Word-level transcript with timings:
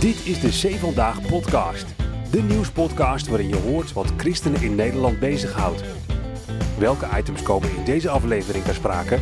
Dit 0.00 0.26
is 0.26 0.40
de 0.40 0.78
Vandaag 0.78 1.26
podcast. 1.26 1.86
De 2.30 2.42
nieuwspodcast 2.42 3.26
waarin 3.26 3.48
je 3.48 3.56
hoort 3.56 3.92
wat 3.92 4.12
christenen 4.16 4.62
in 4.62 4.74
Nederland 4.74 5.18
bezighoudt. 5.18 5.82
Welke 6.78 7.08
items 7.16 7.42
komen 7.42 7.76
in 7.76 7.84
deze 7.84 8.08
aflevering 8.08 8.64
ter 8.64 8.74
sprake? 8.74 9.18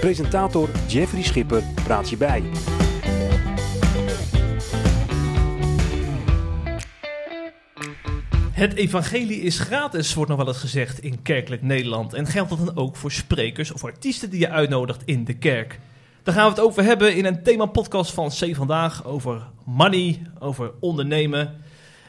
Presentator 0.00 0.68
Jeffrey 0.86 1.22
Schipper 1.22 1.62
praat 1.84 2.10
je 2.10 2.16
bij. 2.16 2.42
Het 8.52 8.74
evangelie 8.74 9.40
is 9.40 9.58
gratis, 9.58 10.14
wordt 10.14 10.30
nog 10.30 10.38
wel 10.38 10.48
eens 10.48 10.58
gezegd 10.58 10.98
in 10.98 11.22
kerkelijk 11.22 11.62
Nederland. 11.62 12.12
En 12.14 12.26
geldt 12.26 12.50
dat 12.50 12.66
dan 12.66 12.76
ook 12.76 12.96
voor 12.96 13.12
sprekers 13.12 13.72
of 13.72 13.84
artiesten 13.84 14.30
die 14.30 14.40
je 14.40 14.50
uitnodigt 14.50 15.02
in 15.04 15.24
de 15.24 15.34
kerk. 15.34 15.78
Daar 16.24 16.34
gaan 16.34 16.44
we 16.44 16.50
het 16.50 16.60
over 16.60 16.82
hebben 16.84 17.16
in 17.16 17.24
een 17.24 17.42
thema-podcast 17.42 18.12
van 18.12 18.28
C 18.28 18.54
Vandaag 18.54 19.04
over 19.04 19.42
money, 19.64 20.22
over 20.38 20.70
ondernemen. 20.80 21.54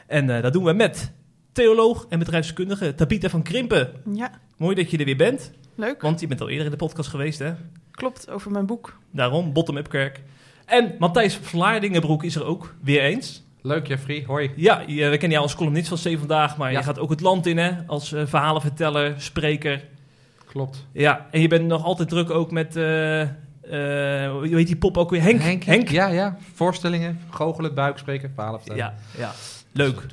En 0.06 0.30
eh, 0.36 0.42
dat 0.42 0.52
doen 0.52 0.64
we 0.64 0.72
met 0.72 1.12
theoloog 1.52 2.06
en 2.08 2.18
bedrijfskundige 2.18 2.94
Tabita 2.94 3.28
van 3.28 3.42
Krimpen. 3.42 3.92
Ja, 4.14 4.30
Mooi 4.56 4.74
dat 4.74 4.90
je 4.90 4.98
er 4.98 5.04
weer 5.04 5.16
bent, 5.16 5.52
leuk. 5.74 6.00
want 6.02 6.20
je 6.20 6.26
bent 6.26 6.40
al 6.40 6.48
eerder 6.48 6.64
in 6.64 6.70
de 6.70 6.76
podcast 6.76 7.08
geweest, 7.08 7.38
hè? 7.38 7.52
Klopt, 7.90 8.30
over 8.30 8.50
mijn 8.50 8.66
boek. 8.66 8.98
Daarom, 9.10 9.52
Bottom-up 9.52 9.88
Kerk. 9.88 10.22
En 10.66 10.94
Matthijs 10.98 11.36
Vlaardingenbroek 11.36 12.24
is 12.24 12.36
er 12.36 12.44
ook 12.44 12.74
weer 12.82 13.02
eens. 13.02 13.42
Leuk 13.62 13.86
Jeffrey, 13.86 14.24
hoi. 14.26 14.50
Ja, 14.56 14.82
je- 14.86 14.94
we 15.08 15.10
kennen 15.10 15.30
jou 15.30 15.42
als 15.42 15.54
columnist 15.54 15.88
van 15.88 16.12
C 16.12 16.18
Vandaag, 16.18 16.56
maar 16.56 16.72
Ja. 16.72 16.78
je 16.78 16.84
gaat 16.84 16.98
ook 16.98 17.10
het 17.10 17.20
land 17.20 17.46
in, 17.46 17.58
hè? 17.58 17.72
Als 17.86 18.12
eh, 18.12 18.22
verhalenverteller, 18.26 19.14
spreker. 19.20 19.84
Klopt. 20.46 20.86
Ja, 20.92 21.26
en 21.30 21.40
je 21.40 21.48
bent 21.48 21.66
nog 21.66 21.84
altijd 21.84 22.08
druk 22.08 22.30
ook 22.30 22.50
met, 22.50 22.76
eh 22.76 23.22
hoe 24.30 24.48
heet 24.50 24.66
die 24.66 24.76
pop 24.76 24.96
ook 24.96 25.10
weer? 25.10 25.22
Henk? 25.22 25.64
Henk? 25.64 25.88
Ja, 25.88 26.06
ja. 26.06 26.36
Voorstellingen, 26.54 27.20
goochelen, 27.30 27.74
buikspreken, 27.74 28.32
vertellen. 28.36 28.76
Ja, 28.76 28.94
ja. 29.18 29.32
Leuk, 29.72 30.06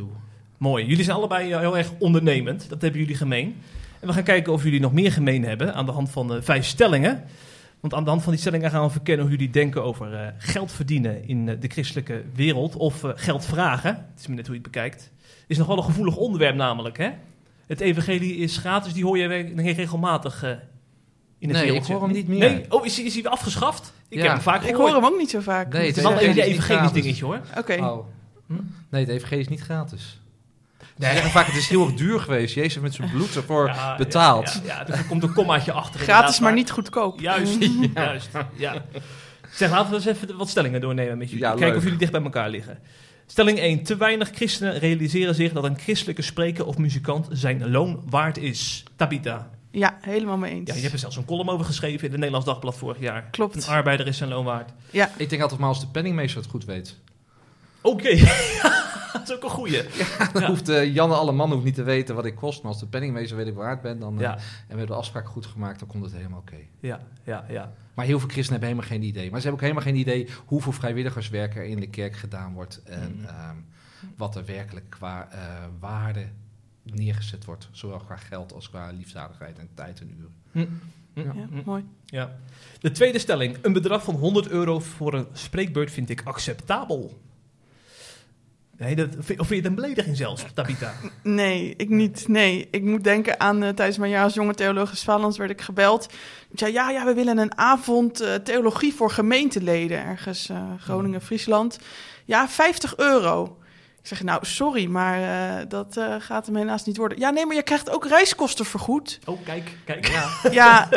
mooi. 0.58 0.86
Jullie 0.86 1.04
zijn 1.04 1.18
allebei 1.18 1.52
eh, 1.52 1.60
heel 1.60 1.78
erg 1.78 1.92
ondernemend, 2.00 2.70
dat 2.70 2.82
hebben 2.82 3.00
jullie 3.00 3.16
gemeen. 3.16 3.56
En 4.00 4.08
we 4.08 4.14
gaan 4.14 4.24
kijken 4.24 4.54
of 4.54 4.64
jullie 4.64 4.80
nog 4.80 4.94
meer 4.94 5.12
gemeen 5.12 5.44
hebben 5.44 5.74
aan 5.74 5.86
de 5.86 5.92
hand 5.92 6.10
van 6.10 6.34
eh, 6.34 6.42
vijf 6.42 6.66
stellingen. 6.66 7.24
Want 7.80 7.96
aan 7.96 8.04
de 8.04 8.10
hand 8.10 8.24
van 8.24 8.32
die 8.32 8.42
stellingen 8.42 8.70
gaan 8.70 8.86
we 8.86 8.92
verkennen 8.92 9.26
hoe 9.26 9.36
jullie 9.36 9.50
denken 9.54 9.84
over 9.84 10.14
eh, 10.14 10.28
geld 10.38 10.72
verdienen 10.72 11.28
in 11.28 11.50
eh, 11.50 11.56
de 11.60 11.68
christelijke 11.68 12.24
wereld. 12.36 12.76
Of 12.76 13.04
eh, 13.04 13.12
geld 13.16 13.46
vragen, 13.46 13.96
het 13.96 14.20
is 14.20 14.28
maar 14.28 14.36
net 14.36 14.48
hoe 14.48 14.56
je 14.56 14.62
het 14.62 14.72
bekijkt. 14.72 15.12
Is 15.48 15.58
nog 15.58 15.68
wel 15.68 15.78
een 15.78 15.84
gevoelig 15.84 16.16
onderwerp 16.16 16.56
namelijk, 16.56 16.98
hè? 16.98 17.10
Het 17.68 17.80
evangelie 17.80 18.36
is 18.36 18.58
gratis, 18.58 18.94
die 18.94 19.04
hoor 19.04 19.18
je 19.18 19.28
regelmatig 19.56 20.44
eh, 20.44 20.52
in 21.44 21.50
het 21.50 21.58
Nee, 21.66 21.76
ik 21.76 21.84
hoor 21.84 22.02
hem 22.02 22.12
niet 22.12 22.28
meer. 22.28 22.40
Nee? 22.40 22.66
Oh, 22.70 22.86
is, 22.86 22.96
hij- 22.96 23.06
is 23.06 23.14
hij 23.14 23.22
weer 23.24 23.32
afgeschaft? 23.32 23.94
Ik 24.08 24.18
Ja. 24.18 24.24
heb 24.24 24.32
hem 24.34 24.42
vaak 24.42 24.62
Ik 24.64 24.70
gehoord. 24.70 24.92
hoor 24.94 25.02
hem 25.02 25.12
ook 25.12 25.18
niet 25.18 25.30
zo 25.30 25.40
vaak. 25.40 25.74
Nee, 25.74 25.88
Het 25.88 25.98
is 25.98 26.04
een 26.04 26.18
evangelisch 26.38 26.92
dingetje 26.92 27.26
hoor. 27.26 27.40
Oké, 27.58 27.74
Oh. 27.74 28.06
Hm? 28.48 28.54
Nee, 28.90 29.02
het 29.02 29.10
evangelie 29.10 29.42
is 29.44 29.48
niet 29.50 29.62
gratis. 29.62 30.20
Ze 30.80 30.86
zeggen 31.10 31.30
vaak, 31.32 31.46
het 31.46 31.56
is 31.56 31.68
heel 31.68 31.86
erg 31.86 31.94
duur 31.96 32.20
geweest. 32.20 32.54
Jezus 32.56 32.72
heeft 32.74 32.86
met 32.86 32.94
zijn 32.94 33.10
bloed 33.10 33.36
ervoor 33.36 33.68
Ja, 33.68 33.96
betaald. 33.96 34.62
Ja, 34.66 34.84
ja, 34.88 34.94
er 34.94 35.06
komt 35.06 35.24
een 35.24 35.34
kommaatje 35.34 35.72
achter. 35.72 36.00
gratis 36.00 36.40
maar 36.40 36.54
niet 36.54 36.72
goedkoop. 36.72 37.20
Juist, 37.20 37.58
juist. 37.94 38.30
Ja. 38.56 38.74
Zeg, 39.52 39.70
laten 39.72 39.90
we 39.90 39.96
eens 39.96 40.06
even 40.06 40.38
wat 40.38 40.50
stellingen 40.50 40.82
doornemen 40.82 41.18
met 41.18 41.28
jullie. 41.30 41.44
Ja, 41.44 41.50
Kijken 41.50 41.68
leuk. 41.68 41.78
of 41.78 41.84
jullie 41.84 41.98
dicht 42.00 42.12
bij 42.12 42.22
elkaar 42.24 42.50
liggen. 42.50 42.80
Stelling 43.26 43.60
1. 43.60 43.84
Te 43.84 43.96
weinig 43.98 44.30
christenen 44.34 44.80
realiseren 44.80 45.36
zich 45.36 45.54
dat 45.54 45.64
een 45.64 45.78
christelijke 45.80 46.22
spreker 46.22 46.66
of 46.66 46.78
muzikant 46.78 47.28
zijn 47.32 47.70
loon 47.72 48.04
waard 48.10 48.38
is. 48.38 48.84
Tabita. 48.96 49.50
Ja, 49.76 49.98
helemaal 50.02 50.38
mee 50.38 50.52
eens. 50.52 50.68
Ja, 50.70 50.76
je 50.76 50.82
hebt 50.82 50.94
er 50.94 51.00
zelfs 51.00 51.16
een 51.16 51.26
column 51.26 51.50
over 51.50 51.66
geschreven 51.66 52.00
in 52.00 52.10
het 52.12 52.14
Nederlands 52.16 52.46
Dagblad 52.46 52.78
vorig 52.78 53.00
jaar. 53.00 53.22
Klopt. 53.32 53.56
Een 53.56 53.74
arbeider 53.74 54.08
is 54.08 54.18
zijn 54.18 54.30
loon 54.30 54.46
waard. 54.46 54.72
Ja, 54.90 55.10
Ik 55.18 55.30
denk 55.30 55.42
altijd 55.42 55.60
maar 55.60 55.70
als 55.70 55.80
de 55.80 55.88
penningmeester 55.88 56.42
het 56.42 56.50
goed 56.50 56.66
weet. 56.66 56.98
Oké, 57.82 58.10
dat 59.14 59.22
is 59.24 59.32
ook 59.34 59.44
een 59.44 59.50
goeie. 59.50 59.84
Dan 60.34 60.42
Ja. 60.42 60.48
hoeft 60.48 60.70
uh, 60.70 60.94
Janne 60.94 61.16
Alleman 61.16 61.52
hoeft 61.52 61.64
niet 61.64 61.76
te 61.76 61.84
weten 61.84 62.16
wat 62.16 62.26
ik 62.26 62.36
kost. 62.36 62.62
Maar 62.64 62.72
als 62.72 62.80
de 62.80 62.88
penningmeester 62.88 63.38
weet 63.38 63.48
ik 63.48 63.54
waard 63.56 63.82
ben 63.82 64.00
dan, 64.00 64.16
eh, 64.16 64.22
Ja, 64.22 64.32
en 64.34 64.40
we 64.40 64.68
hebben 64.68 64.88
de 64.88 64.94
afspraak 64.94 65.28
goed 65.28 65.46
gemaakt, 65.46 65.80
dan 65.80 65.88
komt 65.88 66.04
het 66.04 66.14
helemaal 66.14 66.40
oké. 66.40 66.56
ja, 66.80 67.00
ja, 67.24 67.46
ja. 67.50 67.72
Maar 67.94 68.06
heel 68.06 68.20
veel 68.20 68.30
christenen 68.30 68.62
hebben 68.62 68.78
helemaal 68.80 69.00
geen 69.00 69.10
idee. 69.10 69.32
Maar 69.32 69.42
ze 69.42 69.48
hebben 69.48 69.54
ook 69.68 69.74
helemaal 69.74 69.84
geen 69.94 70.02
idee 70.02 70.28
hoeveel 70.46 70.72
vrijwilligerswerk 70.72 71.56
er 71.56 71.64
in 71.64 71.80
de 71.80 71.88
kerk 71.90 72.16
gedaan 72.16 72.54
wordt. 72.54 72.82
En 72.84 73.16
Mhm. 73.20 73.26
ehm, 73.28 73.56
wat 74.18 74.36
er 74.36 74.46
werkelijk 74.46 74.86
qua 74.90 75.28
eh, 75.32 75.40
waarde 75.80 76.28
neergezet 76.84 77.46
wordt. 77.46 77.68
Zowel 77.72 78.00
qua 78.00 78.16
geld 78.16 78.54
als 78.54 78.70
qua 78.70 78.92
liefdadigheid 78.92 79.60
en 79.60 79.70
tijd 79.74 80.00
en 80.00 80.16
uren. 80.18 80.34
Hm. 80.52 80.66
Hm, 81.14 81.38
ja, 81.38 81.48
hm. 81.48 81.62
mooi. 81.66 81.86
Ja. 82.06 82.36
De 82.80 82.92
tweede 82.92 83.20
stelling. 83.20 83.58
Een 83.62 83.74
bedrag 83.74 84.04
van 84.04 84.16
100 84.16 84.48
euro 84.48 84.80
voor 84.80 85.14
een 85.14 85.28
spreekbeurt 85.34 85.92
vind 85.92 86.10
ik 86.10 86.22
acceptabel. 86.24 87.22
Nee, 88.78 88.96
dat, 88.96 89.08
of 89.18 89.26
vind 89.26 89.50
je 89.50 89.56
het 89.56 89.66
een 89.66 89.76
belediging 89.76 90.18
zelfs, 90.18 90.46
Tabita? 90.54 90.94
Nee, 91.24 91.74
ik 91.78 91.90
niet. 91.90 92.28
Nee, 92.28 92.68
ik 92.72 92.84
moet 92.84 93.04
denken 93.04 93.40
aan 93.40 93.64
eh, 93.64 93.70
tijdens 93.70 93.98
mijn 93.98 94.12
jaar 94.12 94.24
als 94.24 94.34
jonge 94.34 94.54
theoloog 94.54 94.92
in 94.92 95.38
werd 95.38 95.50
ik 95.50 95.62
gebeld. 95.62 96.14
Ik 96.50 96.60
zei, 96.60 96.74
ja, 96.74 96.90
ja, 96.90 97.06
we 97.06 97.14
willen 97.14 97.38
een 97.38 97.58
avond 97.58 98.22
eh, 98.22 98.34
theologie 98.34 98.94
voor 98.94 99.12
gemeenteleden 99.12 100.04
ergens 100.04 100.50
eh, 100.50 100.72
Groningen, 100.80 101.22
Friesland. 101.22 101.80
Ja, 102.26 102.50
50 102.50 102.98
euro. 102.98 103.58
Ik 104.04 104.10
zeg, 104.10 104.24
nou, 104.24 104.46
sorry, 104.46 104.86
maar 104.86 105.22
eh, 105.60 105.66
dat 105.68 105.98
eh, 105.98 106.16
gaat 106.20 106.46
hem 106.46 106.56
helaas 106.56 106.86
niet 106.86 106.98
worden. 106.98 107.20
Ja, 107.20 107.30
nee, 107.30 107.46
maar 107.46 107.56
je 107.56 107.64
krijgt 107.64 107.90
ook 107.90 108.08
reiskosten 108.08 108.66
vergoed. 108.66 109.20
Oh, 109.26 109.40
kijk, 109.46 109.78
kijk. 109.86 110.08
Ja, 110.52 110.90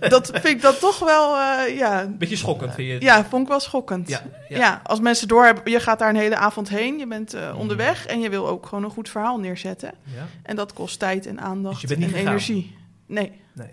dat 0.08 0.30
vind 0.32 0.44
ik 0.46 0.60
dan 0.62 0.74
toch 0.80 0.98
wel, 0.98 1.36
eh, 1.38 1.76
ja, 1.76 2.06
Beetje 2.18 2.36
schokkend 2.36 2.74
vind 2.74 2.86
je 2.88 2.92
het? 2.94 3.02
ja, 3.02 3.24
vond 3.24 3.42
ik 3.42 3.48
wel 3.48 3.60
schokkend. 3.60 4.08
Ja, 4.08 4.22
Ja, 4.48 4.56
ja. 4.56 4.80
als 4.84 5.00
mensen 5.00 5.28
doorhebben, 5.28 5.72
je 5.72 5.80
gaat 5.80 5.98
daar 5.98 6.08
een 6.08 6.16
hele 6.16 6.36
avond 6.36 6.68
heen, 6.68 6.98
je 6.98 7.06
bent 7.06 7.34
eh, 7.34 7.54
onderweg 7.58 8.06
en 8.06 8.20
je 8.20 8.28
wil 8.28 8.48
ook 8.48 8.66
gewoon 8.66 8.84
een 8.84 8.90
goed 8.90 9.08
verhaal 9.08 9.38
neerzetten. 9.38 9.92
Ja. 10.14 10.26
En 10.42 10.56
dat 10.56 10.72
kost 10.72 10.98
tijd 10.98 11.26
en 11.26 11.40
aandacht 11.40 11.72
Dus 11.80 11.82
je 11.82 11.86
bent 11.88 12.00
niet 12.00 12.08
en 12.08 12.14
gegaan? 12.14 12.28
energie. 12.32 12.76
Nee. 13.06 13.40
Nee. 13.52 13.70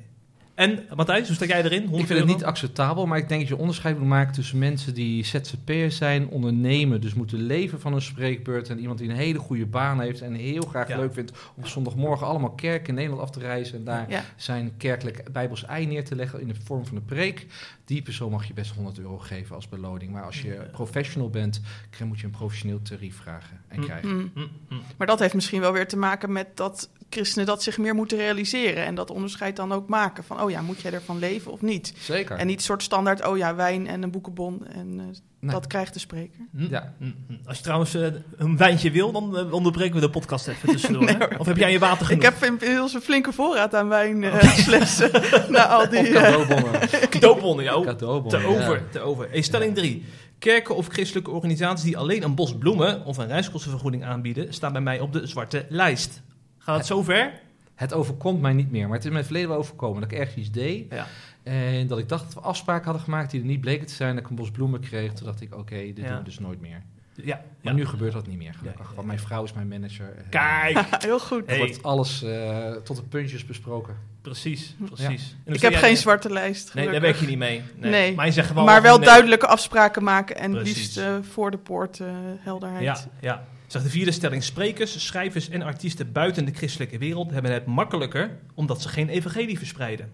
En, 0.62 0.80
Matthijs, 0.96 1.28
hoe 1.28 1.36
sta 1.36 1.46
jij 1.46 1.64
erin? 1.64 1.80
100 1.82 2.02
Ik 2.02 2.08
vind 2.08 2.20
het 2.20 2.28
niet 2.28 2.44
acceptabel, 2.44 3.06
maar 3.06 3.18
ik 3.18 3.28
denk 3.28 3.40
dat 3.40 3.50
je 3.50 3.58
onderscheid 3.58 3.98
moet 4.00 4.08
maken 4.08 4.34
tussen 4.34 4.58
mensen 4.58 4.94
die 4.94 5.26
ZZP'er 5.26 5.92
zijn, 5.92 6.28
ondernemen, 6.28 7.02
dus 7.02 7.14
moeten 7.14 7.40
leven 7.40 7.80
van 7.80 7.94
een 7.94 8.02
spreekbeurt. 8.02 8.70
En 8.70 8.80
iemand 8.80 9.00
die 9.00 9.10
een 9.10 9.16
hele 9.16 9.40
goede 9.40 9.66
baan 9.66 10.00
heeft 10.02 10.22
en 10.22 10.34
heel 10.34 10.62
graag 10.62 10.88
Ja. 10.88 10.98
leuk 10.98 11.14
vindt 11.14 11.32
om 11.56 11.66
zondagmorgen 11.66 12.28
allemaal 12.28 12.52
kerken 12.52 12.88
in 12.88 12.94
Nederland 12.96 13.22
af 13.22 13.30
te 13.32 13.40
reizen 13.40 13.78
en 13.78 13.84
daar 13.84 14.10
Ja. 14.10 14.24
zijn 14.36 14.72
kerkelijk 14.78 15.24
bijbels 15.32 15.66
ei 15.66 15.86
neer 15.86 16.06
te 16.06 16.16
leggen 16.16 16.42
in 16.42 16.48
de 16.48 16.56
vorm 16.64 16.86
van 16.86 16.96
een 16.98 17.06
preek. 17.06 17.46
Die 17.86 18.02
persoon 18.02 18.32
mag 18.32 18.46
je 18.46 18.54
best 18.54 18.72
100 18.76 19.00
euro 19.00 19.18
geven 19.18 19.56
als 19.56 19.70
beloning. 19.70 20.12
Maar 20.12 20.24
als 20.24 20.42
je 20.42 20.54
Ja. 20.54 20.62
professional 20.72 21.30
bent, 21.30 21.62
dan 21.98 22.08
moet 22.08 22.20
je 22.20 22.26
een 22.26 22.32
professioneel 22.32 22.82
tarief 22.82 23.16
vragen 23.16 23.62
en 23.68 23.78
Hm. 23.80 23.84
krijgen. 23.86 24.10
Mm. 24.16 24.32
Hm. 24.68 24.76
Maar 24.98 25.08
dat 25.08 25.20
heeft 25.20 25.34
misschien 25.34 25.62
wel 25.62 25.72
weer 25.74 25.88
te 25.88 25.98
maken 25.98 26.32
met 26.32 26.48
dat 26.58 26.90
christenen 27.14 27.46
dat 27.46 27.64
zich 27.64 27.78
meer 27.78 27.96
moeten 27.96 28.18
realiseren. 28.18 28.86
En 28.86 28.96
dat 28.96 29.12
onderscheid 29.12 29.56
dan 29.56 29.72
ook 29.72 29.88
maken 29.90 30.24
van, 30.24 30.42
oh 30.42 30.50
ja, 30.50 30.62
moet 30.62 30.82
jij 30.82 30.94
ervan 30.94 31.20
leven 31.20 31.52
of 31.52 31.62
niet? 31.62 31.94
Zeker. 32.00 32.36
En 32.38 32.48
niet 32.48 32.62
soort 32.62 32.84
standaard, 32.84 33.26
oh 33.28 33.38
ja, 33.38 33.56
wijn 33.56 33.88
en 33.88 34.04
een 34.04 34.12
boekenbon 34.12 34.68
en 34.68 35.00
eh, 35.00 35.06
Nee. 35.40 35.52
dat 35.52 35.68
krijgt 35.68 35.94
de 35.94 36.00
spreker. 36.00 36.40
Hm, 36.56 36.66
Ja. 36.70 36.94
hm, 36.98 37.12
hm. 37.28 37.34
Als 37.46 37.58
je 37.58 37.64
trouwens 37.64 37.96
eh, 37.96 38.08
een 38.38 38.58
wijntje 38.58 38.92
wil, 38.92 39.12
dan 39.12 39.38
eh, 39.38 39.54
onderbreken 39.54 39.96
we 39.96 40.02
de 40.02 40.10
podcast 40.10 40.48
even 40.48 40.70
tussendoor. 40.70 41.04
Nee. 41.04 41.40
Of 41.40 41.46
heb 41.46 41.58
jij 41.58 41.72
je 41.72 41.80
water 41.80 42.06
genoeg? 42.06 42.24
Ik 42.24 42.30
heb 42.30 42.44
inmiddels 42.44 42.94
een 42.94 43.02
flinke 43.02 43.32
voorraad 43.34 43.76
aan 43.76 43.88
wijnflessen 43.88 45.12
na 45.52 45.68
al 45.68 45.90
die... 45.90 46.12
Cadeaubonnen. 46.12 46.72
cadeaubonnen. 47.10 47.66
Ja, 47.66 47.76
oh, 47.76 47.86
Cadeaubonnen, 47.86 48.42
te 48.42 48.48
ja. 48.48 48.54
over, 48.58 48.90
te 48.90 49.00
over. 49.00 49.28
Hey, 49.30 49.42
stelling 49.42 49.76
3. 49.76 50.06
Kerken 50.40 50.76
of 50.76 50.88
christelijke 50.88 51.32
organisaties 51.32 51.86
die 51.86 51.98
alleen 51.98 52.24
een 52.24 52.36
bos 52.36 52.58
bloemen 52.58 53.06
of 53.06 53.18
een 53.18 53.28
reiskostenvergoeding 53.28 54.04
aanbieden, 54.04 54.54
staan 54.54 54.72
bij 54.72 54.82
mij 54.82 55.00
op 55.00 55.14
de 55.14 55.28
zwarte 55.28 55.66
lijst. 55.70 56.22
Gaat 56.64 56.78
het 56.78 56.86
zover? 56.86 57.32
Het 57.76 57.94
overkomt 57.94 58.42
mij 58.42 58.54
niet 58.54 58.72
meer, 58.72 58.88
maar 58.88 58.96
het 58.98 59.06
is 59.06 59.06
me 59.06 59.12
in 59.12 59.16
het 59.18 59.26
verleden 59.26 59.50
wel 59.50 59.58
overkomen 59.60 60.02
dat 60.02 60.12
ik 60.12 60.18
ergens 60.18 60.36
iets 60.38 60.52
deed. 60.52 60.86
Ja. 60.90 61.08
En 61.44 61.88
dat 61.88 61.98
ik 61.98 62.10
dacht 62.10 62.24
dat 62.24 62.34
we 62.34 62.40
afspraken 62.40 62.84
hadden 62.86 63.02
gemaakt 63.04 63.32
die 63.32 63.40
er 63.40 63.46
niet 63.46 63.62
bleken 63.62 63.88
te 63.88 63.94
zijn. 63.94 64.16
Dat 64.16 64.24
ik 64.24 64.30
een 64.30 64.36
bos 64.36 64.52
bloemen 64.52 64.80
kreeg. 64.80 65.14
Toen 65.14 65.26
dacht 65.26 65.42
ik, 65.42 65.56
oké, 65.56 65.76
dit 65.76 65.98
Ja. 65.98 66.08
doen 66.08 66.18
we 66.18 66.24
dus 66.24 66.40
nooit 66.40 66.62
meer. 66.62 66.82
Ja. 67.16 67.36
Maar 67.62 67.74
ja. 67.74 67.80
nu 67.80 67.86
gebeurt 67.86 68.14
dat 68.14 68.28
niet 68.28 68.38
meer, 68.38 68.54
gelukkig. 68.54 68.82
Ja, 68.82 68.90
ja, 68.90 68.96
Want 68.96 69.08
mijn 69.08 69.20
vrouw 69.20 69.44
is 69.44 69.54
mijn 69.54 69.68
manager. 69.68 70.14
Eh, 70.18 70.24
Kijk, 70.30 70.88
heel 71.04 71.20
goed. 71.20 71.46
Hey. 71.46 71.56
Er 71.56 71.62
wordt 71.66 71.84
alles 71.84 72.24
eh, 72.24 72.72
tot 72.72 72.96
de 72.96 73.04
puntjes 73.04 73.46
besproken. 73.46 73.96
precies, 74.22 74.76
precies. 74.94 75.36
Ik 75.46 75.62
heb 75.62 75.74
geen 75.74 75.98
zwarte 75.98 76.30
lijst. 76.30 76.74
Nee, 76.74 76.86
daar 76.86 76.94
gelukkig. 76.94 77.20
werk 77.20 77.30
je 77.32 77.38
niet 77.38 77.38
mee. 77.48 77.62
Nee. 77.76 77.92
Nee. 77.92 78.16
Maar 78.16 78.26
je 78.26 78.32
zegt 78.32 78.48
gewoon... 78.48 78.66
maar 78.66 78.82
wel 78.82 78.98
nee. 78.98 79.06
duidelijke 79.06 79.48
afspraken 79.48 80.04
maken 80.04 80.36
en 80.38 80.52
Precies. 80.52 80.76
liefst 80.78 80.98
eh, 80.98 81.16
voor 81.22 81.52
de 81.52 81.58
poort 81.58 82.00
helderheid. 82.40 82.84
Ja, 82.84 82.98
ja. 83.20 83.46
Zeg 83.72 83.84
de 83.84 83.90
vierde 83.90 84.12
stelling. 84.12 84.44
Sprekers, 84.44 85.06
schrijvers 85.06 85.50
en 85.50 85.62
artiesten 85.62 86.12
buiten 86.12 86.46
de 86.46 86.52
christelijke 86.54 86.98
wereld 86.98 87.32
hebben 87.32 87.52
het 87.52 87.66
makkelijker 87.66 88.38
omdat 88.54 88.82
ze 88.82 88.90
geen 88.90 89.10
evangelie 89.10 89.58
verspreiden. 89.58 90.12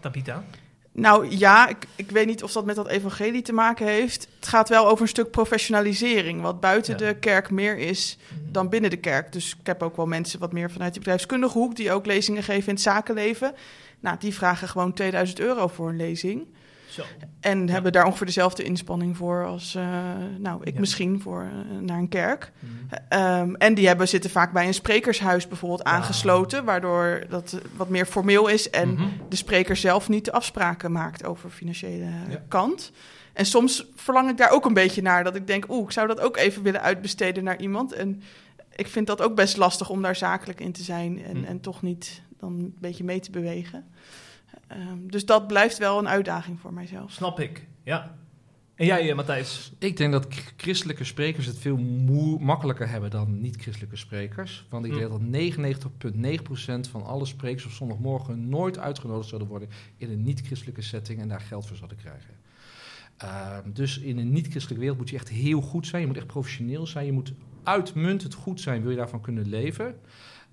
Tabita? 0.00 0.44
Nou 0.92 1.36
ja, 1.36 1.68
ik, 1.68 1.86
ik 1.96 2.10
weet 2.10 2.26
niet 2.26 2.42
of 2.42 2.52
dat 2.52 2.64
met 2.64 2.76
dat 2.76 2.88
evangelie 2.88 3.42
te 3.42 3.52
maken 3.52 3.86
heeft. 3.86 4.28
Het 4.36 4.48
gaat 4.48 4.68
wel 4.68 4.86
over 4.86 5.02
een 5.02 5.08
stuk 5.08 5.30
professionalisering, 5.30 6.40
wat 6.40 6.60
buiten 6.60 6.98
Ja. 6.98 7.06
de 7.06 7.14
kerk 7.18 7.50
meer 7.50 7.78
is 7.78 8.18
dan 8.50 8.68
binnen 8.68 8.90
de 8.90 8.96
kerk. 8.96 9.32
Dus 9.32 9.56
ik 9.60 9.66
heb 9.66 9.82
ook 9.82 9.96
wel 9.96 10.06
mensen 10.06 10.40
wat 10.40 10.52
meer 10.52 10.70
vanuit 10.70 10.92
de 10.92 10.98
bedrijfskundige 10.98 11.58
hoek 11.58 11.76
die 11.76 11.92
ook 11.92 12.06
lezingen 12.06 12.42
geven 12.42 12.68
in 12.68 12.74
het 12.74 12.82
zakenleven. 12.82 13.54
Nou, 14.00 14.16
die 14.18 14.34
vragen 14.34 14.68
gewoon 14.68 14.92
2000 14.92 15.40
euro 15.40 15.66
voor 15.68 15.88
een 15.88 15.96
lezing. 15.96 16.46
Zo. 16.94 17.02
En 17.40 17.66
Ja. 17.66 17.72
hebben 17.72 17.92
daar 17.92 18.04
ongeveer 18.06 18.26
dezelfde 18.26 18.62
inspanning 18.62 19.16
voor 19.16 19.46
als, 19.46 19.74
eh, 19.74 20.12
nou, 20.38 20.60
ik 20.64 20.74
Ja. 20.74 20.80
misschien 20.80 21.20
voor 21.20 21.42
eh, 21.42 21.78
naar 21.80 21.98
een 21.98 22.08
kerk. 22.08 22.52
Mhm. 22.58 22.94
Ehm, 23.08 23.54
en 23.54 23.74
die 23.74 23.86
hebben, 23.86 24.08
zitten 24.08 24.30
vaak 24.30 24.52
bij 24.52 24.66
een 24.66 24.74
sprekershuis 24.74 25.48
bijvoorbeeld 25.48 25.84
Ah. 25.84 25.92
aangesloten, 25.92 26.64
waardoor 26.64 27.22
dat 27.28 27.60
wat 27.76 27.88
meer 27.88 28.06
formeel 28.06 28.48
is 28.48 28.70
en 28.70 28.92
Mhm. 28.92 29.04
de 29.28 29.36
spreker 29.36 29.76
zelf 29.76 30.08
niet 30.08 30.24
de 30.24 30.32
afspraken 30.32 30.92
maakt 30.92 31.24
over 31.24 31.50
financiële 31.50 32.04
Ja. 32.04 32.42
kant. 32.48 32.92
En 33.32 33.46
soms 33.46 33.86
verlang 33.94 34.30
ik 34.30 34.36
daar 34.36 34.50
ook 34.50 34.64
een 34.64 34.74
beetje 34.74 35.02
naar, 35.02 35.24
dat 35.24 35.34
ik 35.36 35.46
denk, 35.46 35.64
oeh, 35.70 35.84
ik 35.84 35.90
zou 35.90 36.06
dat 36.06 36.20
ook 36.20 36.36
even 36.36 36.62
willen 36.62 36.80
uitbesteden 36.82 37.44
naar 37.44 37.60
iemand. 37.60 37.92
En 37.92 38.22
ik 38.76 38.86
vind 38.86 39.06
dat 39.06 39.22
ook 39.22 39.34
best 39.34 39.56
lastig 39.56 39.90
om 39.90 40.02
daar 40.02 40.16
zakelijk 40.16 40.60
in 40.60 40.72
te 40.72 40.82
zijn 40.82 41.24
en, 41.24 41.36
Hm. 41.36 41.44
en 41.44 41.60
toch 41.60 41.82
niet 41.82 42.22
dan 42.38 42.52
een 42.52 42.74
beetje 42.80 43.04
mee 43.04 43.20
te 43.20 43.30
bewegen. 43.30 43.84
Ehm, 44.66 45.06
dus 45.06 45.26
dat 45.26 45.46
blijft 45.46 45.78
wel 45.78 45.98
een 45.98 46.08
uitdaging 46.08 46.60
voor 46.60 46.72
mijzelf. 46.72 47.12
Snap 47.12 47.40
ik, 47.40 47.66
ja. 47.82 48.14
En 48.74 48.86
jij, 48.86 49.10
eh, 49.10 49.16
Matthijs? 49.16 49.72
Ik 49.78 49.96
denk 49.96 50.12
dat 50.12 50.26
christelijke 50.56 51.04
sprekers 51.04 51.46
het 51.46 51.58
veel 51.58 51.76
moe- 51.76 52.38
makkelijker 52.40 52.88
hebben 52.88 53.10
dan 53.10 53.40
niet-christelijke 53.40 53.96
sprekers. 53.96 54.66
Want 54.70 54.84
ik 54.84 54.92
Hm. 54.92 54.98
denk 54.98 55.10
dat 55.10 55.20
99,9% 55.20 56.88
van 56.88 57.04
alle 57.04 57.24
sprekers 57.26 57.64
op 57.64 57.70
zondagmorgen 57.70 58.48
nooit 58.48 58.78
uitgenodigd 58.78 59.28
zouden 59.28 59.48
worden 59.48 59.68
in 59.96 60.10
een 60.10 60.22
niet-christelijke 60.22 60.82
setting 60.82 61.20
en 61.20 61.28
daar 61.28 61.40
geld 61.40 61.66
voor 61.66 61.76
zouden 61.76 61.98
krijgen. 61.98 62.34
Ehm, 63.16 63.72
dus 63.72 63.98
in 63.98 64.18
een 64.18 64.32
niet-christelijke 64.32 64.80
wereld 64.80 64.98
moet 64.98 65.10
je 65.10 65.16
echt 65.16 65.28
heel 65.28 65.60
goed 65.60 65.86
zijn. 65.86 66.00
Je 66.02 66.06
moet 66.08 66.16
echt 66.16 66.26
professioneel 66.26 66.86
zijn. 66.86 67.06
Je 67.06 67.12
moet 67.12 67.32
uitmuntend 67.62 68.34
goed 68.34 68.60
zijn. 68.60 68.82
Wil 68.82 68.90
je 68.90 68.96
daarvan 68.96 69.20
kunnen 69.20 69.48
leven? 69.48 69.94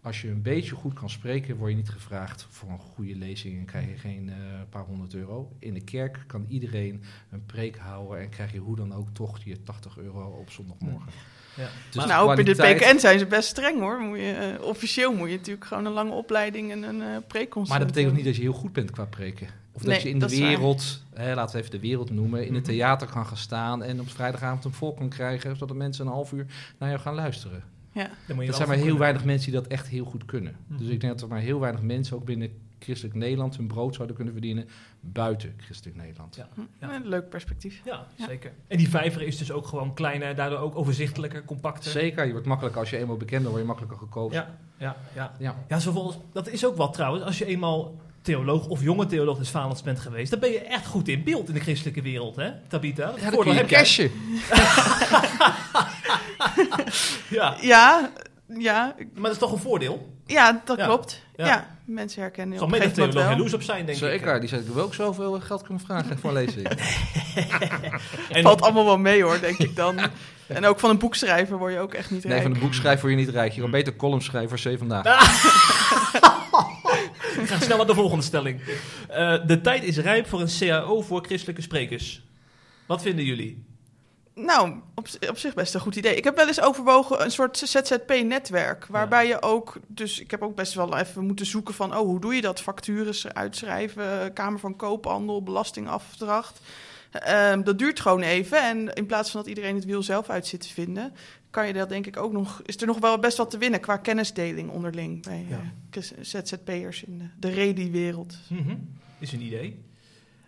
Als 0.03 0.21
je 0.21 0.27
een 0.29 0.41
beetje 0.41 0.75
goed 0.75 0.93
kan 0.93 1.09
spreken, 1.09 1.55
word 1.57 1.69
je 1.71 1.77
niet 1.77 1.89
gevraagd 1.89 2.47
voor 2.49 2.69
een 2.69 2.79
goede 2.79 3.15
lezing 3.15 3.59
en 3.59 3.65
krijg 3.65 3.87
je 3.87 3.97
geen 3.97 4.29
eh, 4.29 4.35
paar 4.69 4.83
honderd 4.85 5.13
euro. 5.13 5.51
In 5.59 5.73
de 5.73 5.81
kerk 5.83 6.23
kan 6.27 6.45
iedereen 6.47 7.03
een 7.31 7.45
preek 7.45 7.77
houden 7.77 8.19
en 8.19 8.29
krijg 8.29 8.51
je 8.51 8.57
hoe 8.59 8.75
dan 8.75 8.93
ook 8.93 9.07
toch 9.13 9.39
je 9.43 9.63
80 9.63 9.97
euro 9.97 10.25
op 10.39 10.49
zondagmorgen. 10.51 11.11
Ja. 11.55 11.67
Dus 11.87 11.95
Maar- 11.95 12.07
nou, 12.07 12.25
bij 12.35 12.43
de 12.43 12.53
kwaliteit- 12.53 12.77
PKN 12.93 12.99
zijn 12.99 13.19
ze 13.19 13.25
best 13.25 13.49
streng 13.49 13.79
hoor. 13.79 13.99
Moet 13.99 14.17
je, 14.17 14.55
eh, 14.59 14.65
officieel 14.65 15.13
moet 15.13 15.29
je 15.29 15.35
natuurlijk 15.37 15.65
gewoon 15.65 15.85
een 15.85 15.91
lange 15.91 16.11
opleiding 16.11 16.71
en 16.71 16.83
een 16.83 17.01
eh 17.01 17.07
preconsulent 17.27 17.69
Maar 17.69 17.79
dat 17.79 17.87
betekent 17.87 18.15
niet 18.15 18.25
dat 18.25 18.35
je 18.35 18.41
heel 18.41 18.53
goed 18.53 18.73
bent 18.73 18.91
qua 18.91 19.05
preken. 19.05 19.47
Of 19.71 19.81
dat 19.81 19.91
Nee, 19.91 20.03
je 20.03 20.09
in 20.09 20.19
de 20.19 20.29
wereld, 20.29 21.03
hè, 21.13 21.33
laten 21.35 21.55
we 21.55 21.59
even 21.59 21.71
de 21.79 21.87
wereld 21.87 22.09
noemen, 22.09 22.45
in 22.47 22.53
het 22.53 22.63
Mhm. 22.63 22.71
theater 22.71 23.07
kan 23.07 23.25
gaan 23.25 23.37
staan 23.37 23.83
en 23.83 23.99
op 23.99 24.09
vrijdagavond 24.09 24.65
een 24.65 24.73
volk 24.73 24.97
kan 24.97 25.09
krijgen, 25.09 25.55
zodat 25.57 25.75
mensen 25.77 26.05
een 26.05 26.11
half 26.11 26.31
uur 26.31 26.45
naar 26.77 26.89
jou 26.89 27.01
gaan 27.01 27.15
luisteren. 27.15 27.63
Ja. 27.91 28.09
Dan 28.27 28.35
moet 28.35 28.43
je 28.45 28.49
Er 28.51 28.55
zijn 28.57 28.67
maar 28.67 28.77
heel 28.77 28.97
weinig 28.97 29.25
mensen 29.25 29.51
die 29.51 29.59
dat 29.61 29.69
echt 29.69 29.87
heel 29.87 30.05
goed 30.05 30.25
kunnen. 30.25 30.55
Mhm. 30.67 30.77
Dus 30.79 30.87
ik 30.87 30.99
denk 31.01 31.13
dat 31.13 31.21
er 31.21 31.27
maar 31.27 31.39
heel 31.39 31.59
weinig 31.59 31.81
mensen 31.81 32.15
ook 32.15 32.25
binnen 32.25 32.49
christelijk 32.79 33.15
Nederland 33.15 33.57
hun 33.57 33.67
brood 33.67 33.93
zouden 33.95 34.15
kunnen 34.15 34.33
verdienen 34.33 34.67
buiten 34.99 35.53
christelijk 35.57 35.97
Nederland. 35.97 36.35
Ja. 36.35 36.47
Hm, 36.53 36.61
Ja. 36.79 36.95
Een 36.95 37.07
leuk 37.07 37.29
perspectief. 37.29 37.81
Ja, 37.85 38.05
Ja. 38.15 38.25
zeker. 38.25 38.51
En 38.67 38.77
die 38.77 38.89
vijver 38.89 39.21
is 39.21 39.37
dus 39.37 39.51
ook 39.51 39.67
gewoon 39.67 39.93
kleiner, 39.93 40.35
daardoor 40.35 40.59
ook 40.59 40.75
overzichtelijker, 40.75 41.45
compacter. 41.45 41.91
Zeker, 41.91 42.25
je 42.25 42.31
wordt 42.31 42.47
makkelijker 42.47 42.81
als 42.81 42.89
je 42.89 42.97
eenmaal 42.97 43.17
bekend 43.17 43.39
bent, 43.41 43.47
word 43.49 43.59
je 43.61 43.67
makkelijker 43.67 43.99
gekozen. 43.99 44.37
Ja, 44.41 44.57
ja, 44.77 44.95
ja. 45.15 45.31
Ja. 45.39 45.55
Ja, 45.67 45.79
zo 45.79 45.91
volgens, 45.91 46.17
dat 46.31 46.47
is 46.47 46.65
ook 46.65 46.75
wat 46.75 46.93
trouwens. 46.93 47.23
Als 47.23 47.37
je 47.37 47.45
eenmaal 47.45 47.95
theoloog 48.21 48.67
of 48.67 48.81
jonge 48.81 49.05
theoloog 49.05 49.37
des 49.37 49.49
Valens 49.49 49.81
bent 49.81 49.99
geweest, 49.99 50.31
dan 50.31 50.39
ben 50.39 50.51
je 50.51 50.59
echt 50.59 50.85
goed 50.85 51.07
in 51.07 51.23
beeld 51.23 51.47
in 51.47 51.53
de 51.53 51.59
christelijke 51.59 52.01
wereld, 52.01 52.35
hè, 52.35 52.49
Tabita? 52.67 53.05
Dat 53.05 53.15
Ja, 53.21 53.43
je 53.43 53.53
heb 53.53 53.67
cashen. 53.67 54.11
Ja, 57.29 57.55
Ja, 57.61 58.11
ja, 58.57 58.95
maar 59.13 59.21
dat 59.23 59.31
is 59.31 59.37
toch 59.37 59.51
een 59.51 59.59
voordeel? 59.59 60.09
ja 60.25 60.61
dat 60.65 60.77
Ja. 60.77 60.85
klopt. 60.85 61.21
Ja. 61.35 61.45
Ja. 61.45 61.77
mensen 61.85 62.21
herkennen 62.21 62.57
je 62.57 62.61
op 62.63 62.67
een 62.67 62.73
gegeven 62.73 62.95
theoloog 62.95 63.13
moment 63.29 63.49
wel. 63.49 63.53
op 63.59 63.61
zijn, 63.65 63.85
denk 63.85 63.97
Zeker, 63.97 64.33
ik. 64.35 64.39
die 64.39 64.49
zei 64.49 64.61
ik 64.61 64.67
wil 64.67 64.83
ook 64.83 64.93
zoveel 64.93 65.39
geld 65.39 65.61
kunnen 65.63 65.83
vragen 65.85 66.19
voor 66.19 66.29
een 66.29 66.35
lezing. 66.35 66.67
En, 68.29 68.41
Valt 68.43 68.61
allemaal 68.61 68.85
wel 68.85 68.97
mee 68.97 69.23
hoor, 69.23 69.39
denk 69.39 69.57
ik 69.57 69.75
dan. 69.75 69.99
En 70.47 70.65
ook 70.65 70.79
van 70.79 70.89
een 70.89 70.97
boekschrijver 70.97 71.57
word 71.57 71.73
je 71.73 71.79
ook 71.79 71.93
echt 71.93 72.11
niet 72.11 72.23
Nee, 72.23 72.31
rijk. 72.33 72.43
van 72.45 72.53
een 72.55 72.59
boekschrijver 72.59 73.01
word 73.07 73.19
je 73.19 73.25
niet 73.25 73.35
rijk. 73.35 73.51
Je 73.53 73.61
kan 73.61 73.71
beter 73.71 73.95
column 73.95 74.21
schrijven 74.21 74.59
voor 74.59 74.71
C 74.71 74.77
vandaag. 74.77 75.03
Ik 77.39 77.47
ga 77.47 77.59
snel 77.59 77.77
naar 77.77 77.85
de 77.85 77.93
volgende 77.93 78.23
stelling. 78.23 78.61
Eh, 79.09 79.47
de 79.47 79.61
tijd 79.61 79.83
is 79.83 79.97
rijp 79.97 80.27
voor 80.27 80.41
een 80.41 80.49
CAO 80.59 81.01
voor 81.01 81.25
christelijke 81.25 81.61
sprekers. 81.61 82.23
Wat 82.85 83.01
vinden 83.01 83.25
jullie? 83.25 83.63
Nou, 84.35 84.81
op, 84.95 85.07
op 85.29 85.37
zich 85.37 85.53
best 85.53 85.73
een 85.73 85.79
goed 85.79 85.95
idee. 85.95 86.15
Ik 86.15 86.23
heb 86.23 86.35
wel 86.35 86.47
eens 86.47 86.61
overwogen 86.61 87.23
een 87.23 87.31
soort 87.31 87.57
ZZP-netwerk. 87.57 88.85
Waarbij 88.85 89.27
je 89.27 89.41
ook, 89.41 89.79
dus 89.87 90.19
ik 90.19 90.31
heb 90.31 90.41
ook 90.41 90.55
best 90.55 90.73
wel 90.73 90.97
even 90.97 91.25
moeten 91.25 91.45
zoeken 91.45 91.73
van, 91.73 91.97
oh, 91.97 91.99
hoe 91.99 92.19
doe 92.19 92.35
je 92.35 92.41
dat? 92.41 92.61
Factures 92.61 93.27
uitschrijven, 93.27 94.33
Kamer 94.33 94.59
van 94.59 94.75
Koophandel, 94.75 95.43
belastingafdracht. 95.43 96.59
Ehm, 97.11 97.63
dat 97.63 97.77
duurt 97.77 97.99
gewoon 97.99 98.21
even. 98.21 98.63
En 98.63 98.93
in 98.93 99.05
plaats 99.05 99.31
van 99.31 99.39
dat 99.39 99.49
iedereen 99.49 99.75
het 99.75 99.85
wiel 99.85 100.03
zelf 100.03 100.29
uit 100.29 100.47
zit 100.47 100.61
te 100.61 100.73
vinden, 100.73 101.13
kan 101.51 101.67
je 101.67 101.73
dat 101.73 101.89
denk 101.89 102.07
ik 102.07 102.17
ook 102.17 102.31
nog, 102.31 102.61
is 102.65 102.81
er 102.81 102.87
nog 102.87 102.99
wel 102.99 103.19
best 103.19 103.37
wat 103.37 103.49
te 103.49 103.57
winnen 103.57 103.79
qua 103.79 103.97
kennisdeling 103.97 104.69
onderling 104.69 105.23
bij 105.23 105.45
Ja. 105.49 105.59
eh, 105.91 106.01
ZZP'ers 106.21 107.03
in 107.03 107.17
de, 107.17 107.25
de 107.39 107.49
redi-wereld. 107.53 108.37
Mhm. 108.47 108.75
Is 109.19 109.31
een 109.31 109.41
idee. 109.41 109.79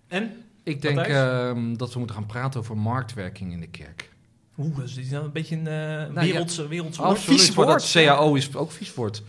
En, 0.08 0.32
Ik 0.64 0.82
denk 0.82 1.00
ehm, 1.00 1.76
dat 1.76 1.94
we 1.94 1.98
moeten 1.98 2.16
gaan 2.16 2.26
praten 2.26 2.60
over 2.60 2.78
marktwerking 2.78 3.52
in 3.52 3.60
de 3.60 3.68
kerk. 3.68 4.12
oeh, 4.58 4.78
dat 4.78 4.86
is 4.98 5.10
nou 5.10 5.26
een 5.26 5.32
beetje 5.32 5.56
een 5.56 5.68
eh 5.68 6.24
wereldse, 6.24 6.68
wereldse 6.68 7.02
woord. 7.02 7.14
Absoluut. 7.14 7.40
vies 7.40 7.50
voor 7.52 7.66
dat 7.66 7.74
woord, 7.74 7.92
ja. 7.92 8.16
CAO 8.16 8.34
is 8.36 8.56
ook 8.56 8.72
vies 8.72 8.94
woord. 8.94 9.24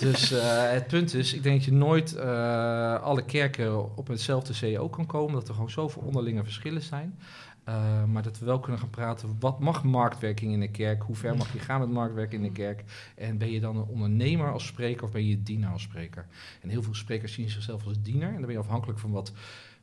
Dus 0.00 0.30
eh, 0.32 0.70
het 0.70 0.86
punt 0.86 1.14
is, 1.14 1.32
ik 1.34 1.42
denk 1.42 1.56
dat 1.56 1.64
je 1.64 1.72
nooit 1.72 2.14
eh, 2.14 3.02
alle 3.02 3.24
kerken 3.24 3.96
op 3.96 4.06
hetzelfde 4.08 4.52
CAO 4.60 4.88
kan 4.88 5.06
komen. 5.06 5.34
Dat 5.34 5.48
er 5.48 5.54
gewoon 5.54 5.70
zoveel 5.70 6.02
onderlinge 6.02 6.44
verschillen 6.44 6.82
zijn. 6.82 7.18
Eh, 7.68 8.04
maar 8.04 8.22
dat 8.22 8.38
we 8.38 8.44
wel 8.46 8.60
kunnen 8.60 8.80
gaan 8.80 8.90
praten, 8.90 9.36
wat 9.40 9.60
mag 9.60 9.84
marktwerking 9.84 10.52
in 10.52 10.60
de 10.60 10.70
kerk? 10.70 11.02
Hoe 11.02 11.16
ver 11.16 11.36
mag 11.36 11.52
je 11.52 11.58
gaan 11.58 11.80
met 11.80 11.90
marktwerking 11.90 12.42
in 12.44 12.52
de 12.52 12.60
kerk? 12.60 12.84
En 13.14 13.38
ben 13.38 13.50
je 13.50 13.60
dan 13.60 13.76
een 13.76 13.86
ondernemer 13.86 14.52
als 14.52 14.66
spreker 14.66 15.04
of 15.04 15.10
ben 15.10 15.26
je 15.26 15.42
dienaar 15.42 15.72
als 15.72 15.82
spreker? 15.82 16.26
En 16.60 16.68
heel 16.68 16.82
veel 16.82 16.94
sprekers 16.94 17.32
zien 17.32 17.48
zichzelf 17.50 17.84
als 17.86 18.02
dienaar. 18.02 18.28
En 18.28 18.34
dan 18.34 18.44
ben 18.44 18.52
je 18.52 18.58
afhankelijk 18.58 18.98
van 18.98 19.10
wat 19.10 19.32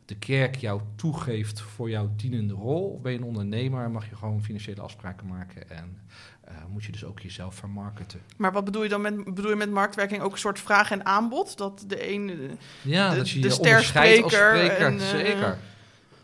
de 0.06 0.16
kerk 0.16 0.56
jou 0.56 0.82
toegeeft 0.96 1.62
voor 1.62 1.90
jouw 1.90 2.10
dienende 2.16 2.54
rol. 2.54 2.90
Of 2.90 3.02
ben 3.02 3.12
je 3.12 3.18
een 3.18 3.24
ondernemer 3.24 3.84
en 3.84 3.92
mag 3.92 4.10
je 4.10 4.16
gewoon 4.16 4.44
financiële 4.44 4.82
afspraken 4.82 5.28
maken 5.28 5.70
en 5.70 5.98
eh, 6.42 6.56
moet 6.70 6.84
je 6.84 6.92
dus 6.92 7.04
ook 7.06 7.20
jezelf 7.20 7.56
vermarkten. 7.56 8.20
Maar 8.38 8.52
wat 8.52 8.66
bedoel 8.66 8.84
je 8.84 8.90
dan 8.90 9.02
met, 9.02 9.24
bedoel 9.24 9.50
je 9.50 9.56
met 9.56 9.72
marktwerking 9.72 10.22
ook 10.22 10.32
een 10.32 10.38
soort 10.38 10.60
vraag 10.60 10.92
en 10.92 11.06
aanbod? 11.06 11.58
Dat 11.58 11.84
de 11.88 12.12
een 12.14 12.30
eh, 12.30 12.36
Ja, 12.82 13.10
De- 13.10 13.16
dat 13.16 13.30
je 13.30 13.40
de 13.40 13.48
je 13.48 13.58
onderscheidt 13.58 14.24
als 14.24 14.34
spreker. 14.34 14.86
en, 14.86 15.00
Zeker. 15.00 15.58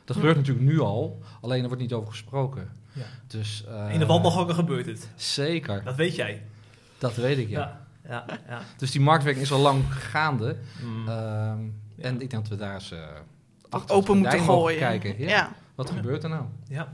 Dat 0.05 0.15
gebeurt 0.15 0.35
natuurlijk 0.37 0.65
nu 0.65 0.79
al, 0.79 1.21
alleen 1.41 1.61
er 1.61 1.67
wordt 1.67 1.81
niet 1.81 1.93
over 1.93 2.09
gesproken. 2.09 2.69
Ja. 2.93 3.03
Dus, 3.27 3.63
eh, 3.67 3.93
In 3.93 3.99
de 3.99 4.05
wandelgangen 4.05 4.55
gebeurt 4.55 4.85
het. 4.85 5.09
Zeker, 5.15 5.83
Dat 5.83 5.95
weet 5.95 6.15
jij. 6.15 6.41
dat 6.97 7.15
weet 7.15 7.37
ik 7.37 7.49
ja. 7.49 7.81
Ja, 8.03 8.23
ja, 8.27 8.37
ja. 8.47 8.61
Dus 8.77 8.91
die 8.91 9.01
marktwerking 9.01 9.45
is 9.45 9.51
al 9.51 9.59
lang 9.59 9.83
gaande. 9.93 10.55
Mm. 10.83 11.07
Ehm, 11.07 11.63
Ja. 11.95 12.07
En 12.07 12.13
ik 12.21 12.29
denk 12.29 12.31
dat 12.31 12.47
we 12.47 12.55
daar 12.55 12.73
eens 12.73 12.91
eh, 12.91 12.99
achter 13.69 13.95
open 13.95 14.17
moeten 14.17 14.39
gooien. 14.39 14.79
kijken. 14.79 15.15
Ja. 15.19 15.27
ja. 15.29 15.51
Wat 15.75 15.89
Ja. 15.89 15.95
gebeurt 15.95 16.23
er 16.23 16.29
nou? 16.29 16.43
Ja. 16.67 16.93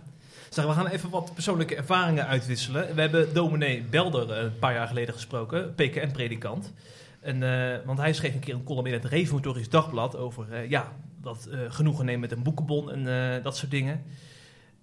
Zeg, 0.50 0.66
we 0.66 0.72
gaan 0.72 0.88
even 0.88 1.10
wat 1.10 1.34
persoonlijke 1.34 1.76
ervaringen 1.76 2.28
uitwisselen. 2.28 2.96
We 2.96 3.02
hebben 3.02 3.34
dominee 3.34 3.84
Belder 3.84 4.32
eh, 4.32 4.44
een 4.44 4.60
paar 4.60 4.74
jaar 4.74 4.88
geleden 4.88 5.14
gesproken, 5.14 5.74
PKN-predikant. 5.76 6.74
En, 7.20 7.44
eh, 7.44 7.78
want 7.86 8.00
hij 8.00 8.14
schreef 8.14 8.34
een 8.34 8.40
keer 8.40 8.54
een 8.56 8.64
column 8.64 8.88
in 8.88 8.94
het 8.94 9.06
Reformatorisch 9.06 9.70
Dagblad 9.70 10.16
over 10.16 10.54
eh, 10.54 10.70
ja, 10.70 10.92
dat 11.22 11.46
eh, 11.46 11.60
genoegen 11.68 12.06
nemen 12.06 12.22
met 12.22 12.32
een 12.32 12.44
boekenbon 12.44 12.92
en 12.92 13.36
eh, 13.36 13.44
dat 13.44 13.58
soort 13.58 13.72
dingen. 13.72 14.04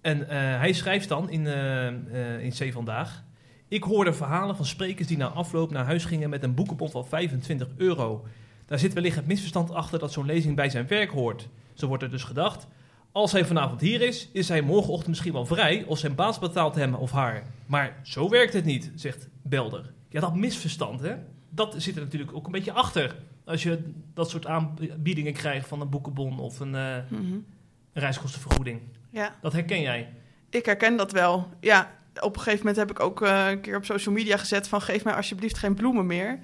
En 0.01 0.29
eh, 0.29 0.37
hij 0.37 0.73
schrijft 0.73 1.09
dan 1.09 1.29
in, 1.29 1.47
in 2.41 2.51
C 2.51 2.73
Vandaag... 2.73 3.23
Ik 3.67 3.83
hoorde 3.83 4.13
verhalen 4.13 4.55
van 4.55 4.65
sprekers 4.65 5.07
die 5.07 5.17
na 5.17 5.27
afloop 5.27 5.71
naar 5.71 5.85
huis 5.85 6.05
gingen 6.05 6.29
met 6.29 6.43
een 6.43 6.53
boekenbon 6.53 6.89
van 6.89 7.07
25 7.07 7.67
euro. 7.77 8.25
Daar 8.65 8.79
zit 8.79 8.93
wellicht 8.93 9.15
het 9.15 9.27
misverstand 9.27 9.71
achter 9.71 9.99
dat 9.99 10.11
zo'n 10.11 10.25
lezing 10.25 10.55
bij 10.55 10.69
zijn 10.69 10.87
werk 10.87 11.09
hoort. 11.09 11.47
Zo 11.73 11.87
wordt 11.87 12.03
er 12.03 12.09
dus 12.09 12.23
gedacht... 12.23 12.67
Als 13.15 13.31
hij 13.31 13.45
vanavond 13.45 13.81
hier 13.81 14.01
is, 14.01 14.29
is 14.33 14.47
hij 14.47 14.61
morgenochtend 14.61 15.07
misschien 15.07 15.33
wel 15.33 15.45
vrij 15.45 15.83
of 15.87 15.97
zijn 15.97 16.15
baas 16.15 16.39
betaalt 16.39 16.75
hem 16.75 16.93
of 16.93 17.11
haar. 17.11 17.43
Maar 17.65 17.99
zo 18.03 18.29
werkt 18.29 18.53
het 18.53 18.65
niet, 18.65 18.91
zegt 18.95 19.29
Belder. 19.41 19.93
Ja, 20.09 20.19
dat 20.19 20.35
misverstand, 20.35 21.01
hè? 21.01 21.15
Dat 21.49 21.75
zit 21.77 21.95
er 21.95 22.01
natuurlijk 22.01 22.33
ook 22.33 22.45
een 22.45 22.51
beetje 22.51 22.71
achter. 22.71 23.15
Als 23.45 23.63
je 23.63 23.91
dat 24.13 24.29
soort 24.29 24.45
aanbiedingen 24.45 25.33
krijgt 25.33 25.67
van 25.67 25.81
een 25.81 25.89
boekenbon 25.89 26.39
of 26.39 26.59
een, 26.59 26.75
eh, 26.75 26.95
Mhm. 27.09 27.21
een 27.33 27.45
reiskostenvergoeding. 27.93 28.81
ja. 29.09 29.35
Dat 29.41 29.53
herken 29.53 29.81
jij. 29.81 30.09
Ik 30.49 30.65
herken 30.65 30.95
dat 30.97 31.11
wel. 31.11 31.49
Ja, 31.59 31.91
op 32.19 32.35
een 32.35 32.41
gegeven 32.41 32.57
moment 32.65 32.75
heb 32.77 32.91
ik 32.91 32.99
ook 32.99 33.21
eh, 33.21 33.49
een 33.49 33.61
keer 33.61 33.75
op 33.77 33.85
social 33.85 34.15
media 34.15 34.37
gezet 34.37 34.67
van 34.67 34.81
geef 34.81 35.03
mij 35.03 35.13
alsjeblieft 35.13 35.57
geen 35.57 35.73
bloemen 35.75 36.05
meer. 36.05 36.39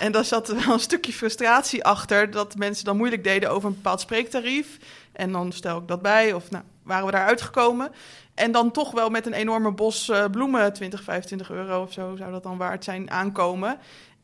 En 0.00 0.12
daar 0.12 0.24
zat 0.24 0.48
wel 0.64 0.72
een 0.74 0.80
stukje 0.80 1.12
frustratie 1.12 1.84
achter 1.84 2.30
dat 2.30 2.56
mensen 2.56 2.84
dan 2.84 2.96
moeilijk 2.96 3.24
deden 3.24 3.50
over 3.50 3.68
een 3.68 3.74
bepaald 3.74 4.00
spreektarief. 4.00 4.78
En 5.12 5.32
dan 5.32 5.52
stel 5.52 5.78
ik 5.78 5.88
dat 5.88 6.02
bij 6.02 6.32
of 6.32 6.50
nou, 6.50 6.64
waren 6.82 7.06
we 7.06 7.12
daar 7.12 7.26
uitgekomen. 7.26 7.90
En 8.34 8.52
dan 8.52 8.70
toch 8.70 8.90
wel 8.90 9.10
met 9.10 9.26
een 9.26 9.32
enorme 9.32 9.72
bos 9.72 10.08
eh, 10.08 10.24
bloemen, 10.30 10.72
20, 10.72 11.02
25 11.02 11.50
euro 11.50 11.82
of 11.82 11.92
zo 11.92 12.16
zou 12.16 12.32
dat 12.32 12.42
dan 12.42 12.56
waard 12.56 12.84
zijn, 12.84 13.10
aankomen. 13.10 13.78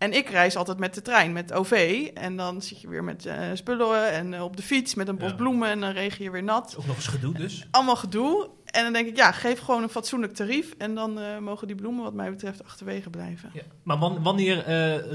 En 0.05 0.13
ik 0.13 0.29
reis 0.29 0.57
altijd 0.57 0.79
met 0.79 0.95
de 0.95 1.03
trein, 1.03 1.33
met 1.33 1.53
OV. 1.53 2.09
En 2.15 2.37
dan 2.37 2.63
zit 2.63 2.81
je 2.81 2.89
weer 2.89 3.05
met 3.05 3.27
eh, 3.27 3.37
spullen 3.55 4.13
en 4.13 4.35
eh, 4.35 4.43
op 4.43 4.57
de 4.57 4.63
fiets 4.63 4.95
met 4.95 5.09
een 5.09 5.17
bos 5.19 5.31
Ja. 5.31 5.35
bloemen 5.37 5.69
en 5.69 5.81
dan 5.81 5.91
regen 5.91 6.25
je 6.25 6.31
weer 6.31 6.43
nat. 6.43 6.75
Ook 6.79 6.87
nog 6.87 6.97
eens 6.97 7.07
gedoe 7.07 7.35
dus. 7.35 7.67
Allemaal 7.71 7.97
gedoe. 7.97 8.49
En 8.65 8.83
dan 8.85 8.93
denk 8.93 9.07
ik, 9.09 9.17
ja, 9.17 9.33
geef 9.33 9.59
gewoon 9.61 9.83
een 9.83 9.89
fatsoenlijk 9.89 10.33
tarief. 10.35 10.75
En 10.79 10.95
dan 10.95 11.19
eh, 11.21 11.39
mogen 11.39 11.67
die 11.67 11.77
bloemen 11.77 12.05
wat 12.05 12.15
mij 12.15 12.31
betreft 12.31 12.65
achterwege 12.65 13.11
blijven. 13.11 13.51
Ja. 13.53 13.63
Maar 13.83 13.99
wan- 13.99 14.23
wanneer 14.23 14.65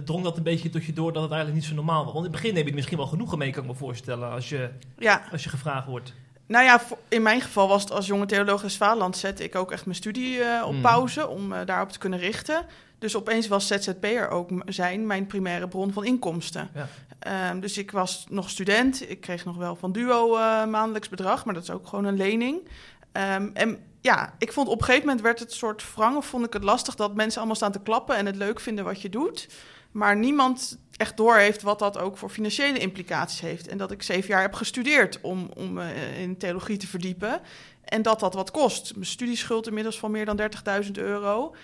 drong 0.05 0.23
dat 0.23 0.37
een 0.37 0.43
beetje 0.43 0.69
tot 0.69 0.85
je 0.85 0.93
door 0.93 1.13
dat 1.13 1.21
het 1.23 1.31
eigenlijk 1.31 1.61
niet 1.61 1.69
zo 1.69 1.75
normaal 1.75 2.03
was? 2.03 2.13
Want 2.13 2.25
in 2.25 2.31
het 2.31 2.41
begin 2.41 2.55
heb 2.55 2.63
je 2.63 2.69
er 2.69 2.75
misschien 2.75 2.97
wel 2.97 3.07
genoegen 3.07 3.37
mee, 3.37 3.51
kan 3.51 3.63
ik 3.63 3.69
me 3.69 3.75
voorstellen, 3.75 4.31
als 4.31 4.49
je, 4.49 4.69
Ja, 4.97 5.21
als 5.31 5.43
je 5.43 5.49
gevraagd 5.49 5.87
wordt. 5.87 6.13
Nou 6.47 6.63
ja, 6.65 6.81
in 7.07 7.21
mijn 7.21 7.41
geval 7.41 7.67
was 7.67 7.81
het 7.81 7.91
als 7.91 8.07
jonge 8.07 8.25
theoloog 8.25 8.63
in 8.63 8.69
Zwaland 8.69 9.17
zette 9.17 9.43
ik 9.43 9.55
ook 9.55 9.71
echt 9.71 9.85
mijn 9.85 9.97
studie 9.97 10.39
op 10.65 10.73
Mm. 10.73 10.81
pauze 10.81 11.27
om 11.27 11.53
daarop 11.65 11.89
te 11.91 11.99
kunnen 11.99 12.19
richten. 12.19 12.65
Dus 12.99 13.15
opeens 13.15 13.47
was 13.47 13.67
ZZP'er 13.67 14.29
ook 14.29 14.49
zijn 14.65 15.07
mijn 15.07 15.27
primaire 15.27 15.67
bron 15.67 15.93
van 15.93 16.05
inkomsten. 16.05 16.69
Ja. 16.73 16.87
Ehm, 17.19 17.59
dus 17.59 17.77
ik 17.77 17.91
was 17.91 18.25
nog 18.29 18.49
student. 18.49 19.09
Ik 19.09 19.21
kreeg 19.21 19.45
nog 19.45 19.57
wel 19.57 19.75
van 19.75 19.91
Duo 19.91 20.35
eh, 20.35 20.65
maandelijks 20.65 21.09
bedrag, 21.09 21.45
maar 21.45 21.53
dat 21.53 21.63
is 21.63 21.71
ook 21.71 21.87
gewoon 21.87 22.05
een 22.05 22.17
lening. 22.17 22.67
Ehm, 23.11 23.49
en 23.53 23.79
ja, 24.01 24.33
ik 24.37 24.53
vond 24.53 24.67
op 24.67 24.79
een 24.79 24.85
gegeven 24.85 25.05
moment 25.05 25.23
werd 25.23 25.39
het 25.39 25.53
soort 25.53 25.93
wrang 25.95 26.17
of 26.17 26.25
vond 26.25 26.45
ik 26.45 26.53
het 26.53 26.63
lastig 26.63 26.95
dat 26.95 27.15
mensen 27.15 27.37
allemaal 27.37 27.55
staan 27.55 27.71
te 27.71 27.81
klappen 27.81 28.15
en 28.15 28.25
het 28.25 28.35
leuk 28.35 28.59
vinden 28.59 28.85
wat 28.85 29.01
je 29.01 29.09
doet. 29.09 29.47
Maar 29.91 30.15
niemand 30.15 30.77
echt 30.97 31.17
doorheeft 31.17 31.61
wat 31.61 31.79
dat 31.79 31.97
ook 31.97 32.17
voor 32.17 32.29
financiële 32.29 32.77
implicaties 32.77 33.39
heeft. 33.39 33.67
En 33.67 33.77
dat 33.77 33.91
ik 33.91 34.03
zeven 34.03 34.29
jaar 34.29 34.41
heb 34.41 34.53
gestudeerd 34.53 35.21
om, 35.21 35.49
om 35.55 35.79
eh, 35.79 36.21
in 36.21 36.37
theologie 36.37 36.77
te 36.77 36.87
verdiepen. 36.87 37.41
En 37.83 38.01
dat 38.01 38.19
dat 38.19 38.33
wat 38.33 38.51
kost. 38.51 38.93
Mijn 38.95 39.05
studieschuld 39.05 39.67
inmiddels 39.67 39.99
van 39.99 40.11
meer 40.11 40.25
dan 40.25 40.41
30.000 40.85 40.91
euro. 40.91 41.55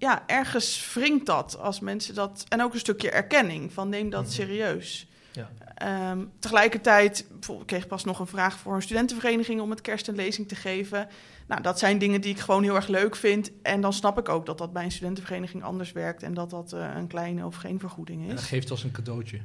Ja, 0.00 0.22
ergens 0.26 0.92
wringt 0.94 1.26
dat 1.26 1.58
als 1.58 1.80
mensen 1.80 2.14
dat... 2.14 2.44
En 2.48 2.62
ook 2.62 2.72
een 2.72 2.78
stukje 2.78 3.10
erkenning 3.10 3.72
van 3.72 3.88
neem 3.88 4.10
dat 4.10 4.22
Mhm. 4.22 4.30
serieus. 4.32 5.08
Ja. 5.32 5.48
Ehm, 5.74 6.24
tegelijkertijd, 6.38 7.26
ik 7.60 7.66
kreeg 7.66 7.86
pas 7.86 8.04
nog 8.04 8.18
een 8.18 8.26
vraag 8.26 8.58
voor 8.58 8.74
een 8.74 8.82
studentenvereniging 8.82 9.60
om 9.60 9.70
het 9.70 9.80
kerst 9.80 10.08
een 10.08 10.14
lezing 10.14 10.48
te 10.48 10.54
geven. 10.54 11.08
Nou, 11.46 11.62
dat 11.62 11.78
zijn 11.78 11.98
dingen 11.98 12.20
die 12.20 12.30
ik 12.30 12.38
gewoon 12.38 12.62
heel 12.62 12.74
erg 12.74 12.86
leuk 12.88 13.16
vind. 13.16 13.50
En 13.62 13.80
dan 13.80 13.92
snap 13.92 14.18
ik 14.18 14.28
ook 14.28 14.46
dat 14.46 14.58
dat 14.58 14.72
bij 14.72 14.84
een 14.84 14.90
studentenvereniging 14.92 15.62
anders 15.62 15.92
werkt 15.92 16.22
en 16.22 16.34
dat 16.34 16.50
dat 16.50 16.72
eh, 16.72 16.90
een 16.96 17.06
kleine 17.06 17.46
of 17.46 17.56
geen 17.56 17.78
vergoeding 17.78 18.22
En 18.22 18.28
dat 18.28 18.38
is. 18.38 18.44
geeft 18.44 18.70
als 18.70 18.84
een 18.84 18.90
cadeautje. 18.90 19.40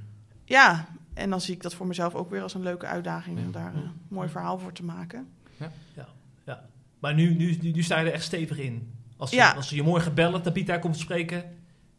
Ja, 0.46 0.88
en 1.14 1.30
dan 1.30 1.42
zie 1.42 1.54
ik 1.56 1.62
dat 1.62 1.74
voor 1.74 1.88
mezelf 1.88 2.16
ook 2.16 2.30
weer 2.30 2.42
als 2.42 2.54
een 2.54 2.64
leuke 2.64 2.86
uitdaging 2.86 3.38
om 3.38 3.46
Ja. 3.46 3.52
daar 3.52 3.74
eh, 3.74 3.80
een 3.82 3.92
mooi 4.08 4.30
verhaal 4.30 4.60
voor 4.60 4.74
te 4.74 4.84
maken. 4.84 5.28
Maar 7.00 7.14
nu, 7.14 7.34
nu, 7.36 7.58
nu, 7.62 7.72
nu 7.72 7.84
sta 7.84 8.00
je 8.00 8.06
er 8.08 8.14
echt 8.14 8.24
stevig 8.24 8.58
in. 8.58 8.94
Als 9.26 9.34
ze, 9.34 9.40
Ja. 9.40 9.52
als 9.52 9.68
ze 9.68 9.76
je 9.76 9.84
morgen 9.84 10.14
bellen, 10.14 10.42
Tabita 10.42 10.78
komt 10.78 10.98
spreken, 10.98 11.44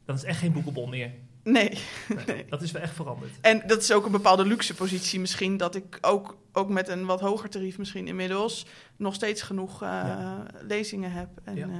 dan 0.04 0.16
is 0.16 0.24
echt 0.24 0.38
geen 0.38 0.52
boekenbon 0.52 0.90
meer. 0.90 1.10
Nee. 1.42 1.78
Nee, 2.26 2.44
Dat 2.48 2.62
is 2.62 2.70
wel 2.70 2.82
echt 2.82 2.94
veranderd. 2.94 3.30
En 3.40 3.62
dat 3.66 3.82
is 3.82 3.92
ook 3.92 4.06
een 4.06 4.12
bepaalde 4.12 4.44
luxe 4.46 4.74
positie 4.74 5.20
misschien, 5.20 5.56
dat 5.56 5.74
ik 5.74 5.98
ook, 6.00 6.36
ook 6.52 6.68
met 6.68 6.88
een 6.88 7.06
wat 7.06 7.20
hoger 7.20 7.48
tarief 7.50 7.78
misschien 7.78 8.06
inmiddels 8.08 8.66
nog 8.96 9.14
steeds 9.14 9.42
genoeg 9.42 9.82
eh, 9.82 9.88
Ja. 9.88 10.46
lezingen 10.62 11.12
heb 11.12 11.28
en 11.44 11.56
Ja. 11.56 11.66
eh, 11.66 11.70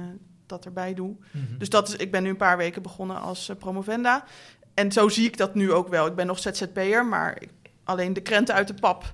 dat 0.45 0.65
erbij 0.65 0.93
doe. 0.93 1.15
Mhm. 1.31 1.57
Dus 1.57 1.69
dat 1.69 1.87
is, 1.87 1.95
ik 1.95 2.11
ben 2.11 2.23
nu 2.23 2.29
een 2.29 2.37
paar 2.37 2.57
weken 2.57 2.81
begonnen 2.81 3.21
als 3.21 3.49
eh, 3.49 3.55
promovenda. 3.55 4.23
En 4.73 4.91
zo 4.91 5.09
zie 5.09 5.25
ik 5.25 5.37
dat 5.37 5.55
nu 5.55 5.71
ook 5.71 5.87
wel. 5.87 6.05
Ik 6.07 6.15
ben 6.15 6.27
nog 6.27 6.39
ZZP'er, 6.39 7.05
maar 7.05 7.41
ik- 7.41 7.51
alleen 7.83 8.13
de 8.13 8.21
krenten 8.21 8.55
uit 8.55 8.67
de 8.67 8.73
pap, 8.73 9.13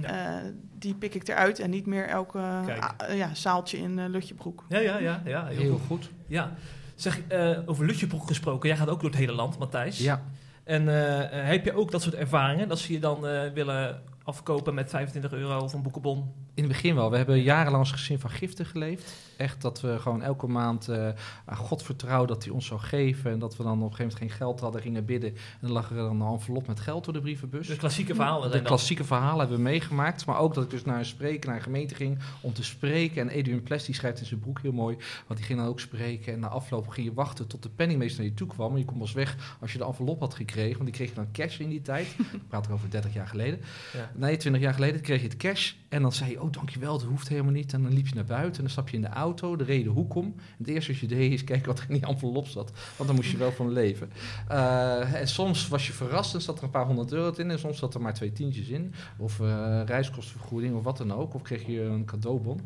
Ja. 0.00 0.36
eh, 0.38 0.44
die 0.78 0.94
pik 0.94 1.14
ik 1.14 1.28
eruit. 1.28 1.58
En 1.58 1.70
niet 1.70 1.86
meer 1.86 2.06
elke 2.06 2.38
ah, 2.38 3.16
ja, 3.16 3.34
zaaltje 3.34 3.78
in 3.78 3.98
eh, 3.98 4.08
Lutjebroek. 4.08 4.64
Ja, 4.68 4.78
ja, 4.78 4.98
ja, 4.98 5.22
ja, 5.24 5.46
heel, 5.46 5.58
Heel 5.60 5.72
goed. 5.78 5.86
goed. 5.86 6.10
Ja. 6.26 6.52
Zeg, 6.94 7.20
eh, 7.28 7.58
over 7.66 7.86
Lutjebroek 7.86 8.26
gesproken, 8.26 8.68
jij 8.68 8.78
gaat 8.78 8.88
ook 8.88 9.00
door 9.00 9.10
het 9.10 9.18
hele 9.18 9.32
land, 9.32 9.58
Matthijs. 9.58 9.98
Ja, 9.98 10.22
En 10.64 10.88
eh, 10.88 11.46
heb 11.48 11.64
je 11.64 11.72
ook 11.72 11.90
dat 11.90 12.02
soort 12.02 12.14
ervaringen, 12.14 12.68
dat 12.68 12.78
ze 12.78 12.92
je 12.92 12.98
dan 12.98 13.26
eh, 13.26 13.52
willen 13.52 14.02
afkopen 14.24 14.74
met 14.74 14.90
25 14.90 15.32
euro 15.32 15.58
of 15.60 15.72
een 15.72 15.82
boekenbon? 15.82 16.32
In 16.58 16.64
het 16.64 16.72
begin 16.72 16.94
wel. 16.94 17.10
We 17.10 17.16
hebben 17.16 17.42
jarenlang 17.42 17.82
als 17.82 17.92
gezin 17.92 18.18
van 18.18 18.30
giften 18.30 18.66
geleefd. 18.66 19.12
Echt 19.36 19.62
dat 19.62 19.80
we 19.80 19.98
gewoon 19.98 20.22
elke 20.22 20.46
maand 20.46 20.88
eh, 20.88 21.08
aan 21.44 21.56
God 21.56 21.82
vertrouwden 21.82 22.34
dat 22.34 22.44
hij 22.44 22.52
ons 22.52 22.66
zou 22.66 22.80
geven. 22.80 23.30
En 23.30 23.38
dat 23.38 23.56
we 23.56 23.62
dan 23.62 23.72
op 23.72 23.78
een 23.78 23.96
gegeven 23.96 24.12
moment 24.12 24.20
geen 24.30 24.38
geld 24.38 24.60
hadden, 24.60 24.80
gingen 24.80 25.04
bidden. 25.04 25.30
En 25.30 25.38
dan 25.60 25.70
lag 25.70 25.90
er 25.90 25.96
dan 25.96 26.20
een 26.20 26.32
envelop 26.32 26.66
met 26.66 26.80
geld 26.80 27.04
door 27.04 27.12
de 27.12 27.20
brievenbus. 27.20 27.66
Dus 27.66 27.76
klassieke 27.76 28.14
verhalen 28.14 28.50
De 28.50 28.56
dan. 28.56 28.66
klassieke 28.66 29.04
verhalen 29.04 29.38
hebben 29.38 29.56
we 29.56 29.62
meegemaakt. 29.62 30.26
Maar 30.26 30.38
ook 30.38 30.54
dat 30.54 30.64
ik 30.64 30.70
dus 30.70 30.84
naar 30.84 30.98
een 30.98 31.04
spreker, 31.04 31.48
naar 31.48 31.56
een 31.58 31.62
gemeente 31.62 31.94
ging 31.94 32.18
om 32.40 32.52
te 32.52 32.64
spreken. 32.64 33.22
En 33.22 33.28
Edwin 33.28 33.62
Ples, 33.62 33.84
die 33.84 33.94
schrijft 33.94 34.20
in 34.20 34.26
zijn 34.26 34.40
boek 34.40 34.60
heel 34.62 34.72
mooi. 34.72 34.96
Want 35.26 35.38
die 35.38 35.48
ging 35.48 35.58
dan 35.58 35.68
ook 35.68 35.80
spreken. 35.80 36.32
En 36.32 36.40
na 36.40 36.48
afloop 36.48 36.88
ging 36.88 37.06
je 37.06 37.14
wachten 37.14 37.46
tot 37.46 37.62
de 37.62 37.68
penningmeester 37.68 38.20
naar 38.20 38.28
je 38.30 38.36
toe 38.36 38.48
kwam. 38.48 38.72
En 38.72 38.78
je 38.78 38.84
kon 38.84 38.98
pas 38.98 39.12
weg 39.12 39.56
als 39.60 39.72
je 39.72 39.78
de 39.78 39.84
envelop 39.84 40.20
had 40.20 40.34
gekregen. 40.34 40.72
Want 40.72 40.84
die 40.84 40.94
kreeg 40.94 41.08
je 41.08 41.14
dan 41.14 41.32
cash 41.32 41.58
in 41.58 41.68
die 41.68 41.82
tijd. 41.82 42.06
Ik 42.32 42.48
praat 42.48 42.66
er 42.66 42.72
over 42.72 42.90
30 42.90 43.14
jaar 43.14 43.28
geleden. 43.28 43.60
Ja. 43.92 44.10
Nee, 44.14 44.36
20 44.36 44.62
jaar 44.62 44.74
geleden 44.74 45.00
kreeg 45.00 45.20
je 45.20 45.28
het 45.28 45.36
cash. 45.36 45.72
En 45.88 46.02
dan 46.02 46.12
zei 46.12 46.30
je, 46.30 46.40
oh 46.48 46.54
dankjewel, 46.54 46.98
dat 46.98 47.06
hoeft 47.06 47.28
helemaal 47.28 47.52
niet. 47.52 47.72
En 47.72 47.82
dan 47.82 47.92
liep 47.92 48.06
je 48.06 48.14
naar 48.14 48.24
buiten 48.24 48.54
en 48.56 48.62
dan 48.62 48.70
stap 48.70 48.88
je 48.88 48.96
in 48.96 49.02
de 49.02 49.08
auto. 49.08 49.56
De 49.56 49.64
reden 49.64 49.92
hoe 49.92 50.06
kom. 50.06 50.34
Het 50.58 50.66
eerste 50.66 50.92
wat 50.92 51.00
je 51.00 51.06
deed 51.06 51.32
is 51.32 51.44
kijken 51.44 51.66
wat 51.66 51.78
er 51.78 51.84
in 51.88 51.94
die 51.94 52.06
envelop 52.06 52.46
zat. 52.46 52.72
Want 52.96 53.08
dan 53.08 53.14
moest 53.14 53.30
je 53.30 53.36
wel 53.36 53.52
van 53.52 53.72
leven. 53.72 54.10
Eh, 54.48 55.14
en 55.14 55.28
soms 55.28 55.68
was 55.68 55.86
je 55.86 55.92
verrast 55.92 56.34
en 56.34 56.42
zat 56.42 56.58
er 56.58 56.64
een 56.64 56.70
paar 56.70 56.86
honderd 56.86 57.12
euro 57.12 57.32
in. 57.36 57.50
En 57.50 57.58
soms 57.58 57.78
zat 57.78 57.94
er 57.94 58.00
maar 58.00 58.14
twee 58.14 58.32
tientjes 58.32 58.68
in. 58.68 58.94
Of 59.16 59.40
eh, 59.40 59.80
reiskostenvergoeding 59.84 60.74
of 60.74 60.84
wat 60.84 60.96
dan 60.96 61.12
ook. 61.12 61.34
Of 61.34 61.42
kreeg 61.42 61.66
je 61.66 61.80
een 61.80 62.04
cadeaubon. 62.04 62.60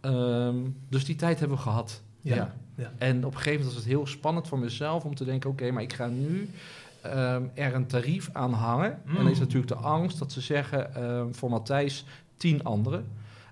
Ehm, 0.00 0.56
dus 0.88 1.04
die 1.04 1.16
tijd 1.16 1.38
hebben 1.38 1.56
we 1.56 1.62
gehad. 1.62 2.02
Ja. 2.20 2.34
Ja. 2.34 2.54
Ja. 2.76 2.92
En 2.98 3.24
op 3.24 3.32
een 3.32 3.38
gegeven 3.38 3.52
moment 3.52 3.74
was 3.74 3.84
het 3.84 3.92
heel 3.92 4.06
spannend 4.06 4.48
voor 4.48 4.58
mezelf 4.58 5.04
om 5.04 5.14
te 5.14 5.24
denken: 5.24 5.50
oké, 5.50 5.70
maar 5.70 5.82
ik 5.82 5.92
ga 5.92 6.06
nu 6.06 6.50
ehm, 7.00 7.42
er 7.54 7.74
een 7.74 7.86
tarief 7.86 8.30
aan 8.32 8.52
hangen. 8.52 9.00
Mm. 9.04 9.16
En 9.16 9.22
dan 9.22 9.32
is 9.32 9.38
natuurlijk 9.38 9.68
de 9.68 9.74
angst 9.74 10.18
dat 10.18 10.32
ze 10.32 10.40
zeggen 10.40 10.94
ehm, 10.94 11.32
voor 11.32 11.50
Matthijs 11.50 12.04
tien 12.42 12.64
anderen. 12.64 13.06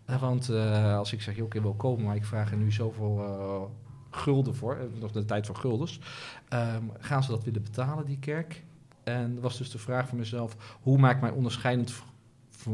Eh, 0.04 0.20
want 0.20 0.48
eh, 0.48 0.96
als 0.96 1.12
ik 1.12 1.22
zeg: 1.22 1.40
oké, 1.40 1.60
wil 1.60 1.74
komen, 1.74 2.04
maar 2.04 2.16
ik 2.16 2.24
vraag 2.24 2.50
er 2.50 2.56
nu 2.56 2.72
zoveel 2.72 3.18
eh, 3.18 3.62
gulden 4.10 4.54
voor, 4.54 4.78
nog 4.98 5.12
de 5.12 5.24
tijd 5.24 5.46
voor 5.46 5.56
guldens, 5.56 6.00
ehm, 6.48 6.82
gaan 6.98 7.22
ze 7.22 7.30
dat 7.30 7.44
willen 7.44 7.62
betalen, 7.62 8.06
die 8.06 8.18
kerk? 8.18 8.64
En 9.02 9.40
was 9.40 9.58
dus 9.58 9.70
de 9.70 9.78
vraag 9.78 10.08
voor 10.08 10.18
mezelf: 10.18 10.78
hoe 10.82 10.98
maak 10.98 11.14
ik 11.14 11.20
mij 11.20 11.30
onderscheidend 11.30 12.02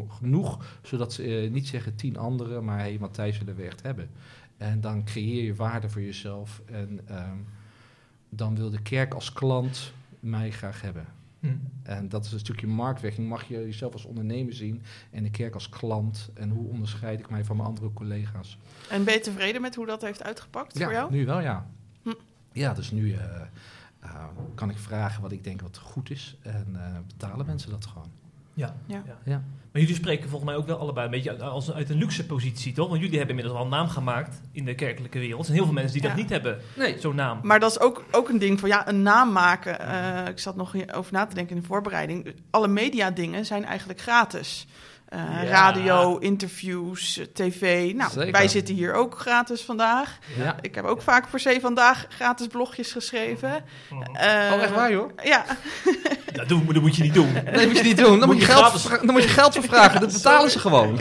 genoeg, 0.09 0.79
zodat 0.83 1.13
ze 1.13 1.49
niet 1.53 1.67
zeggen 1.67 1.95
tien 1.95 2.17
anderen, 2.17 2.65
maar 2.65 2.79
hey, 2.79 2.97
Matthijs 3.01 3.39
willen 3.39 3.57
we 3.57 3.63
echt 3.63 3.83
hebben. 3.83 4.11
En 4.57 4.81
dan 4.81 5.05
creëer 5.05 5.45
je 5.45 5.55
waarde 5.55 5.89
voor 5.89 6.03
jezelf. 6.03 6.63
En 6.67 7.01
ehm, 7.07 7.39
dan 8.29 8.57
wil 8.57 8.71
de 8.71 8.83
kerk 8.83 9.15
als 9.15 9.33
klant 9.33 9.93
mij 10.21 10.51
graag 10.51 10.81
hebben. 10.81 11.16
Hm. 11.47 11.89
En 11.89 12.09
dat 12.09 12.25
is 12.25 12.33
een 12.33 12.39
stukje 12.39 12.67
marktwerking. 12.67 13.29
Mag 13.29 13.49
je 13.49 13.55
jezelf 13.55 13.93
als 13.93 14.05
ondernemer 14.05 14.55
zien 14.55 14.83
en 15.11 15.23
de 15.23 15.31
kerk 15.31 15.55
als 15.55 15.69
klant. 15.69 16.31
En 16.35 16.51
hoe 16.51 16.69
onderscheid 16.69 17.21
ik 17.21 17.31
mij 17.31 17.45
van 17.45 17.57
mijn 17.57 17.69
andere 17.69 17.93
collega's? 17.93 18.59
En 18.91 19.05
ben 19.05 19.15
je 19.15 19.21
tevreden 19.21 19.61
met 19.61 19.75
hoe 19.75 19.87
dat 19.87 20.03
heeft 20.03 20.23
uitgepakt 20.23 20.79
voor 20.79 20.93
jou? 20.93 21.13
nu 21.13 21.27
wel 21.27 21.41
ja. 21.41 21.67
Hm. 22.03 22.13
Ja, 22.53 22.75
dus 22.75 22.91
nu 22.91 23.13
eh, 23.13 23.41
eh, 24.01 24.25
kan 24.55 24.71
ik 24.71 24.79
vragen 24.79 25.23
wat 25.23 25.33
ik 25.33 25.45
denk 25.45 25.61
wat 25.61 25.79
goed 25.79 26.11
is. 26.11 26.37
En 26.43 26.67
eh, 26.75 26.99
betalen 27.07 27.47
mensen 27.47 27.71
dat 27.71 27.87
gewoon. 27.87 28.11
Ja. 28.55 28.77
Ja. 28.87 29.03
Ja. 29.25 29.43
Maar 29.77 29.85
jullie 29.85 30.01
spreken 30.01 30.29
volgens 30.29 30.51
mij 30.51 30.61
ook 30.61 30.67
wel 30.67 30.79
allebei 30.79 31.07
een 31.07 31.13
beetje 31.13 31.31
uit, 31.31 31.41
als, 31.41 31.73
uit 31.73 31.91
een 31.91 31.99
luxe 31.99 32.27
positie, 32.27 32.73
toch? 32.73 32.89
Want 32.89 33.01
jullie 33.01 33.19
hebben 33.19 33.37
inmiddels 33.37 33.59
al 33.59 33.65
een 33.65 33.77
naam 33.77 33.89
gemaakt 33.89 34.41
in 34.53 34.65
de 34.65 34.75
kerkelijke 34.75 35.19
wereld. 35.19 35.39
Er 35.39 35.45
zijn 35.45 35.57
heel 35.57 35.67
veel 35.67 35.75
mensen 35.75 35.93
die 35.93 36.03
dat 36.09 36.17
niet 36.17 36.31
hebben, 36.31 36.59
Nee. 36.77 37.01
zo'n 37.01 37.15
naam. 37.15 37.41
Maar 37.43 37.61
dat 37.61 37.71
is 37.71 37.81
ook, 37.81 38.05
ook 38.11 38.29
een 38.29 38.39
ding 38.39 38.61
van 38.61 38.69
ja, 38.69 38.89
een 38.89 39.03
naam 39.03 39.33
maken. 39.33 39.81
Eh, 39.81 40.29
ik 40.29 40.39
zat 40.39 40.57
nog 40.57 40.75
over 40.95 41.13
na 41.13 41.27
te 41.27 41.35
denken 41.35 41.57
in 41.57 41.61
de 41.63 41.67
voorbereiding. 41.67 42.35
Alle 42.51 42.69
mediadingen 42.69 43.45
zijn 43.47 43.65
eigenlijk 43.65 44.01
gratis. 44.01 44.67
Eh, 45.07 45.19
Ja. 45.43 45.45
Radio, 45.49 46.19
interviews, 46.19 47.19
eh, 47.19 47.25
tv. 47.33 47.93
Nou, 47.95 48.11
Zeker. 48.13 48.33
wij 48.33 48.49
zitten 48.49 48.75
hier 48.75 48.93
ook 48.95 49.19
gratis 49.19 49.63
vandaag. 49.63 50.19
Ja. 50.37 50.57
Ik 50.61 50.75
heb 50.75 50.85
ook 50.85 51.03
vaak 51.03 51.27
voor 51.29 51.39
C 51.39 51.59
Vandaag 51.61 52.07
gratis 52.09 52.47
blogjes 52.47 52.93
geschreven. 52.93 53.51
Eh, 54.13 54.53
Oh, 54.53 54.63
echt 54.63 54.71
waar 54.75 54.91
joh? 54.93 55.11
Ja, 55.25 55.45
Dat, 56.33 56.49
doen, 56.49 56.67
dat 56.73 56.83
moet 56.83 56.97
je 56.97 57.03
niet 57.03 57.15
doen. 57.15 57.33
Nee, 57.53 57.67
moet 57.67 57.77
je 57.77 57.83
niet 57.83 57.97
doen. 57.97 58.19
Dan 58.19 58.29
moet 58.29 58.37
je, 58.41 58.47
je 58.47 58.53
geld, 58.53 58.65
gratis- 58.65 59.07
dan 59.07 59.13
moet 59.15 59.23
je 59.23 59.29
geld 59.29 59.55
voor 59.55 59.63
vragen. 59.65 60.01
Dat 60.01 60.13
betalen 60.23 60.51
ze 60.51 60.59
gewoon. 60.59 61.01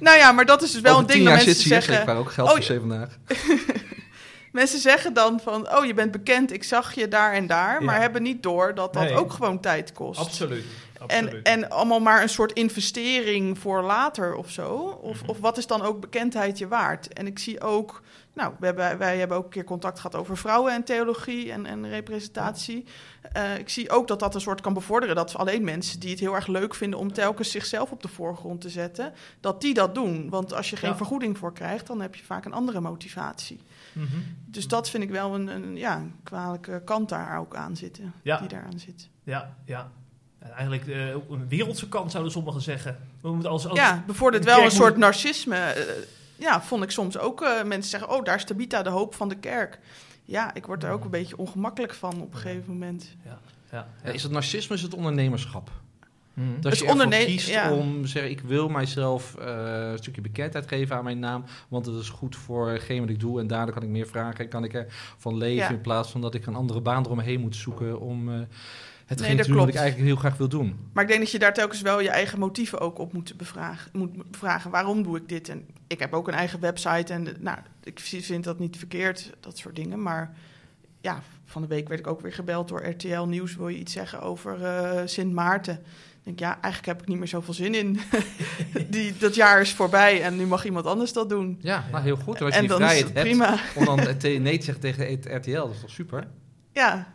nou 0.00 0.18
ja, 0.18 0.32
maar 0.32 0.46
dat 0.46 0.62
is 0.62 0.72
dus 0.72 0.80
wel 0.80 0.92
Over 0.96 1.04
een 1.04 1.10
ding 1.10 1.18
tien 1.18 1.34
dat 1.34 1.36
jaar 1.36 1.44
mensen 1.46 1.62
zit 1.62 1.62
ze 1.62 1.74
hier. 1.74 1.82
zeggen. 1.82 2.14
Ik 2.14 2.18
ook 2.18 2.32
geld 2.32 2.48
Oh, 2.48 2.54
voor 2.54 2.62
zeven 2.64 2.88
vandaag. 2.88 3.18
Mensen 4.52 4.78
zeggen 4.78 5.12
dan 5.14 5.40
van, 5.40 5.76
oh 5.76 5.84
je 5.84 5.94
bent 5.94 6.10
bekend, 6.12 6.52
ik 6.52 6.64
zag 6.64 6.94
je 6.94 7.08
daar 7.08 7.32
en 7.32 7.46
daar. 7.46 7.82
Maar 7.84 8.00
hebben 8.00 8.22
niet 8.22 8.42
door 8.42 8.74
dat 8.74 8.92
dat 8.92 9.02
Nee. 9.02 9.14
ook 9.14 9.32
gewoon 9.32 9.60
tijd 9.60 9.92
kost. 9.92 10.20
Absoluut. 10.20 10.64
En, 11.06 11.24
Absoluut. 11.24 11.46
en 11.46 11.70
allemaal 11.70 12.00
maar 12.00 12.22
een 12.22 12.28
soort 12.28 12.52
investering 12.52 13.58
voor 13.58 13.82
later 13.82 14.34
of 14.34 14.50
zo. 14.50 14.98
Of, 15.02 15.20
Mhm. 15.20 15.30
of 15.30 15.38
wat 15.38 15.58
is 15.58 15.66
dan 15.66 15.82
ook 15.82 16.00
bekendheid 16.00 16.58
je 16.58 16.68
waard? 16.68 17.12
En 17.12 17.26
ik 17.26 17.38
zie 17.38 17.60
ook, 17.60 18.02
nou, 18.32 18.52
we 18.58 18.66
hebben, 18.66 18.98
wij 18.98 19.18
hebben 19.18 19.36
ook 19.36 19.44
een 19.44 19.50
keer 19.50 19.64
contact 19.64 19.96
gehad 19.96 20.14
over 20.14 20.36
vrouwen 20.36 20.72
en 20.72 20.84
theologie 20.84 21.52
en, 21.52 21.66
en 21.66 21.88
representatie. 21.88 22.84
Eh, 23.32 23.58
ik 23.58 23.68
zie 23.68 23.90
ook 23.90 24.08
dat 24.08 24.20
dat 24.20 24.34
een 24.34 24.40
soort 24.40 24.60
kan 24.60 24.74
bevorderen 24.74 25.14
dat 25.16 25.36
alleen 25.36 25.64
mensen 25.64 26.00
die 26.00 26.10
het 26.10 26.20
heel 26.20 26.34
erg 26.34 26.46
leuk 26.46 26.74
vinden 26.74 26.98
om 26.98 27.12
telkens 27.12 27.50
zichzelf 27.50 27.90
op 27.90 28.02
de 28.02 28.08
voorgrond 28.08 28.60
te 28.60 28.68
zetten, 28.70 29.12
dat 29.40 29.60
die 29.60 29.74
dat 29.74 29.94
doen. 29.94 30.30
Want 30.30 30.54
als 30.54 30.70
je 30.70 30.76
geen 30.76 30.90
Ja. 30.90 30.96
vergoeding 30.96 31.38
voor 31.38 31.52
krijgt, 31.52 31.86
dan 31.86 32.00
heb 32.00 32.14
je 32.14 32.24
vaak 32.24 32.44
een 32.44 32.52
andere 32.52 32.80
motivatie. 32.80 33.60
Mhm. 33.92 34.16
Dus 34.46 34.68
dat 34.68 34.90
vind 34.90 35.02
ik 35.02 35.10
wel 35.10 35.34
een, 35.34 35.46
een, 35.48 35.76
ja, 35.76 35.96
een 35.96 36.14
kwalijke 36.22 36.82
kant 36.84 37.08
daar 37.08 37.38
ook 37.38 37.56
aan 37.56 37.76
zitten. 37.76 38.12
Ja. 38.22 38.38
Die 38.38 38.48
daaraan 38.48 38.78
zit. 38.78 39.08
Ja, 39.24 39.54
ja. 39.64 39.90
En 40.38 40.50
eigenlijk 40.50 40.86
eh, 40.86 41.08
een 41.08 41.48
wereldse 41.48 41.88
kant 41.88 42.10
zouden 42.10 42.32
sommigen 42.32 42.60
zeggen. 42.60 42.98
We 43.20 43.32
moeten 43.32 43.50
als, 43.50 43.66
als 43.66 43.78
ja, 43.78 44.02
bevordert 44.06 44.42
de 44.44 44.50
wel 44.50 44.64
een 44.64 44.70
soort 44.70 44.90
moet- 44.92 45.00
narcisme. 45.02 45.56
eh, 45.56 45.94
ja, 46.36 46.62
vond 46.62 46.82
ik 46.82 46.90
soms 46.90 47.18
ook. 47.18 47.42
eh, 47.42 47.62
mensen 47.62 47.90
zeggen, 47.90 48.10
oh, 48.10 48.24
daar 48.24 48.36
is 48.36 48.44
Tabita, 48.44 48.82
de 48.82 48.90
hoop 48.90 49.14
van 49.14 49.28
de 49.28 49.36
kerk. 49.36 49.78
Ja, 50.24 50.54
ik 50.54 50.66
word 50.66 50.84
er 50.84 50.90
ook 50.90 51.04
een 51.04 51.10
beetje 51.10 51.36
ongemakkelijk 51.36 51.94
van 51.94 52.12
op 52.20 52.32
een 52.34 52.38
Ja. 52.38 52.38
gegeven 52.38 52.72
moment. 52.72 53.16
Ja, 53.24 53.38
Ja, 53.70 54.10
is 54.12 54.22
het 54.22 54.32
narcisme, 54.32 54.74
is 54.76 54.82
het 54.82 54.94
ondernemerschap? 54.94 55.70
Mhm. 56.34 56.46
Dat 56.60 56.70
Dus 56.70 56.80
je 56.80 56.86
ervoor 56.86 57.08
kiest 57.08 57.48
ja. 57.48 57.72
om 57.72 58.02
te 58.02 58.08
zeggen, 58.08 58.30
ik 58.30 58.40
wil 58.40 58.68
mijzelf 58.68 59.34
eh, 59.34 59.90
een 59.92 59.98
stukje 59.98 60.20
bekendheid 60.20 60.68
geven 60.68 60.96
aan 60.96 61.04
mijn 61.04 61.18
naam, 61.18 61.44
want 61.68 61.86
het 61.86 61.94
is 61.94 62.08
goed 62.08 62.36
voor 62.36 62.68
hetgeen 62.70 63.00
wat 63.00 63.08
ik 63.08 63.20
doe 63.20 63.40
en 63.40 63.46
daardoor 63.46 63.74
kan 63.74 63.82
ik 63.82 63.88
meer 63.88 64.06
vragen 64.06 64.38
en 64.44 64.48
kan 64.50 64.64
ik 64.64 64.72
ervan 64.74 65.36
leven 65.36 65.56
Ja. 65.56 65.70
in 65.70 65.80
plaats 65.80 66.10
van 66.10 66.20
dat 66.20 66.34
ik 66.34 66.46
een 66.46 66.54
andere 66.54 66.80
baan 66.80 67.04
eromheen 67.04 67.40
moet 67.40 67.56
zoeken 67.56 68.00
om 68.00 68.28
eh 68.32 68.40
hetgeen 69.06 69.28
Nee, 69.28 69.36
dat 69.36 69.46
te 69.46 69.52
doen 69.52 69.60
wat 69.60 69.68
ik 69.68 69.74
klopt. 69.74 69.86
eigenlijk 69.88 70.14
heel 70.20 70.28
graag 70.30 70.38
wil 70.38 70.48
doen. 70.48 70.76
Maar 70.92 71.02
ik 71.02 71.08
denk 71.08 71.20
dat 71.22 71.30
je 71.30 71.38
daar 71.38 71.52
telkens 71.54 71.80
wel 71.80 72.00
je 72.00 72.08
eigen 72.10 72.38
motieven 72.38 72.80
ook 72.80 72.98
op 72.98 73.12
moet 73.12 73.36
bevragen. 73.36 73.90
Moet 73.92 74.30
bevragen, 74.30 74.70
waarom 74.70 75.02
doe 75.02 75.16
ik 75.16 75.28
dit? 75.28 75.48
En 75.48 75.66
ik 75.86 75.98
heb 75.98 76.12
ook 76.12 76.28
een 76.28 76.34
eigen 76.34 76.60
website 76.60 77.12
en 77.12 77.28
nou, 77.40 77.58
ik 77.82 78.00
vind 78.00 78.44
dat 78.44 78.58
niet 78.58 78.76
verkeerd, 78.76 79.30
dat 79.40 79.58
soort 79.58 79.76
dingen. 79.76 80.02
Maar 80.02 80.34
ja, 81.00 81.22
van 81.44 81.62
de 81.62 81.68
week 81.68 81.88
werd 81.88 82.00
ik 82.00 82.06
ook 82.06 82.20
weer 82.20 82.32
gebeld 82.32 82.68
door 82.68 82.86
RTL 82.86 83.22
Nieuws. 83.22 83.56
Wil 83.56 83.68
je 83.68 83.78
iets 83.78 83.92
zeggen 83.92 84.20
over 84.22 84.64
eh, 84.64 85.00
Sint 85.04 85.32
Maarten? 85.32 85.82
Ik 86.24 86.28
denk, 86.28 86.38
ja, 86.38 86.52
eigenlijk 86.60 86.86
heb 86.86 87.02
ik 87.02 87.08
niet 87.08 87.18
meer 87.18 87.28
zoveel 87.28 87.54
zin 87.54 87.74
in. 87.74 88.00
die, 88.90 89.16
dat 89.18 89.34
jaar 89.34 89.60
is 89.60 89.72
voorbij 89.72 90.22
en 90.22 90.36
nu 90.36 90.46
mag 90.46 90.64
iemand 90.64 90.86
anders 90.86 91.12
dat 91.12 91.28
doen. 91.28 91.58
Ja, 91.60 91.84
nou 91.90 92.02
heel 92.04 92.16
goed. 92.16 92.36
En 92.38 92.44
als 92.44 92.54
je 92.54 92.60
en 92.60 92.66
die 92.66 92.78
dan 92.78 92.82
is 92.82 92.86
vrijheid 92.86 93.08
het 93.08 93.16
hebt 93.16 93.28
prima. 93.28 93.58
om 93.78 93.84
dan 93.84 93.98
het 94.06 94.20
te- 94.20 94.28
nee 94.28 94.58
te 94.58 94.64
zeggen 94.64 94.82
tegen 94.82 95.10
het 95.10 95.26
RTL, 95.46 95.52
dat 95.52 95.70
is 95.74 95.80
toch 95.80 95.90
super? 95.90 96.26
Ja, 96.72 97.12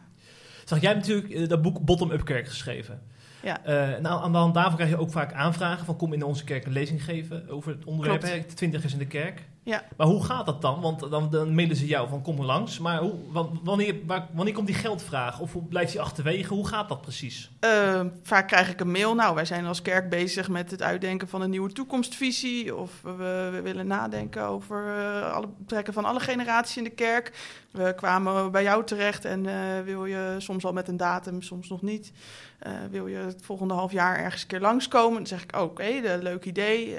Zag 0.65 0.81
jij 0.81 0.93
natuurlijk 0.93 1.29
eh, 1.29 1.47
dat 1.47 1.61
boek 1.61 1.79
Bottom-up 1.85 2.25
Kerk 2.25 2.47
geschreven. 2.47 3.01
Ja. 3.43 3.63
Eh, 3.65 4.01
nou, 4.01 4.23
aan 4.23 4.31
de 4.31 4.37
hand 4.37 4.53
daarvan 4.53 4.75
krijg 4.75 4.89
je 4.89 4.97
ook 4.97 5.11
vaak 5.11 5.33
aanvragen 5.33 5.85
van 5.85 5.95
kom 5.97 6.13
in 6.13 6.23
onze 6.23 6.43
kerk 6.43 6.65
een 6.65 6.71
lezing 6.71 7.03
geven 7.03 7.49
over 7.49 7.71
het 7.71 7.85
onderwerp. 7.85 8.19
Klopt. 8.19 8.35
hè, 8.35 8.41
De 8.47 8.53
twintigers 8.53 8.93
in 8.93 8.99
de 8.99 9.05
kerk. 9.07 9.41
Ja. 9.67 9.83
Maar 9.97 10.07
hoe 10.07 10.23
gaat 10.25 10.45
dat 10.45 10.61
dan? 10.61 10.81
Want 10.81 11.09
dan, 11.11 11.29
dan 11.29 11.55
mailen 11.55 11.75
ze 11.75 11.85
jou 11.85 12.09
van 12.09 12.21
kom 12.21 12.37
er 12.39 12.45
langs. 12.45 12.79
Maar 12.79 12.99
hoe, 12.99 13.13
wa- 13.31 13.47
wanneer, 13.63 13.95
waar- 14.05 14.27
wanneer 14.33 14.53
komt 14.53 14.67
die 14.67 14.75
geldvraag? 14.75 15.39
Of 15.39 15.53
hoe 15.53 15.63
blijft 15.63 15.91
die 15.91 16.01
achterwege? 16.01 16.53
Hoe 16.53 16.67
gaat 16.67 16.89
dat 16.89 17.01
precies? 17.01 17.51
Eh, 17.59 18.01
vaak 18.23 18.47
krijg 18.47 18.69
ik 18.69 18.79
een 18.79 18.91
mail. 18.91 19.15
Nou, 19.15 19.35
wij 19.35 19.45
zijn 19.45 19.65
als 19.65 19.81
kerk 19.81 20.09
bezig 20.09 20.49
met 20.49 20.71
het 20.71 20.81
uitdenken 20.81 21.27
van 21.27 21.41
een 21.41 21.49
nieuwe 21.49 21.71
toekomstvisie. 21.71 22.75
Of 22.75 22.91
we, 23.01 23.49
we 23.51 23.59
willen 23.63 23.87
nadenken 23.87 24.43
over 24.43 24.85
eh, 24.97 25.33
alle 25.33 25.47
betrekken 25.57 25.93
van 25.93 26.05
alle 26.05 26.19
generaties 26.19 26.77
in 26.77 26.83
de 26.83 26.89
kerk. 26.89 27.31
We 27.71 27.93
kwamen 27.95 28.51
bij 28.51 28.63
jou 28.63 28.83
terecht 28.85 29.25
en 29.25 29.45
eh, 29.45 29.81
wil 29.85 30.05
je 30.05 30.35
soms 30.37 30.65
al 30.65 30.73
met 30.73 30.87
een 30.87 30.97
datum, 30.97 31.41
soms 31.41 31.69
nog 31.69 31.81
niet. 31.81 32.11
Eh, 32.59 32.71
wil 32.91 33.07
je 33.07 33.17
het 33.17 33.41
volgende 33.43 33.73
half 33.73 33.91
jaar 33.91 34.17
ergens 34.17 34.41
een 34.41 34.47
keer 34.47 34.59
langskomen? 34.61 35.17
Dan 35.17 35.27
zeg 35.27 35.43
ik, 35.43 35.55
oké, 35.55 36.17
leuk 36.21 36.45
idee, 36.45 36.97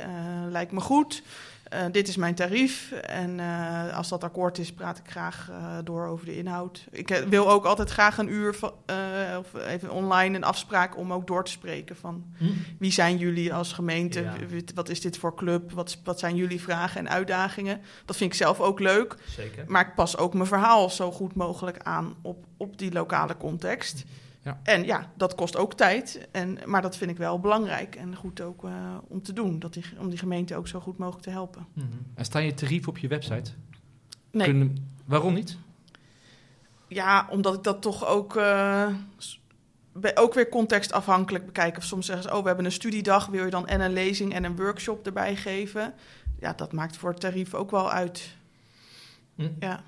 lijkt 0.51 0.73
me 0.73 0.81
goed. 0.81 1.23
Eh, 1.69 1.85
dit 1.93 2.09
is 2.09 2.17
mijn 2.17 2.35
tarief 2.35 2.93
en 2.93 3.41
eh, 3.41 3.97
als 3.97 4.09
dat 4.09 4.25
akkoord 4.25 4.59
is, 4.59 4.73
praat 4.73 4.99
ik 4.99 5.11
graag 5.11 5.49
eh, 5.51 5.79
door 5.85 6.07
over 6.07 6.27
de 6.27 6.37
inhoud. 6.37 6.87
Ik 6.91 7.09
wil 7.29 7.51
ook 7.51 7.65
altijd 7.65 7.91
graag 7.91 8.19
een 8.19 8.33
uur 8.33 8.49
of 9.39 9.55
even 9.55 9.91
online 9.91 10.37
een 10.37 10.45
afspraak 10.45 10.97
om 10.97 11.13
ook 11.13 11.27
door 11.27 11.45
te 11.45 11.51
spreken 11.51 11.97
van 11.97 12.25
wie 12.79 12.93
zijn 12.93 13.17
jullie 13.17 13.55
als 13.55 13.73
gemeente, 13.73 14.21
Ja. 14.21 14.37
Wat 14.75 14.89
is 14.89 15.01
dit 15.01 15.19
voor 15.19 15.35
club, 15.35 15.73
wat, 15.73 15.99
wat 16.05 16.19
zijn 16.19 16.37
jullie 16.37 16.61
vragen 16.61 17.01
en 17.01 17.09
uitdagingen. 17.09 17.81
Dat 18.05 18.17
vind 18.17 18.33
ik 18.33 18.39
zelf 18.39 18.61
ook 18.61 18.81
leuk, 18.81 19.15
Zeker. 19.27 19.65
maar 19.67 19.87
ik 19.87 19.95
pas 19.95 20.17
ook 20.17 20.35
mijn 20.35 20.47
verhaal 20.47 20.91
zo 20.91 21.13
goed 21.13 21.35
mogelijk 21.35 21.79
aan 21.83 22.15
op, 22.23 22.45
op 22.57 22.79
die 22.79 22.93
lokale 22.93 23.37
context. 23.37 24.05
Ja. 24.49 24.61
En 24.63 24.85
ja, 24.85 25.11
dat 25.17 25.35
kost 25.35 25.57
ook 25.57 25.75
tijd, 25.75 26.29
en, 26.31 26.59
maar 26.65 26.83
dat 26.83 26.97
vind 26.97 27.11
ik 27.11 27.17
wel 27.17 27.41
belangrijk 27.41 27.95
en 27.97 28.17
goed 28.17 28.41
ook 28.41 28.65
eh, 28.65 28.95
om 29.09 29.23
te 29.23 29.33
doen, 29.33 29.59
dat 29.59 29.73
die, 29.73 29.85
om 29.99 30.09
die 30.09 30.19
gemeente 30.19 30.57
ook 30.57 30.69
zo 30.69 30.81
goed 30.81 30.99
mogelijk 30.99 31.25
te 31.25 31.31
helpen. 31.31 31.67
Mhm. 31.73 31.87
En 32.15 32.25
staan 32.25 32.45
je 32.45 32.55
tarieven 32.55 32.89
op 32.89 32.99
je 32.99 33.09
website? 33.09 33.51
Nee. 34.31 34.47
Kunnen- 34.47 34.93
waarom 35.05 35.35
niet? 35.35 35.57
Ja, 36.89 37.27
omdat 37.31 37.55
ik 37.55 37.63
dat 37.63 37.83
toch 37.83 38.07
ook, 38.07 38.35
be- 39.93 40.13
ook 40.15 40.35
weer 40.35 40.49
contextafhankelijk 40.49 41.47
bekijk. 41.47 41.77
Of 41.77 41.85
soms 41.85 42.07
zeggen 42.07 42.25
ze, 42.25 42.35
oh, 42.37 42.41
we 42.41 42.47
hebben 42.47 42.65
een 42.65 42.73
studiedag, 42.73 43.27
wil 43.27 43.45
je 43.45 43.51
dan 43.51 43.67
en 43.67 43.81
een 43.81 43.93
lezing 43.93 44.35
en 44.35 44.45
een 44.45 44.57
workshop 44.57 45.07
erbij 45.07 45.37
geven? 45.37 45.95
Ja, 46.41 46.53
dat 46.53 46.73
maakt 46.73 46.97
voor 46.97 47.11
het 47.11 47.21
tarief 47.21 47.55
ook 47.55 47.71
wel 47.71 47.91
uit. 47.91 48.37
Hm. 49.35 49.49
Ja, 49.61 49.83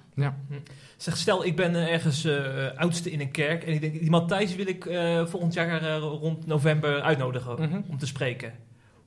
Zeg, 0.96 1.16
stel, 1.16 1.44
ik 1.44 1.56
ben 1.56 1.74
eh, 1.74 1.92
ergens 1.92 2.24
eh, 2.24 2.36
oudste 2.76 3.10
in 3.10 3.20
een 3.20 3.30
kerk 3.30 3.64
en 3.64 3.72
ik 3.72 3.80
denk, 3.80 4.00
die 4.00 4.10
Matthijs 4.10 4.54
wil 4.54 4.66
ik 4.66 4.86
eh, 4.86 5.26
volgend 5.26 5.54
jaar 5.54 5.96
rond 5.98 6.46
november 6.46 7.00
uitnodigen 7.02 7.54
Mhm. 7.62 7.80
om 7.88 7.98
te 7.98 8.06
spreken. 8.06 8.52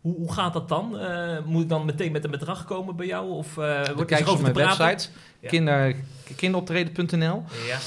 Hoe, 0.01 0.15
hoe 0.15 0.33
gaat 0.33 0.53
dat 0.53 0.69
dan? 0.69 0.97
Moet 1.45 1.63
ik 1.63 1.69
dan 1.69 1.85
meteen 1.85 2.11
met 2.11 2.23
een 2.23 2.31
bedrag 2.31 2.65
komen 2.65 2.95
bij 2.95 3.05
jou? 3.05 3.29
Of 3.31 3.53
wordt 3.55 3.87
er 3.99 4.05
kijk 4.05 4.19
je 4.19 4.25
op 4.25 4.31
over 4.31 4.43
mijn 4.43 4.55
website, 4.55 5.09
Ja. 5.39 5.49
kinder, 5.49 5.95
kinderoptreden.nl. 6.35 7.43
Ja. 7.67 7.77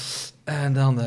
En 0.43 0.73
dan 0.73 1.01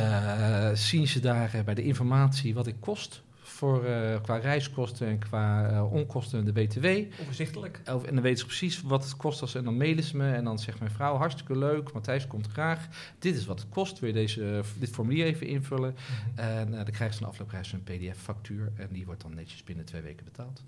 zien 0.75 1.07
ze 1.09 1.21
daar 1.21 1.51
bij 1.65 1.75
de 1.75 1.83
informatie 1.83 2.55
wat 2.55 2.67
ik 2.67 2.75
kost. 2.81 3.23
Voor, 3.61 3.85
eh, 3.85 4.21
qua 4.23 4.37
reiskosten 4.37 5.07
en 5.09 5.19
qua 5.19 5.69
eh, 5.71 5.93
onkosten 5.93 6.45
de 6.45 6.53
BTW. 6.53 6.87
Overzichtelijk. 7.21 7.81
Of- 7.93 8.05
En 8.05 8.15
dan 8.15 8.23
weten 8.23 8.39
ze 8.39 8.47
precies 8.47 8.83
wat 8.83 9.05
het 9.05 9.17
kost. 9.17 9.41
Als, 9.41 9.55
en 9.55 9.65
dan 9.65 9.77
mailen 9.77 10.05
ze 10.05 10.17
me. 10.17 10.33
En 10.33 10.45
dan 10.45 10.59
zegt 10.59 10.79
mijn 10.79 10.91
vrouw, 10.91 11.17
hartstikke 11.17 11.59
leuk. 11.59 11.93
Matthijs 11.93 12.27
komt 12.27 12.47
graag. 12.47 12.89
Dit 13.19 13.37
is 13.37 13.47
wat 13.47 13.61
het 13.61 13.69
kost. 13.69 13.99
Wil 13.99 14.09
je 14.09 14.15
deze, 14.15 14.57
eh, 14.57 14.65
dit 14.79 14.91
formulier 14.91 15.25
even 15.27 15.47
invullen? 15.47 15.95
En 16.35 16.69
eh, 16.69 16.75
dan 16.85 16.91
krijgen 16.93 17.17
ze 17.17 17.23
een 17.23 17.29
afloop 17.29 17.49
krijgen 17.49 17.71
ze 17.71 17.77
een 17.77 17.83
pdf-factuur. 18.13 18.73
En 18.77 18.89
die 18.91 19.07
wordt 19.07 19.23
dan 19.23 19.35
netjes 19.35 19.65
binnen 19.65 19.85
twee 19.85 20.03
weken 20.03 20.25
betaald. 20.25 20.63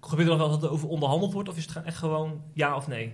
Gebeurt 0.00 0.28
er 0.28 0.36
nog 0.36 0.46
wel 0.48 0.58
dat 0.58 0.62
er 0.62 0.70
over 0.70 0.88
onderhandeld 0.88 1.32
wordt? 1.32 1.48
Of 1.48 1.56
is 1.56 1.66
het 1.66 1.84
echt 1.84 1.96
gewoon 1.96 2.42
ja 2.52 2.76
of 2.76 2.88
nee? 2.88 3.12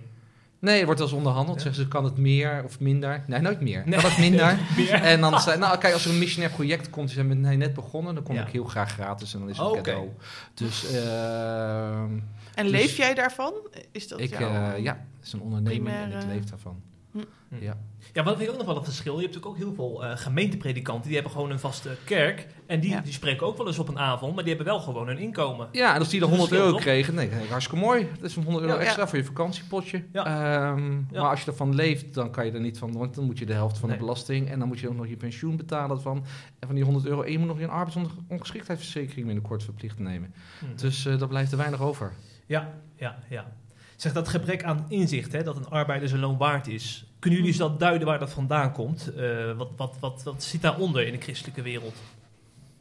Nee, 0.65 0.79
er 0.79 0.85
wordt 0.85 1.01
als 1.01 1.11
onderhandeld. 1.11 1.57
Ja. 1.57 1.63
Zeggen 1.63 1.83
ze, 1.83 1.87
kan 1.89 2.03
het 2.03 2.17
meer 2.17 2.61
of 2.65 2.79
minder? 2.79 3.23
Nee, 3.27 3.39
nooit 3.41 3.61
meer. 3.61 3.83
Nee. 3.85 3.99
Kan 3.99 4.09
het 4.09 4.19
minder? 4.19 4.57
Meer? 4.77 4.93
En 4.93 5.21
dan 5.21 5.39
zei, 5.39 5.57
nou 5.59 5.77
kijk, 5.77 5.93
als 5.93 6.05
er 6.05 6.11
een 6.11 6.19
missionair 6.19 6.51
project 6.51 6.89
komt, 6.89 7.05
die 7.05 7.15
zijn 7.15 7.27
met 7.27 7.37
mij 7.39 7.55
net 7.55 7.73
begonnen, 7.73 8.15
dan 8.15 8.23
kom 8.23 8.35
Ja. 8.35 8.45
ik 8.45 8.51
heel 8.51 8.63
graag 8.63 8.91
gratis 8.91 9.33
en 9.33 9.39
dan 9.39 9.49
is 9.49 9.57
het 9.57 9.67
Oh, 9.67 9.73
cadeau. 9.81 10.09
Dus 10.53 10.85
ehm, 10.93 12.09
En 12.55 12.63
Dus- 12.63 12.71
leef 12.71 12.97
jij 12.97 13.13
daarvan? 13.13 13.53
Is 13.91 14.07
dat 14.07 14.19
ik, 14.19 14.37
jouw- 14.39 14.73
eh, 14.73 14.83
ja, 14.83 14.93
het 15.17 15.25
is 15.25 15.33
een 15.33 15.41
onderneming 15.41 15.95
en 15.95 16.11
ik 16.11 16.25
leef 16.27 16.43
daarvan. 16.43 16.81
Hm. 17.11 17.19
Ja. 17.59 17.77
Ja, 18.13 18.23
wat 18.23 18.35
vind 18.37 18.47
ik 18.47 18.51
ook 18.53 18.57
nog 18.57 18.67
wel 18.67 18.77
een 18.77 18.83
verschil. 18.83 19.15
Je 19.19 19.21
hebt 19.21 19.33
natuurlijk 19.35 19.61
ook 19.61 19.65
heel 19.67 19.75
veel 19.75 20.05
eh, 20.05 20.17
gemeentepredikanten. 20.17 21.03
Die 21.05 21.13
hebben 21.13 21.31
gewoon 21.31 21.51
een 21.51 21.59
vaste 21.59 21.89
kerk. 22.03 22.47
En 22.65 22.79
die, 22.79 22.89
Ja. 22.89 23.01
die 23.01 23.13
spreken 23.13 23.47
ook 23.47 23.57
wel 23.57 23.67
eens 23.67 23.79
op 23.79 23.87
een 23.87 23.99
avond. 23.99 24.35
Maar 24.35 24.43
die 24.43 24.53
hebben 24.55 24.73
wel 24.73 24.81
gewoon 24.83 25.07
een 25.07 25.17
inkomen. 25.17 25.67
ja, 25.71 25.93
en 25.93 25.99
als 25.99 26.09
die 26.09 26.19
dan 26.19 26.29
Dat 26.29 26.39
is 26.39 26.43
100 26.45 26.61
een 26.61 26.67
euro 26.67 26.83
kregen, 26.83 27.15
nee, 27.15 27.29
ik, 27.29 27.49
hartstikke 27.49 27.85
mooi. 27.85 28.07
Dat 28.19 28.29
is 28.29 28.35
een 28.35 28.43
100 28.43 28.63
euro 28.65 28.75
Ja, 28.77 28.81
ja. 28.81 28.87
extra 28.87 29.07
voor 29.07 29.17
je 29.17 29.23
vakantiepotje. 29.23 30.03
Ehm. 30.11 30.95
Maar 31.11 31.29
als 31.29 31.41
je 31.43 31.51
ervan 31.51 31.75
leeft, 31.75 32.13
dan 32.13 32.31
kan 32.31 32.45
je 32.45 32.51
er 32.51 32.59
niet 32.59 32.77
van, 32.77 32.91
want 32.97 33.15
dan 33.15 33.23
moet 33.25 33.37
je 33.39 33.45
de 33.45 33.53
helft 33.53 33.77
van 33.77 33.89
Nee. 33.89 33.97
de 33.97 34.03
belasting 34.03 34.49
en 34.49 34.59
dan 34.59 34.67
moet 34.67 34.79
je 34.79 34.87
ook 34.89 34.95
nog 34.95 35.07
je 35.07 35.17
pensioen 35.17 35.57
betalen 35.57 36.01
van. 36.01 36.17
En 36.59 36.67
van 36.67 36.75
die 36.75 36.83
100 36.83 37.05
euro, 37.05 37.21
en 37.21 37.31
je 37.31 37.37
moet 37.39 37.47
nog 37.47 37.59
je 37.59 37.67
arbeidsongeschiktheidsverzekering 37.67 39.25
binnenkort 39.25 39.63
verplicht 39.63 39.99
nemen. 39.99 40.33
Hm. 40.59 40.65
Dus 40.75 41.05
eh 41.05 41.19
dat 41.19 41.29
blijft 41.29 41.51
er 41.51 41.57
weinig 41.57 41.81
over. 41.81 42.13
Ja, 42.45 42.73
ja, 42.95 43.19
ja. 43.29 43.51
Zeg 43.95 44.13
dat 44.13 44.27
gebrek 44.27 44.63
aan 44.63 44.85
inzicht, 44.87 45.31
hè, 45.31 45.43
dat 45.43 45.55
een 45.55 45.69
arbeider 45.69 46.09
zijn 46.09 46.21
loon 46.21 46.37
waard 46.37 46.67
is. 46.67 47.05
Kunnen 47.25 47.43
jullie 47.43 47.59
eens 47.59 47.69
dat 47.69 47.79
duiden 47.79 48.07
waar 48.07 48.19
dat 48.19 48.29
vandaan 48.29 48.71
komt? 48.71 49.13
Eh, 49.15 49.57
wat, 49.57 49.69
wat, 49.75 49.95
wat, 49.99 50.23
wat 50.23 50.43
zit 50.43 50.61
daaronder 50.61 51.07
in 51.07 51.11
de 51.11 51.21
christelijke 51.21 51.61
wereld? 51.61 51.95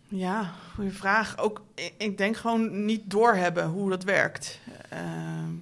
Ja, 0.09 0.53
goede 0.75 0.91
vraag. 0.91 1.39
Ook, 1.39 1.63
ik, 1.97 2.19
denk 2.19 2.37
gewoon 2.37 2.85
niet 2.85 3.11
doorhebben 3.11 3.67
hoe 3.67 3.91
dat 3.91 4.05
werkt. 4.05 4.61
Ehm, 4.89 5.53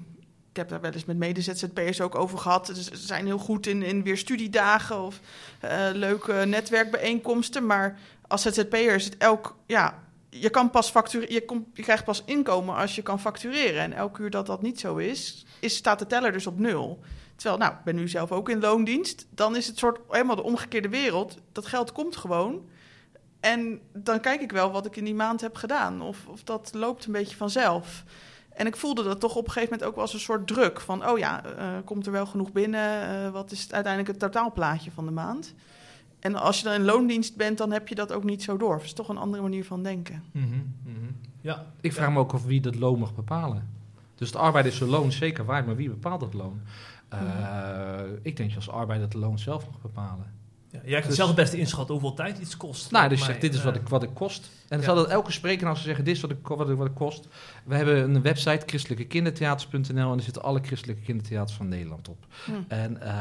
ik 0.50 0.56
heb 0.56 0.68
daar 0.68 0.80
wel 0.80 0.90
eens 0.90 1.04
met 1.04 1.16
mede-ZZP'ers 1.16 2.00
ook 2.00 2.14
over 2.14 2.38
gehad. 2.38 2.66
Ze 2.66 2.96
zijn 2.96 3.26
heel 3.26 3.38
goed 3.38 3.66
in, 3.66 3.82
in 3.82 4.02
weer 4.02 4.18
studiedagen 4.18 5.02
of 5.02 5.20
eh, 5.60 5.88
leuke 5.92 6.32
netwerkbijeenkomsten. 6.32 7.66
Maar 7.66 7.98
als 8.26 8.42
ZZP'er 8.42 8.94
is 8.94 9.04
het 9.04 9.16
elk... 9.16 9.56
Ja, 9.66 10.02
je, 10.28 10.50
kan 10.50 10.70
pas 10.70 10.90
factureren, 10.90 11.34
je, 11.34 11.44
kom, 11.44 11.66
je 11.74 11.82
krijgt 11.82 12.04
pas 12.04 12.22
inkomen 12.24 12.74
als 12.74 12.94
je 12.94 13.02
kan 13.02 13.20
factureren. 13.20 13.80
En 13.80 13.92
elk 13.92 14.18
uur 14.18 14.30
dat 14.30 14.46
dat 14.46 14.62
niet 14.62 14.80
zo 14.80 14.96
is, 14.96 15.46
is 15.60 15.76
staat 15.76 15.98
de 15.98 16.06
teller 16.06 16.32
dus 16.32 16.46
op 16.46 16.58
nul. 16.58 17.00
Terwijl, 17.42 17.62
nou, 17.62 17.72
ik 17.72 17.84
ben 17.84 17.94
nu 17.94 18.08
zelf 18.08 18.32
ook 18.32 18.48
in 18.48 18.60
loondienst. 18.60 19.26
Dan 19.30 19.56
is 19.56 19.66
het 19.66 19.78
soort 19.78 19.98
helemaal 20.08 20.36
de 20.36 20.42
omgekeerde 20.42 20.88
wereld. 20.88 21.38
Dat 21.52 21.66
geld 21.66 21.92
komt 21.92 22.16
gewoon. 22.16 22.68
En 23.40 23.80
dan 23.92 24.20
kijk 24.20 24.40
ik 24.40 24.52
wel 24.52 24.70
wat 24.70 24.86
ik 24.86 24.96
in 24.96 25.04
die 25.04 25.14
maand 25.14 25.40
heb 25.40 25.56
gedaan. 25.56 26.02
Of, 26.02 26.26
of 26.26 26.42
dat 26.42 26.70
loopt 26.74 27.04
een 27.04 27.12
beetje 27.12 27.36
vanzelf. 27.36 28.04
En 28.54 28.66
ik 28.66 28.76
voelde 28.76 29.02
dat 29.02 29.20
toch 29.20 29.36
op 29.36 29.44
een 29.44 29.52
gegeven 29.52 29.70
moment 29.70 29.88
ook 29.88 29.94
wel 29.94 30.04
als 30.04 30.14
een 30.14 30.20
soort 30.20 30.46
druk. 30.46 30.80
Van, 30.80 31.08
oh 31.08 31.18
ja, 31.18 31.44
eh, 31.44 31.68
komt 31.84 32.06
er 32.06 32.12
wel 32.12 32.26
genoeg 32.26 32.52
binnen? 32.52 33.08
Eh, 33.08 33.30
wat 33.30 33.50
is 33.50 33.62
het, 33.62 33.72
uiteindelijk 33.72 34.12
het 34.12 34.32
totaalplaatje 34.32 34.90
van 34.90 35.04
de 35.04 35.12
maand? 35.12 35.54
En 36.20 36.34
als 36.34 36.58
je 36.58 36.64
dan 36.64 36.74
in 36.74 36.84
loondienst 36.84 37.36
bent, 37.36 37.58
dan 37.58 37.72
heb 37.72 37.88
je 37.88 37.94
dat 37.94 38.12
ook 38.12 38.24
niet 38.24 38.42
zo 38.42 38.56
door. 38.56 38.74
Het 38.74 38.84
is 38.84 38.92
toch 38.92 39.08
een 39.08 39.18
andere 39.18 39.42
manier 39.42 39.64
van 39.64 39.82
denken. 39.82 40.24
Mhm, 40.32 40.46
mhm. 40.84 40.96
Ja, 41.40 41.66
Ik 41.80 41.92
vraag 41.92 42.10
me 42.12 42.18
ook 42.18 42.32
af 42.32 42.44
wie 42.44 42.60
dat 42.60 42.74
loon 42.74 42.98
mag 42.98 43.14
bepalen. 43.14 43.68
Dus 44.14 44.32
de 44.32 44.38
arbeider 44.38 44.72
is 44.72 44.78
zijn 44.78 44.90
loon 44.90 45.12
zeker 45.12 45.44
waard, 45.44 45.66
maar 45.66 45.76
wie 45.76 45.88
bepaalt 45.88 46.20
dat 46.20 46.34
loon? 46.34 46.60
Eh, 47.12 48.00
Ik 48.22 48.36
denk 48.36 48.50
je 48.50 48.56
als 48.56 48.70
arbeider 48.70 49.08
het 49.08 49.16
loon 49.16 49.38
zelf 49.38 49.66
mag 49.66 49.80
bepalen. 49.80 50.40
Ja, 50.70 50.80
jij 50.84 50.98
kan 50.98 51.08
Dus- 51.08 51.16
zelf 51.16 51.28
het 51.28 51.38
beste 51.38 51.58
inschatten 51.58 51.94
hoeveel 51.94 52.14
tijd 52.14 52.38
iets 52.38 52.56
kost. 52.56 52.90
Nou, 52.90 53.08
dus 53.08 53.18
je 53.18 53.24
zegt, 53.24 53.40
dit 53.40 53.54
is 53.54 53.62
wat 53.62 53.74
eh, 53.74 53.80
ik, 53.80 53.88
wat 53.88 54.02
ik 54.02 54.10
kost. 54.14 54.44
En 54.44 54.50
dan 54.68 54.78
ja. 54.78 54.84
zal 54.84 54.94
dat 54.94 55.08
elke 55.08 55.32
spreker 55.32 55.64
nou 55.64 55.76
zeggen, 55.76 56.04
dit 56.04 56.16
is 56.16 56.22
wat 56.22 56.30
ik, 56.30 56.46
wat 56.46 56.68
ik, 56.70 56.76
wat 56.76 56.86
ik 56.86 56.94
kost. 56.94 57.28
We 57.64 57.74
hebben 57.74 58.14
een 58.14 58.22
website, 58.22 58.62
christelijkekindertheaters.nl, 58.66 60.10
en 60.12 60.16
er 60.16 60.22
zitten 60.22 60.42
alle 60.42 60.60
christelijke 60.62 61.02
kindertheaters 61.02 61.56
van 61.56 61.68
Nederland 61.68 62.08
op. 62.08 62.26
Hm. 62.44 62.52
En 62.68 63.00
eh, 63.00 63.12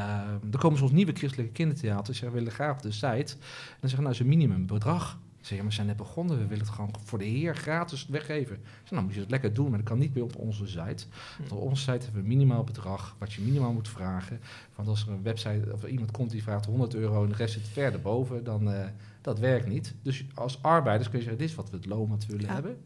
er 0.52 0.58
komen 0.60 0.78
soms 0.80 0.92
nieuwe 0.92 1.14
christelijke 1.14 1.52
kindertheaters, 1.52 2.18
ze 2.18 2.30
willen 2.32 2.52
graag 2.52 2.72
op 2.72 2.82
de 2.82 2.92
site. 2.92 3.08
En 3.08 3.78
dan 3.80 3.90
zeggen, 3.90 4.02
nou, 4.02 4.12
is 4.14 4.20
een 4.20 4.28
minimumbedrag. 4.28 5.18
Ik 5.42 5.48
zeg, 5.48 5.58
ja, 5.58 5.64
maar 5.64 5.66
we 5.70 5.74
zijn 5.74 5.88
net 5.88 5.98
begonnen, 5.98 6.38
we 6.38 6.46
willen 6.48 6.66
het 6.66 6.74
gewoon 6.74 6.94
voor 7.04 7.20
de 7.20 7.26
heer 7.26 7.56
gratis 7.56 8.08
weggeven. 8.08 8.56
Ik 8.56 8.62
zeg, 8.82 8.92
nou 8.92 9.04
moet 9.04 9.14
je 9.14 9.20
het 9.20 9.30
lekker 9.30 9.54
doen, 9.54 9.70
maar 9.70 9.78
dat 9.80 9.88
kan 9.88 10.00
niet 10.00 10.14
meer 10.14 10.24
op 10.24 10.36
onze 10.36 10.68
site. 10.68 11.06
Want 11.40 11.52
op 11.52 11.62
onze 11.62 11.82
site 11.82 11.92
hebben 11.92 12.14
we 12.14 12.20
een 12.20 12.28
minimaal 12.28 12.64
bedrag, 12.64 13.16
wat 13.20 13.34
je 13.34 13.42
minimaal 13.42 13.74
moet 13.74 13.90
vragen. 13.90 14.40
Want 14.76 14.88
als 14.88 15.02
er 15.06 15.12
een 15.12 15.24
website 15.24 15.70
of 15.74 15.86
iemand 15.86 16.12
komt 16.12 16.30
die 16.32 16.44
vraagt 16.44 16.66
100 16.66 16.94
euro 16.96 17.24
en 17.24 17.30
de 17.30 17.36
rest 17.36 17.54
zit 17.54 17.68
verder 17.68 18.02
boven, 18.02 18.44
dan 18.44 18.72
eh, 18.72 18.86
dat 19.22 19.40
werkt 19.40 19.68
niet. 19.68 19.94
Dus 20.02 20.26
als 20.34 20.64
arbeiders 20.64 21.10
kun 21.10 21.18
je 21.18 21.24
zeggen, 21.24 21.42
dit 21.42 21.50
is 21.50 21.56
wat 21.56 21.70
we 21.70 21.76
het 21.78 21.86
loon 21.86 22.10
wat 22.10 22.26
we 22.26 22.32
willen 22.32 22.48
Ja. 22.48 22.54
hebben. 22.54 22.78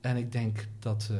En 0.00 0.16
ik 0.16 0.32
denk 0.32 0.66
dat 0.78 1.08
eh, 1.10 1.18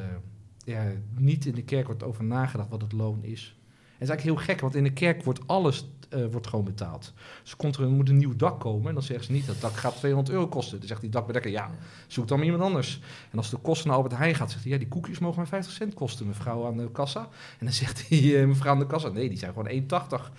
ja, 0.65 0.91
niet 1.17 1.45
in 1.45 1.55
de 1.55 1.63
kerk 1.63 1.85
wordt 1.85 2.03
over 2.03 2.23
nagedacht 2.23 2.69
wat 2.69 2.81
het 2.81 2.91
loon 2.91 3.23
is. 3.23 3.58
Het 3.99 4.07
is 4.07 4.15
eigenlijk 4.15 4.37
heel 4.37 4.53
gek, 4.53 4.61
want 4.61 4.75
in 4.75 4.83
de 4.83 4.93
kerk 4.93 5.23
wordt 5.23 5.47
alles 5.47 5.85
eh, 6.09 6.25
wordt 6.31 6.47
gewoon 6.47 6.65
betaald. 6.65 7.13
Dus 7.43 7.55
komt 7.55 7.75
er, 7.77 7.89
moet 7.89 8.09
een 8.09 8.17
nieuw 8.17 8.35
dak 8.35 8.59
komen 8.59 8.87
en 8.87 8.93
dan 8.93 9.03
zeggen 9.03 9.25
ze 9.25 9.31
niet, 9.31 9.45
dat 9.47 9.61
dak 9.61 9.73
gaat 9.75 9.95
200 9.97 10.33
euro 10.35 10.47
kosten. 10.47 10.79
Dan 10.79 10.87
zegt 10.87 11.01
die 11.01 11.09
dakbedekker, 11.09 11.51
ja, 11.51 11.71
zoek 12.07 12.27
dan 12.27 12.37
maar 12.37 12.45
iemand 12.45 12.63
anders. 12.63 13.01
En 13.31 13.37
als 13.37 13.49
de 13.49 13.57
kosten 13.57 13.87
naar 13.87 13.95
Albert 13.97 14.17
Heijn 14.17 14.35
gaat, 14.35 14.51
zegt 14.51 14.63
hij, 14.63 14.71
ja, 14.71 14.77
die 14.77 14.87
koekjes 14.87 15.19
mogen 15.19 15.37
maar 15.37 15.47
50 15.47 15.73
cent 15.73 15.93
kosten, 15.93 16.27
mevrouw 16.27 16.65
aan 16.65 16.77
de 16.77 16.91
kassa. 16.91 17.19
En 17.59 17.65
dan 17.65 17.73
zegt 17.83 18.09
hij, 18.09 18.41
eh, 18.41 18.47
mevrouw 18.47 18.73
aan 18.73 18.79
de 18.79 18.85
kassa, 18.87 19.09
nee, 19.09 19.29
die 19.29 19.37
zijn 19.37 19.53
gewoon 19.53 19.67
1,80. 19.69 20.31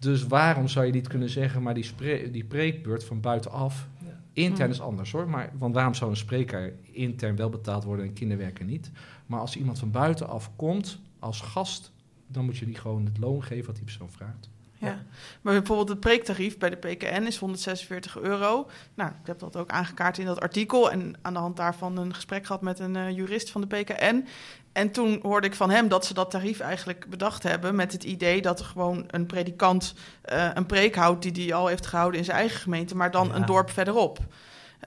Dus 0.00 0.26
waarom 0.26 0.68
zou 0.68 0.86
je 0.86 0.92
niet 0.92 1.08
kunnen 1.08 1.30
zeggen, 1.30 1.62
maar 1.62 1.74
die, 1.74 1.84
spre- 1.84 2.30
die 2.30 2.44
preekbeurt 2.44 3.04
van 3.04 3.20
buitenaf, 3.20 3.88
Ja. 3.98 4.20
intern 4.32 4.62
Hmm. 4.62 4.72
is 4.72 4.80
anders 4.80 5.12
hoor, 5.12 5.28
maar 5.28 5.52
want 5.58 5.74
waarom 5.74 5.94
zou 5.94 6.10
een 6.10 6.16
spreker 6.16 6.72
intern 6.92 7.36
wel 7.36 7.48
betaald 7.48 7.84
worden 7.84 8.06
en 8.06 8.12
kinderwerker 8.12 8.64
niet? 8.64 8.90
Maar 9.26 9.40
als 9.40 9.56
iemand 9.56 9.78
van 9.78 9.90
buitenaf 9.90 10.50
komt 10.56 10.98
als 11.18 11.40
gast, 11.40 11.92
dan 12.26 12.44
moet 12.44 12.56
je 12.58 12.66
die 12.66 12.74
gewoon 12.78 13.04
het 13.04 13.18
loon 13.18 13.42
geven 13.42 13.66
wat 13.66 13.74
die 13.74 13.84
persoon 13.84 14.10
vraagt. 14.10 14.48
Ja. 14.78 15.02
Maar 15.40 15.54
bijvoorbeeld 15.54 15.88
het 15.88 16.00
preektarief 16.00 16.58
bij 16.58 16.70
de 16.70 16.76
PKN 16.76 17.22
is 17.22 17.36
146 17.36 18.18
euro. 18.18 18.68
Nou, 18.94 19.10
ik 19.10 19.26
heb 19.26 19.38
dat 19.38 19.56
ook 19.56 19.70
aangekaart 19.70 20.18
in 20.18 20.26
dat 20.26 20.40
artikel. 20.40 20.90
En 20.90 21.14
aan 21.22 21.32
de 21.32 21.38
hand 21.38 21.56
daarvan 21.56 21.96
een 21.96 22.14
gesprek 22.14 22.46
gehad 22.46 22.62
met 22.62 22.78
een 22.78 22.96
eh, 22.96 23.10
jurist 23.16 23.50
van 23.50 23.60
de 23.60 23.66
PKN. 23.66 24.26
En 24.72 24.90
toen 24.90 25.18
hoorde 25.22 25.46
ik 25.46 25.54
van 25.54 25.70
hem 25.70 25.88
dat 25.88 26.06
ze 26.06 26.14
dat 26.14 26.30
tarief 26.30 26.60
eigenlijk 26.60 27.06
bedacht 27.10 27.42
hebben... 27.42 27.74
met 27.74 27.92
het 27.92 28.04
idee 28.04 28.42
dat 28.42 28.58
er 28.60 28.64
gewoon 28.66 29.04
een 29.06 29.26
predikant 29.26 29.94
eh, 30.22 30.48
een 30.54 30.66
preek 30.66 30.94
houdt... 30.96 31.22
die 31.34 31.44
hij 31.44 31.54
al 31.54 31.66
heeft 31.66 31.86
gehouden 31.86 32.18
in 32.18 32.24
zijn 32.26 32.36
eigen 32.38 32.60
gemeente... 32.60 32.96
maar 32.96 33.10
dan 33.10 33.26
Ja. 33.28 33.34
een 33.34 33.46
dorp 33.46 33.70
verderop. 33.70 34.18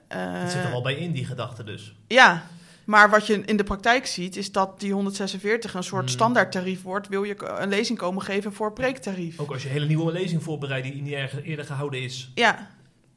Eh, 0.08 0.18
Het 0.32 0.50
zit 0.50 0.64
er 0.64 0.72
al 0.72 0.82
bij 0.82 0.94
in, 0.94 1.12
die 1.12 1.24
gedachte 1.24 1.64
dus. 1.64 1.94
ja, 2.06 2.42
maar 2.84 3.10
wat 3.10 3.26
je 3.26 3.42
in 3.44 3.56
de 3.56 3.64
praktijk 3.64 4.06
ziet... 4.06 4.36
is 4.36 4.52
dat 4.52 4.80
die 4.80 4.92
146 4.92 5.74
een 5.74 5.82
soort 5.82 6.04
Hmm. 6.04 6.12
standaardtarief 6.12 6.82
wordt... 6.82 7.08
wil 7.08 7.22
je 7.22 7.36
een 7.58 7.68
lezing 7.68 7.98
komen 7.98 8.22
geven 8.22 8.52
voor 8.52 8.72
preektarief. 8.72 9.38
Ook 9.38 9.50
als 9.50 9.62
je 9.62 9.68
een 9.68 9.74
hele 9.74 9.86
nieuwe 9.86 10.12
lezing 10.12 10.42
voorbereidt 10.42 10.86
die 10.92 11.02
niet 11.02 11.14
eerder 11.42 11.64
gehouden 11.64 12.02
is. 12.02 12.30
Ja, 12.34 12.68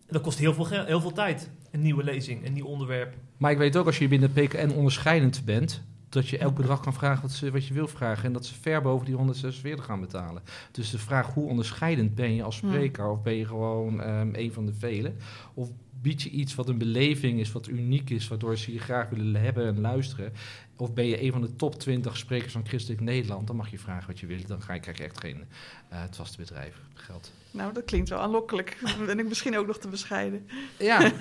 Dat 0.08 0.22
kost 0.22 0.40
heel 0.40 0.54
veel, 0.54 0.68
heel 0.68 1.02
veel 1.02 1.12
tijd. 1.12 1.50
Een 1.72 1.82
nieuwe 1.82 2.04
lezing, 2.04 2.46
een 2.46 2.54
nieuw 2.54 2.66
onderwerp. 2.66 3.14
Maar 3.38 3.52
ik 3.52 3.58
weet 3.58 3.76
ook 3.78 3.86
als 3.86 3.98
je 3.98 4.08
binnen 4.08 4.32
PKN 4.34 4.70
onderscheidend 4.70 5.42
bent, 5.46 5.84
dat 6.14 6.28
je 6.28 6.38
elk 6.38 6.56
bedrag 6.56 6.80
kan 6.80 6.94
vragen 6.94 7.22
wat, 7.22 7.32
ze, 7.32 7.52
wat 7.52 7.68
je 7.68 7.74
wil 7.74 7.88
vragen. 7.88 8.26
En 8.26 8.34
dat 8.34 8.46
ze 8.46 8.54
ver 8.62 8.82
boven 8.82 9.06
die 9.06 9.16
146 9.16 9.86
gaan 9.86 10.00
betalen. 10.00 10.44
Dus 10.72 10.90
de 10.90 11.00
vraag 11.00 11.34
hoe 11.34 11.48
onderscheidend 11.48 12.16
ben 12.16 12.36
je 12.36 12.44
als 12.44 12.56
spreker? 12.56 13.10
Of 13.10 13.22
ben 13.22 13.34
je 13.34 13.46
gewoon 13.46 14.02
ehm, 14.02 14.30
een 14.34 14.54
van 14.54 14.66
de 14.66 14.74
velen? 14.74 15.16
Of 15.54 15.70
bied 16.02 16.22
je 16.22 16.30
iets 16.30 16.56
wat 16.56 16.70
een 16.70 16.78
beleving 16.78 17.40
is, 17.40 17.52
wat 17.52 17.68
uniek 17.68 18.10
is, 18.10 18.28
waardoor 18.28 18.58
ze 18.58 18.74
je 18.74 18.80
graag 18.80 19.10
willen 19.10 19.42
hebben 19.42 19.68
en 19.68 19.82
luisteren? 19.82 20.34
Of 20.78 20.94
ben 20.94 21.06
je 21.06 21.24
een 21.24 21.32
van 21.32 21.42
de 21.42 21.56
top 21.56 21.80
20 21.80 22.18
sprekers 22.18 22.54
van 22.54 22.68
Christelijk 22.68 23.02
Nederland? 23.02 23.48
Dan 23.48 23.56
mag 23.56 23.72
je 23.72 23.80
vragen 23.80 24.08
wat 24.08 24.20
je 24.20 24.26
wil. 24.26 24.38
Dan 24.48 24.62
ga 24.62 24.74
je, 24.74 24.80
krijg 24.80 24.98
je 24.98 25.04
echt 25.04 25.20
geen 25.20 25.44
eh 25.90 26.02
het 26.02 26.16
vaste 26.16 26.38
bedrijf 26.38 26.76
geld. 26.94 27.32
nou 27.52 27.74
dat 27.74 27.86
klinkt 27.86 28.10
wel 28.10 28.20
aanlokkelijk. 28.20 28.78
Dan 28.82 29.06
ben 29.16 29.20
ik 29.20 29.28
misschien 29.28 29.58
ook 29.58 29.68
nog 29.68 29.78
te 29.78 29.88
bescheiden. 29.88 30.48
Ja. 30.78 31.00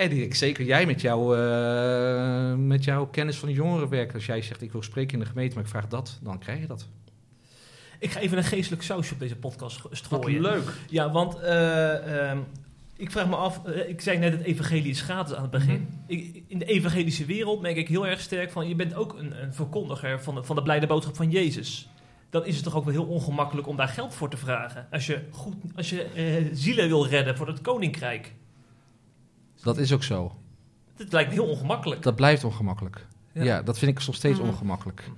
En 0.00 0.12
ik, 0.12 0.34
zeker 0.34 0.64
jij 0.64 0.86
met, 0.86 1.00
jou, 1.00 1.38
eh, 1.38 2.54
met 2.54 2.84
jouw 2.84 3.06
kennis 3.06 3.36
van 3.36 3.52
jongerenwerk. 3.52 4.14
Als 4.14 4.26
jij 4.26 4.42
zegt, 4.42 4.62
ik 4.62 4.72
wil 4.72 4.82
spreken 4.82 5.12
in 5.12 5.18
de 5.18 5.26
gemeente, 5.26 5.54
maar 5.54 5.64
ik 5.64 5.70
vraag 5.70 5.88
dat, 5.88 6.18
dan 6.22 6.38
krijg 6.38 6.60
je 6.60 6.66
dat. 6.66 6.88
Ik 7.98 8.10
ga 8.10 8.20
even 8.20 8.38
een 8.38 8.44
geestelijk 8.44 8.82
sausje 8.82 9.12
op 9.12 9.18
deze 9.18 9.36
podcast 9.36 9.82
Wat 9.82 9.96
strooien. 9.96 10.40
leuk. 10.40 10.72
Ja, 10.88 11.10
want 11.10 11.38
eh, 11.38 12.28
ehm, 12.30 12.38
ik 12.96 13.10
vraag 13.10 13.28
me 13.28 13.36
af, 13.36 13.64
eh, 13.64 13.88
ik 13.88 14.00
zei 14.00 14.18
net 14.18 14.32
het 14.32 14.42
evangelie 14.42 14.90
is 14.90 15.00
gratis 15.00 15.34
aan 15.34 15.42
het 15.42 15.50
begin. 15.50 15.80
Mhm. 15.80 16.18
ik, 16.18 16.42
in 16.46 16.58
de 16.58 16.64
evangelische 16.64 17.24
wereld 17.24 17.60
merk 17.60 17.76
ik 17.76 17.88
heel 17.88 18.06
erg 18.06 18.20
sterk 18.20 18.50
van, 18.50 18.68
je 18.68 18.74
bent 18.74 18.94
ook 18.94 19.18
een, 19.18 19.42
een 19.42 19.54
verkondiger 19.54 20.22
van 20.22 20.34
de, 20.34 20.44
van 20.44 20.56
de 20.56 20.62
blijde 20.62 20.86
boodschap 20.86 21.16
van 21.16 21.30
Jezus. 21.30 21.88
Dan 22.30 22.46
is 22.46 22.54
het 22.54 22.64
toch 22.64 22.76
ook 22.76 22.84
wel 22.84 22.94
heel 22.94 23.06
ongemakkelijk 23.06 23.66
om 23.66 23.76
daar 23.76 23.88
geld 23.88 24.14
voor 24.14 24.30
te 24.30 24.36
vragen. 24.36 24.86
Als 24.90 25.06
je, 25.06 25.20
goed, 25.30 25.54
als 25.74 25.90
je 25.90 26.02
eh, 26.02 26.46
zielen 26.52 26.88
wil 26.88 27.06
redden 27.06 27.36
voor 27.36 27.46
het 27.46 27.60
koninkrijk. 27.60 28.32
Dat 29.62 29.78
is 29.78 29.92
ook 29.92 30.02
zo. 30.02 30.34
Het 30.96 31.12
lijkt 31.12 31.28
me 31.28 31.34
heel 31.34 31.48
ongemakkelijk. 31.50 32.02
Dat 32.02 32.16
blijft 32.16 32.44
ongemakkelijk. 32.44 33.06
Ja, 33.32 33.42
Ja. 33.42 33.62
dat 33.62 33.78
vind 33.78 33.98
ik 33.98 34.06
nog 34.06 34.14
steeds 34.16 34.38
Mhm. 34.38 34.48
ongemakkelijk. 34.48 35.10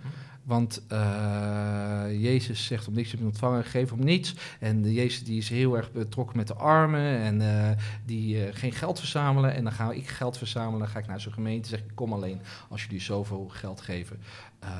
Want 0.42 0.82
eh, 0.88 2.04
Jezus 2.10 2.64
zegt 2.66 2.88
om 2.88 2.94
niks 2.94 3.10
te 3.10 3.16
ontvangen, 3.22 3.64
geef 3.64 3.92
om 3.92 4.04
niets. 4.04 4.34
En 4.60 4.82
de 4.82 4.92
Jezus 4.92 5.24
die 5.24 5.38
is 5.38 5.48
heel 5.48 5.76
erg 5.76 5.92
betrokken 5.92 6.36
met 6.36 6.46
de 6.46 6.54
armen 6.54 7.18
en 7.18 7.40
eh, 7.40 7.70
die 8.06 8.44
eh, 8.46 8.54
geen 8.56 8.72
geld 8.72 8.98
verzamelen. 8.98 9.54
En 9.54 9.64
dan 9.64 9.72
ga 9.72 9.90
ik 9.92 10.08
geld 10.08 10.38
verzamelen, 10.38 10.78
dan 10.78 10.88
ga 10.88 10.98
ik 10.98 11.06
naar 11.06 11.20
zo'n 11.20 11.32
gemeente 11.32 11.62
en 11.70 11.78
zeg 11.78 11.86
ik 11.88 11.94
kom 11.94 12.12
alleen 12.12 12.40
als 12.68 12.82
jullie 12.84 13.00
zoveel 13.00 13.48
geld 13.48 13.80
geven. 13.80 14.18
Eh, 14.58 14.70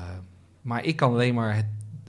maar 0.61 0.83
ik 0.83 0.95
kan 0.95 1.11
alleen 1.13 1.33
maar 1.33 1.55
het, 1.55 1.65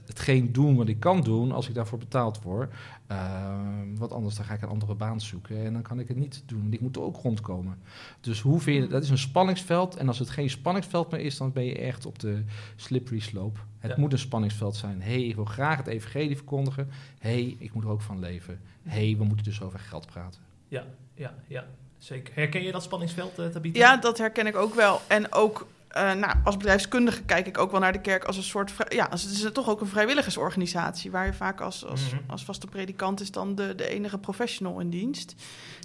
hetgeen 0.07 0.51
doen 0.51 0.75
wat 0.75 0.87
ik 0.87 0.99
kan 0.99 1.21
doen 1.21 1.51
als 1.51 1.67
ik 1.67 1.73
daarvoor 1.75 1.97
betaald 1.99 2.41
word. 2.41 2.73
Uh, 3.11 3.59
want 3.95 4.11
anders 4.11 4.35
dan 4.35 4.45
ga 4.45 4.53
ik 4.53 4.61
een 4.61 4.69
andere 4.69 4.95
baan 4.95 5.21
zoeken 5.21 5.65
en 5.65 5.73
dan 5.73 5.81
kan 5.81 5.99
ik 5.99 6.07
het 6.07 6.17
niet 6.17 6.43
doen. 6.45 6.67
Ik 6.73 6.81
moet 6.81 6.95
er 6.95 7.01
ook 7.01 7.17
rondkomen. 7.17 7.77
Dus 8.21 8.41
hoe 8.41 8.59
vind 8.59 8.83
je, 8.83 8.89
dat 8.89 9.03
is 9.03 9.09
een 9.09 9.17
spanningsveld. 9.17 9.95
En 9.95 10.07
als 10.07 10.19
het 10.19 10.29
geen 10.29 10.49
spanningsveld 10.49 11.11
meer 11.11 11.19
is, 11.19 11.37
dan 11.37 11.51
ben 11.51 11.65
je 11.65 11.77
echt 11.77 12.05
op 12.05 12.19
de 12.19 12.43
slippery 12.75 13.19
slope. 13.19 13.59
Het 13.79 13.91
Ja. 13.91 13.99
moet 13.99 14.11
een 14.11 14.19
spanningsveld 14.19 14.75
zijn. 14.75 15.01
Hé, 15.01 15.11
hey, 15.11 15.23
ik 15.23 15.35
wil 15.35 15.45
graag 15.45 15.77
het 15.77 15.87
evangelie 15.87 16.35
verkondigen. 16.35 16.89
Hé, 17.19 17.29
hey, 17.29 17.55
ik 17.59 17.73
moet 17.73 17.83
er 17.83 17.89
ook 17.89 18.01
van 18.01 18.19
leven. 18.19 18.59
Hé, 18.83 19.05
hey, 19.05 19.17
we 19.17 19.23
moeten 19.23 19.45
dus 19.45 19.61
over 19.61 19.79
geld 19.79 20.05
praten. 20.05 20.41
Ja, 20.67 20.83
ja, 21.13 21.33
ja, 21.47 21.65
zeker. 21.97 22.35
Herken 22.35 22.63
je 22.63 22.71
dat 22.71 22.83
spanningsveld, 22.83 23.39
uh, 23.39 23.45
Tabitha? 23.47 23.79
Ja, 23.79 23.97
dat 23.97 24.17
herken 24.17 24.47
ik 24.47 24.55
ook 24.55 24.73
wel. 24.73 24.99
En 25.07 25.33
ook 25.33 25.67
uh, 25.97 26.13
nou, 26.13 26.33
als 26.43 26.57
bedrijfskundige 26.57 27.21
kijk 27.23 27.47
ik 27.47 27.57
ook 27.57 27.71
wel 27.71 27.79
naar 27.79 27.91
de 27.91 28.01
kerk 28.01 28.23
als 28.23 28.37
een 28.37 28.43
soort... 28.43 28.73
Ja, 28.89 29.07
het 29.09 29.23
is 29.23 29.47
toch 29.53 29.69
ook 29.69 29.81
een 29.81 29.87
vrijwilligersorganisatie... 29.87 31.11
waar 31.11 31.25
je 31.25 31.33
vaak 31.33 31.61
als, 31.61 31.85
als, 31.85 32.01
Mhm. 32.11 32.21
als 32.27 32.43
vaste 32.45 32.67
predikant 32.67 33.21
is 33.21 33.31
dan 33.31 33.55
de, 33.55 33.75
de 33.75 33.87
enige 33.87 34.17
professional 34.17 34.79
in 34.79 34.89
dienst. 34.89 35.35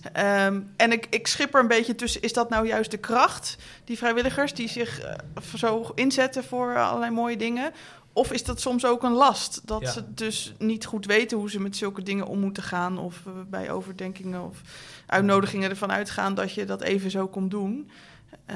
Um, 0.05 0.73
en 0.77 0.92
ik, 0.92 1.07
ik 1.11 1.27
schip 1.27 1.55
er 1.55 1.61
een 1.61 1.68
beetje 1.68 1.94
tussen... 1.94 2.23
is 2.23 2.33
dat 2.33 2.51
nou 2.51 2.66
juist 2.66 2.90
de 2.90 2.96
kracht, 2.96 3.57
die 3.85 3.99
vrijwilligers... 3.99 4.55
die 4.55 4.68
zich 4.68 5.05
uh, 5.05 5.14
zo 5.57 5.92
inzetten 5.94 6.44
voor 6.44 6.79
allerlei 6.79 7.11
mooie 7.12 7.37
dingen... 7.37 7.73
Of 8.12 8.33
is 8.33 8.44
dat 8.44 8.61
soms 8.61 8.85
ook 8.85 9.03
een 9.03 9.12
last? 9.12 9.61
Dat 9.64 9.81
Ja. 9.81 9.90
ze 9.90 10.14
dus 10.14 10.55
niet 10.59 10.85
goed 10.87 11.07
weten 11.07 11.38
hoe 11.38 11.51
ze 11.51 11.61
met 11.61 11.77
zulke 11.77 12.03
dingen 12.03 12.27
om 12.27 12.38
moeten 12.38 12.62
gaan. 12.62 12.99
Of 12.99 13.23
uh, 13.27 13.33
bij 13.46 13.70
overdenkingen 13.70 14.44
of 14.44 14.61
uitnodigingen 15.07 15.70
ervan 15.70 15.92
uitgaan 15.92 16.35
dat 16.35 16.55
je 16.55 16.64
dat 16.64 16.81
even 16.83 17.11
zo 17.11 17.29
komt 17.29 17.51
doen. 17.51 17.90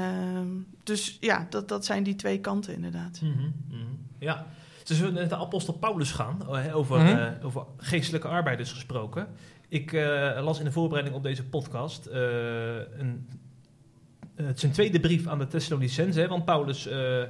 Um, 0.00 0.66
dus 0.82 1.16
ja, 1.20 1.46
dat, 1.50 1.68
dat 1.68 1.84
zijn 1.84 2.02
die 2.02 2.16
twee 2.16 2.40
kanten 2.40 2.74
inderdaad. 2.74 3.20
Mm 3.22 3.32
-hmm, 3.32 3.54
mm 3.68 3.78
-hmm. 3.78 3.98
Ja, 4.18 4.46
ze 4.82 4.94
zullen 4.94 5.12
met 5.14 5.28
de 5.28 5.36
apostel 5.36 5.74
Paulus 5.74 6.12
gaan, 6.12 6.48
over, 6.72 6.98
Mhm. 6.98 7.06
mm 7.06 7.16
-hmm. 7.16 7.34
uh, 7.38 7.46
over 7.46 7.64
geestelijke 7.76 8.28
arbeiders 8.28 8.72
gesproken. 8.72 9.26
Ik 9.68 9.92
uh, 9.92 10.38
las 10.42 10.58
in 10.58 10.64
de 10.64 10.72
voorbereiding 10.72 11.16
op 11.16 11.22
deze 11.22 11.44
podcast 11.44 12.06
uh, 12.06 12.14
een, 12.98 13.28
het 14.34 14.60
zijn 14.60 14.72
tweede 14.72 15.00
brief 15.00 15.26
aan 15.26 15.38
de 15.38 15.46
Thessalonicenzen, 15.46 16.28
want 16.28 16.44
Paulus 16.44 16.86
uh, 16.86 17.22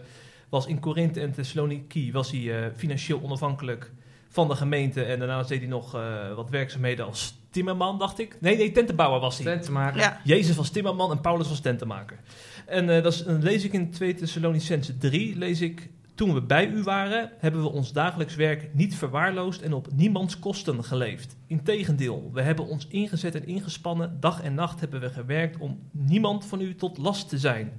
was 0.49 0.67
in 0.67 0.81
Korinthe 0.81 1.21
en 1.21 1.33
Thessaloniki 1.33 2.13
was 2.13 2.31
hij 2.31 2.41
uh, 2.41 2.67
financieel 2.77 3.23
onafhankelijk 3.23 3.93
van 4.29 4.49
de 4.49 4.55
gemeente. 4.57 5.03
En 5.05 5.19
daarnaast 5.19 5.49
deed 5.49 5.59
hij 5.59 5.69
nog 5.69 5.95
eh, 5.95 6.35
wat 6.35 6.51
werkzaamheden 6.51 7.07
als 7.07 7.35
timmerman, 7.51 7.99
dacht 7.99 8.19
ik. 8.19 8.37
Nee, 8.41 8.57
nee, 8.57 8.73
tentenbouwer 8.73 9.21
was 9.21 9.37
hij. 9.37 9.47
Tent 9.47 9.63
te 9.63 9.73
maken. 9.73 10.01
Ja, 10.01 10.21
Jezus 10.25 10.57
was 10.57 10.71
timmerman 10.71 11.11
en 11.11 11.21
Paulus 11.21 11.49
was 11.49 11.61
tentenmaker. 11.61 12.19
En 12.67 12.89
eh, 12.89 13.03
dat 13.03 13.13
is, 13.13 13.25
dan 13.25 13.43
lees 13.43 13.65
ik 13.65 13.73
in 13.73 13.91
2 13.91 14.15
Thessalonicense 14.15 14.97
3, 14.97 15.37
lees 15.37 15.61
ik... 15.61 15.93
Toen 16.15 16.35
we 16.35 16.43
bij 16.43 16.69
u 16.69 16.83
waren, 16.83 17.31
hebben 17.39 17.63
we 17.63 17.69
ons 17.69 17.93
dagelijks 17.93 18.35
werk 18.35 18.75
niet 18.75 18.95
verwaarloosd 18.95 19.63
en 19.63 19.73
op 19.73 19.89
niemands 19.93 20.39
kosten 20.39 20.85
geleefd. 20.85 21.37
Integendeel, 21.47 22.31
we 22.33 22.43
hebben 22.43 22.67
ons 22.67 22.87
ingezet 22.87 23.35
en 23.35 23.47
ingespannen. 23.47 24.17
Dag 24.21 24.43
en 24.43 24.55
nacht 24.55 24.81
hebben 24.81 25.01
we 25.01 25.11
gewerkt 25.11 25.59
om 25.59 25.79
niemand 25.91 26.47
van 26.47 26.61
u 26.61 26.75
tot 26.75 26.99
last 26.99 27.29
te 27.29 27.39
zijn. 27.39 27.73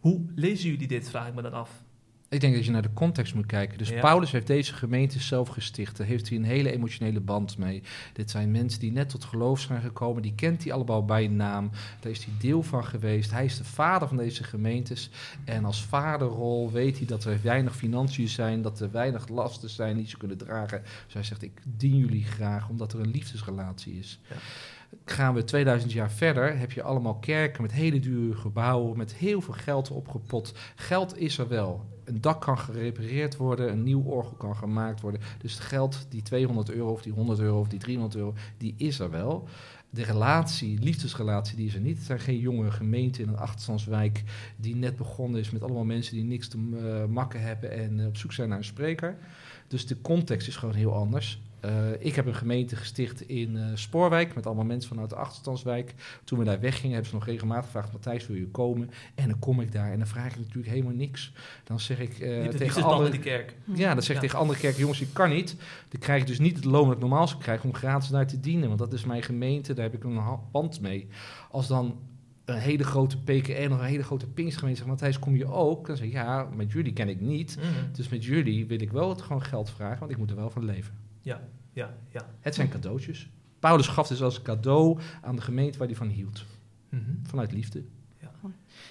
Hoe 0.00 0.24
lezen 0.34 0.70
jullie 0.70 0.88
dit, 0.88 1.08
vraag 1.08 1.28
ik 1.28 1.34
me 1.34 1.42
dan 1.42 1.52
af. 1.52 1.84
Ik 2.36 2.42
denk 2.42 2.54
dat 2.54 2.64
je 2.64 2.70
naar 2.70 2.82
de 2.82 2.92
context 2.92 3.34
moet 3.34 3.46
kijken. 3.46 3.78
Dus 3.78 3.88
Ja. 3.88 4.00
Paulus 4.00 4.30
heeft 4.30 4.46
deze 4.46 4.74
gemeente 4.74 5.20
zelf 5.20 5.48
gesticht. 5.48 5.96
Daar 5.96 6.06
heeft 6.06 6.28
hij 6.28 6.38
een 6.38 6.44
hele 6.44 6.72
emotionele 6.72 7.20
band 7.20 7.58
mee. 7.58 7.82
Dit 8.12 8.30
zijn 8.30 8.50
mensen 8.50 8.80
die 8.80 8.92
net 8.92 9.08
tot 9.08 9.24
geloof 9.24 9.60
zijn 9.60 9.80
gekomen. 9.80 10.22
Die 10.22 10.34
kent 10.34 10.64
hij 10.64 10.72
allemaal 10.72 11.04
bij 11.04 11.28
naam. 11.28 11.70
Daar 12.00 12.12
is 12.12 12.24
hij 12.24 12.34
deel 12.38 12.62
van 12.62 12.84
geweest. 12.84 13.30
Hij 13.30 13.44
is 13.44 13.56
de 13.56 13.64
vader 13.64 14.08
van 14.08 14.16
deze 14.16 14.44
gemeentes. 14.44 15.10
En 15.44 15.64
als 15.64 15.84
vaderrol 15.84 16.72
weet 16.72 16.96
hij 16.96 17.06
dat 17.06 17.24
er 17.24 17.38
weinig 17.42 17.76
financiën 17.76 18.28
zijn. 18.28 18.62
Dat 18.62 18.80
er 18.80 18.90
weinig 18.90 19.28
lasten 19.28 19.70
zijn 19.70 19.96
die 19.96 20.08
ze 20.08 20.16
kunnen 20.16 20.36
dragen. 20.36 20.82
Dus 21.04 21.14
hij 21.14 21.22
zegt, 21.22 21.42
ik 21.42 21.60
dien 21.64 21.96
jullie 21.96 22.24
graag 22.24 22.68
omdat 22.68 22.92
er 22.92 23.00
een 23.00 23.10
liefdesrelatie 23.10 23.98
is. 23.98 24.20
Ja. 24.28 24.36
Gaan 25.04 25.34
we 25.34 25.44
2000 25.44 25.92
jaar 25.92 26.10
verder, 26.10 26.58
heb 26.58 26.72
je 26.72 26.82
allemaal 26.82 27.14
kerken 27.14 27.62
met 27.62 27.72
hele 27.72 28.00
dure 28.00 28.36
gebouwen, 28.36 28.96
met 28.96 29.14
heel 29.14 29.40
veel 29.40 29.54
geld 29.54 29.90
opgepot. 29.90 30.54
Geld 30.74 31.18
is 31.18 31.38
er 31.38 31.48
wel. 31.48 31.95
Een 32.06 32.20
dak 32.20 32.40
kan 32.40 32.58
gerepareerd 32.58 33.36
worden, 33.36 33.70
een 33.70 33.82
nieuw 33.82 34.02
orgel 34.02 34.36
kan 34.36 34.56
gemaakt 34.56 35.00
worden. 35.00 35.20
Dus 35.38 35.52
het 35.52 35.62
geld, 35.62 36.06
die 36.08 36.22
200 36.22 36.70
euro 36.70 36.92
of 36.92 37.02
die 37.02 37.12
100 37.12 37.38
euro 37.38 37.60
of 37.60 37.68
die 37.68 37.78
300 37.78 38.16
euro, 38.16 38.34
die 38.58 38.74
is 38.76 38.98
er 38.98 39.10
wel. 39.10 39.48
De 39.90 40.02
relatie, 40.02 40.78
liefdesrelatie, 40.78 41.56
die 41.56 41.66
is 41.66 41.74
er 41.74 41.80
niet. 41.80 41.96
Het 41.96 42.06
zijn 42.06 42.20
geen 42.20 42.38
jonge 42.38 42.70
gemeenten 42.70 43.22
in 43.22 43.28
een 43.28 43.36
achterstandswijk 43.36 44.22
die 44.56 44.76
net 44.76 44.96
begonnen 44.96 45.40
is 45.40 45.50
met 45.50 45.62
allemaal 45.62 45.84
mensen 45.84 46.14
die 46.14 46.24
niks 46.24 46.48
te 46.48 46.58
eh, 46.58 47.12
makken 47.12 47.40
hebben 47.40 47.70
en 47.70 48.00
eh, 48.00 48.06
op 48.06 48.16
zoek 48.16 48.32
zijn 48.32 48.48
naar 48.48 48.58
een 48.58 48.64
spreker. 48.64 49.16
Dus 49.68 49.86
de 49.86 50.00
context 50.00 50.48
is 50.48 50.56
gewoon 50.56 50.74
heel 50.74 50.94
anders. 50.94 51.40
Eh, 51.66 51.72
ik 52.06 52.14
heb 52.14 52.26
een 52.26 52.34
gemeente 52.34 52.76
gesticht 52.76 53.20
in 53.20 53.56
eh, 53.56 53.64
Spoorwijk 53.74 54.34
met 54.34 54.46
allemaal 54.46 54.64
mensen 54.64 54.88
vanuit 54.88 55.10
de 55.10 55.16
achterstandswijk. 55.16 55.94
Toen 56.24 56.38
we 56.38 56.44
daar 56.44 56.60
weggingen, 56.60 56.90
hebben 56.92 57.10
ze 57.10 57.16
nog 57.16 57.26
regelmatig 57.26 57.64
gevraagd: 57.64 57.92
Matthijs, 57.92 58.26
wil 58.26 58.36
je 58.36 58.48
komen? 58.48 58.90
En 59.14 59.28
dan 59.28 59.38
kom 59.38 59.60
ik 59.60 59.72
daar 59.72 59.92
en 59.92 59.98
dan 59.98 60.06
vraag 60.06 60.32
ik 60.32 60.38
natuurlijk 60.38 60.68
helemaal 60.68 60.92
niks. 60.94 61.32
Dan 61.64 61.80
zeg 61.80 62.00
ik 62.00 62.16
het 62.16 62.56
tegen 62.56 62.82
andere, 62.82 63.18
kerk. 63.18 63.54
ja, 63.74 63.92
dan 63.94 64.02
zeg 64.02 64.08
ik 64.08 64.14
Ja. 64.14 64.20
tegen 64.20 64.38
andere 64.38 64.58
kerken: 64.58 64.80
jongens, 64.80 65.00
ik 65.00 65.08
kan 65.12 65.30
niet. 65.30 65.56
Dan 65.88 66.00
krijg 66.00 66.20
ik 66.20 66.26
dus 66.26 66.38
niet 66.38 66.56
het 66.56 66.64
loon 66.64 66.84
dat 66.84 66.94
ik 66.94 67.00
normaal 67.00 67.28
zou 67.28 67.40
krijgen 67.40 67.64
om 67.68 67.74
gratis 67.74 68.08
daar 68.08 68.26
te 68.26 68.40
dienen. 68.40 68.66
Want 68.68 68.78
dat 68.78 68.92
is 68.92 69.04
mijn 69.04 69.22
gemeente, 69.22 69.74
daar 69.74 69.84
heb 69.84 69.94
ik 69.94 70.04
een 70.04 70.20
band 70.52 70.80
mee. 70.80 71.08
Als 71.50 71.66
dan 71.66 71.98
een 72.44 72.58
hele 72.58 72.84
grote 72.84 73.18
PKN 73.18 73.72
of 73.72 73.78
een 73.78 73.84
hele 73.84 74.02
grote 74.02 74.26
Pinkstgemeente 74.26 74.78
zegt: 74.78 74.90
Matthijs, 74.90 75.18
kom 75.18 75.36
je 75.36 75.46
ook? 75.46 75.86
Dan 75.86 75.96
zeg 75.96 76.06
ik: 76.06 76.12
ja, 76.12 76.48
met 76.56 76.72
jullie 76.72 76.92
ken 76.92 77.08
ik 77.08 77.20
niet. 77.20 77.56
Mhm. 77.56 77.92
Dus 77.92 78.08
met 78.08 78.24
jullie 78.24 78.66
wil 78.66 78.80
ik 78.80 78.90
wel 78.90 79.08
het 79.08 79.22
gewoon 79.22 79.42
geld 79.42 79.70
vragen, 79.70 79.98
want 79.98 80.10
ik 80.10 80.16
moet 80.18 80.30
er 80.30 80.36
wel 80.36 80.50
van 80.50 80.64
leven. 80.64 81.04
Ja, 81.26 81.40
ja, 81.72 81.94
ja. 82.08 82.26
Het 82.40 82.54
zijn 82.54 82.68
cadeautjes. 82.68 83.28
Paulus 83.58 83.86
gaf 83.86 84.08
dus 84.08 84.22
als 84.22 84.42
cadeau 84.42 84.98
aan 85.22 85.36
de 85.36 85.42
gemeente 85.42 85.78
waar 85.78 85.86
hij 85.86 85.96
van 85.96 86.08
hield. 86.08 86.44
Mhm. 86.88 87.10
Vanuit 87.22 87.52
liefde. 87.52 87.84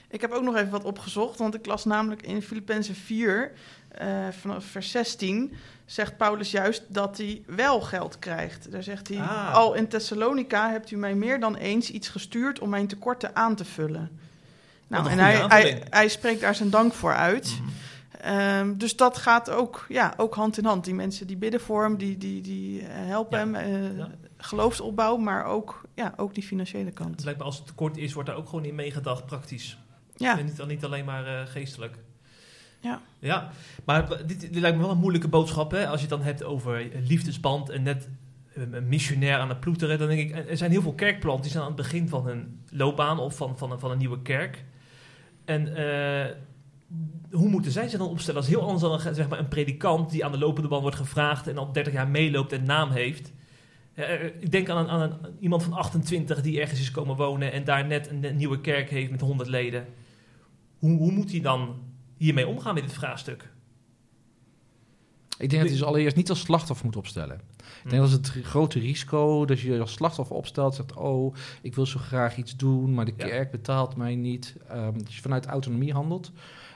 Ik 0.09 0.21
heb 0.21 0.31
ook 0.31 0.43
nog 0.43 0.55
even 0.55 0.69
wat 0.71 0.83
opgezocht, 0.83 1.39
want 1.39 1.55
ik 1.55 1.65
las 1.65 1.85
namelijk 1.85 2.21
in 2.21 2.41
Filippenzen 2.41 2.95
4, 2.95 3.51
eh, 3.87 4.27
vanaf 4.39 4.65
vers 4.65 4.91
16, 4.91 5.53
zegt 5.85 6.17
Paulus 6.17 6.51
juist 6.51 6.83
dat 6.87 7.17
hij 7.17 7.43
wel 7.47 7.81
geld 7.81 8.19
krijgt. 8.19 8.71
Daar 8.71 8.83
zegt 8.83 9.07
hij, 9.07 9.17
Ah. 9.17 9.53
al 9.53 9.73
in 9.73 9.87
Thessalonica 9.87 10.69
hebt 10.69 10.91
u 10.91 10.95
mij 10.97 11.15
meer 11.15 11.39
dan 11.39 11.55
eens 11.55 11.91
iets 11.91 12.09
gestuurd 12.09 12.59
om 12.59 12.69
mijn 12.69 12.87
tekorten 12.87 13.35
aan 13.35 13.55
te 13.55 13.65
vullen. 13.65 14.19
Nou, 14.87 15.09
en 15.09 15.19
hij, 15.19 15.83
hij 15.89 16.07
spreekt 16.07 16.41
daar 16.41 16.55
zijn 16.55 16.69
dank 16.69 16.93
voor 16.93 17.13
uit. 17.13 17.57
Mhm. 17.61 17.69
Ehm, 18.25 18.77
dus 18.77 18.95
dat 18.95 19.17
gaat 19.17 19.49
ook, 19.49 19.85
ja, 19.89 20.13
ook 20.17 20.35
hand 20.35 20.57
in 20.57 20.65
hand. 20.65 20.83
Die 20.85 20.93
mensen 20.93 21.27
die 21.27 21.37
bidden 21.37 21.59
voor 21.59 21.83
hem, 21.83 21.97
die, 21.97 22.17
die, 22.17 22.41
die 22.41 22.81
eh, 22.81 22.87
helpen 22.91 23.39
Ja. 23.39 23.45
hem, 23.45 23.55
eh, 23.55 23.97
Ja. 23.97 24.09
geloofsopbouw, 24.37 25.17
maar 25.17 25.45
ook, 25.45 25.81
ja, 25.95 26.13
ook 26.17 26.33
die 26.33 26.43
financiële 26.43 26.91
kant. 26.91 27.11
Het 27.11 27.23
lijkt 27.23 27.39
me 27.39 27.45
als 27.45 27.57
het 27.57 27.67
tekort 27.67 27.97
is, 27.97 28.13
wordt 28.13 28.29
daar 28.29 28.37
ook 28.37 28.49
gewoon 28.49 28.65
in 28.65 28.75
meegedacht, 28.75 29.25
praktisch. 29.25 29.77
Ja, 30.15 30.37
En 30.39 30.45
niet, 30.45 30.65
niet 30.67 30.85
alleen 30.85 31.05
maar 31.05 31.25
eh, 31.27 31.47
geestelijk. 31.47 31.97
Ja. 32.79 33.01
Ja, 33.19 33.49
maar 33.85 34.07
dit, 34.27 34.39
dit 34.41 34.55
lijkt 34.55 34.75
me 34.77 34.81
wel 34.83 34.91
een 34.91 34.97
moeilijke 34.97 35.27
boodschap, 35.27 35.71
hè? 35.71 35.87
Als 35.87 36.01
je 36.01 36.07
het 36.07 36.15
dan 36.17 36.21
hebt 36.25 36.43
over 36.43 36.89
liefdesband 37.07 37.69
en 37.69 37.83
net 37.83 38.09
een 38.53 38.87
missionair 38.87 39.37
aan 39.37 39.49
het 39.49 39.59
ploeteren. 39.59 39.99
Dan 39.99 40.07
denk 40.07 40.19
ik, 40.29 40.49
er 40.49 40.57
zijn 40.57 40.71
heel 40.71 40.81
veel 40.81 40.93
kerkplanten 40.93 41.41
die 41.43 41.51
zijn 41.51 41.63
aan 41.63 41.69
het 41.71 41.77
begin 41.81 42.09
van 42.09 42.25
hun 42.25 42.59
loopbaan 42.71 43.19
of 43.19 43.35
van, 43.35 43.57
van, 43.57 43.71
een, 43.71 43.79
van 43.79 43.91
een 43.91 43.97
nieuwe 43.97 44.21
kerk. 44.21 44.63
En 45.45 45.75
hoe 47.31 47.49
moeten 47.49 47.71
zij 47.71 47.87
zich 47.87 47.99
dan 47.99 48.09
opstellen? 48.09 48.41
Dat 48.41 48.49
is 48.49 48.55
heel 48.55 48.65
anders 48.65 48.81
dan 48.81 48.91
een, 48.91 49.15
zeg 49.15 49.29
maar, 49.29 49.39
een 49.39 49.47
predikant 49.47 50.09
die 50.09 50.25
aan 50.25 50.31
de 50.31 50.37
lopende 50.37 50.69
band 50.69 50.81
wordt 50.81 50.97
gevraagd 50.97 51.47
en 51.47 51.57
al 51.57 51.71
30 51.71 51.93
jaar 51.93 52.07
meeloopt 52.07 52.51
en 52.51 52.63
naam 52.63 52.91
heeft. 52.91 53.31
Eh, 53.93 54.13
eh, 54.13 54.25
ik 54.39 54.51
denk 54.51 54.69
aan, 54.69 54.77
een, 54.77 54.89
aan 54.89 55.01
een, 55.01 55.17
iemand 55.39 55.63
van 55.63 55.73
28 55.73 56.41
die 56.41 56.61
ergens 56.61 56.79
is 56.79 56.91
komen 56.91 57.15
wonen 57.15 57.51
en 57.51 57.63
daar 57.63 57.85
net 57.85 58.09
een, 58.09 58.23
een 58.23 58.35
nieuwe 58.35 58.61
kerk 58.61 58.89
heeft 58.89 59.11
met 59.11 59.21
100 59.21 59.49
leden. 59.49 59.85
Hoe, 60.77 60.97
hoe 60.97 61.11
moet 61.11 61.31
hij 61.31 61.41
dan 61.41 61.75
hiermee 62.17 62.47
omgaan 62.47 62.73
met 62.73 62.83
dit 62.83 62.93
vraagstuk? 62.93 63.53
Ik 65.37 65.49
denk 65.49 65.61
dat 65.61 65.71
je 65.71 65.77
dus 65.77 65.87
allereerst 65.87 66.15
niet 66.15 66.29
als 66.29 66.39
slachtoffer 66.39 66.85
moet 66.85 66.95
opstellen. 66.95 67.41
Ik 67.83 67.89
denk 67.89 68.01
dat 68.01 68.11
is 68.11 68.15
het 68.15 68.45
grote 68.45 68.79
risico 68.79 69.45
dat 69.45 69.59
je 69.59 69.71
je 69.71 69.79
als 69.79 69.93
slachtoffer 69.93 70.35
opstelt. 70.35 70.75
Zegt, 70.75 70.93
oh, 70.93 71.35
ik 71.61 71.75
wil 71.75 71.85
zo 71.85 71.99
graag 71.99 72.37
iets 72.37 72.55
doen, 72.55 72.93
maar 72.93 73.05
de 73.05 73.15
kerk 73.15 73.51
betaalt 73.51 73.95
mij 73.95 74.15
niet. 74.15 74.55
Ehm, 74.67 74.97
dat 74.97 75.13
je 75.13 75.21
vanuit 75.21 75.45
autonomie 75.45 75.93
handelt. 75.93 76.31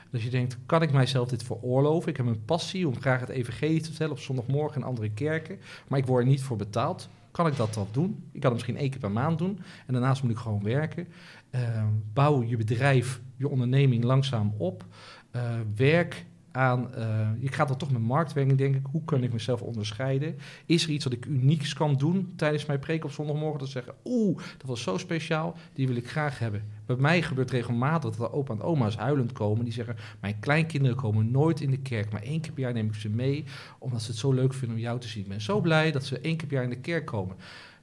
Dus 0.09 0.23
je 0.23 0.29
denkt, 0.29 0.57
kan 0.65 0.81
ik 0.81 0.91
mijzelf 0.91 1.29
dit 1.29 1.43
veroorloven? 1.43 2.09
Ik 2.09 2.17
heb 2.17 2.25
een 2.25 2.45
passie 2.45 2.87
om 2.87 3.01
graag 3.01 3.19
het 3.19 3.29
evangelie 3.29 3.81
te 3.81 3.89
vertellen 3.89 4.13
op 4.13 4.19
zondagmorgen 4.19 4.81
in 4.81 4.87
andere 4.87 5.11
kerken. 5.11 5.59
Maar 5.87 5.99
ik 5.99 6.05
word 6.05 6.23
er 6.23 6.29
niet 6.29 6.41
voor 6.41 6.57
betaald. 6.57 7.09
Kan 7.31 7.47
ik 7.47 7.55
dat 7.55 7.73
dan 7.73 7.87
doen? 7.91 8.23
Ik 8.31 8.41
kan 8.41 8.49
het 8.49 8.53
misschien 8.53 8.77
één 8.77 8.89
keer 8.89 8.99
per 8.99 9.11
maand 9.11 9.37
doen. 9.37 9.59
En 9.87 9.93
daarnaast 9.93 10.23
moet 10.23 10.31
ik 10.31 10.37
gewoon 10.37 10.63
werken. 10.63 11.07
Ehm, 11.49 11.87
bouw 12.13 12.43
je 12.43 12.57
bedrijf, 12.57 13.21
je 13.35 13.49
onderneming 13.49 14.03
langzaam 14.03 14.53
op. 14.57 14.85
Eh, 15.31 15.41
werk 15.75 16.25
aan, 16.59 16.93
eh, 16.95 17.29
je 17.39 17.47
gaat 17.47 17.67
dan 17.67 17.77
toch 17.77 17.91
met 17.91 18.01
marktwerking 18.01 18.57
denken, 18.57 18.83
hoe 18.91 19.03
kan 19.03 19.23
ik 19.23 19.33
mezelf 19.33 19.61
onderscheiden? 19.61 20.35
Is 20.65 20.83
er 20.83 20.89
iets 20.89 21.03
wat 21.03 21.13
ik 21.13 21.25
unieks 21.25 21.73
kan 21.73 21.95
doen 21.95 22.33
tijdens 22.35 22.65
mijn 22.65 22.79
preek 22.79 23.03
op 23.03 23.11
zondagmorgen? 23.11 23.59
Dat 23.59 23.67
ze 23.67 23.73
zeggen, 23.73 23.93
oeh, 24.05 24.37
dat 24.37 24.67
was 24.67 24.81
zo 24.81 24.97
speciaal, 24.97 25.57
die 25.73 25.87
wil 25.87 25.95
ik 25.95 26.09
graag 26.09 26.39
hebben. 26.39 26.63
Bij 26.85 26.95
mij 26.95 27.21
gebeurt 27.21 27.51
regelmatig 27.51 28.15
dat 28.15 28.27
er 28.27 28.33
opa 28.33 28.53
en 28.53 28.61
oma's 28.61 28.95
huilend 28.95 29.31
komen. 29.31 29.63
Die 29.63 29.73
zeggen, 29.73 29.95
mijn 30.19 30.39
kleinkinderen 30.39 30.97
komen 30.97 31.31
nooit 31.31 31.61
in 31.61 31.69
de 31.71 31.79
kerk, 31.79 32.11
maar 32.11 32.21
één 32.21 32.41
keer 32.41 32.51
per 32.51 32.61
jaar 32.61 32.73
neem 32.73 32.87
ik 32.87 32.95
ze 32.95 33.09
mee, 33.09 33.45
omdat 33.79 34.01
ze 34.01 34.11
het 34.11 34.19
zo 34.19 34.31
leuk 34.31 34.53
vinden 34.53 34.77
om 34.77 34.83
jou 34.83 34.99
te 34.99 35.07
zien. 35.07 35.23
Ik 35.23 35.29
ben 35.29 35.41
zo 35.41 35.61
blij 35.61 35.91
dat 35.91 36.05
ze 36.05 36.19
één 36.19 36.37
keer 36.37 36.47
per 36.47 36.55
jaar 36.55 36.65
in 36.65 36.69
de 36.69 36.79
kerk 36.79 37.05
komen. 37.05 37.35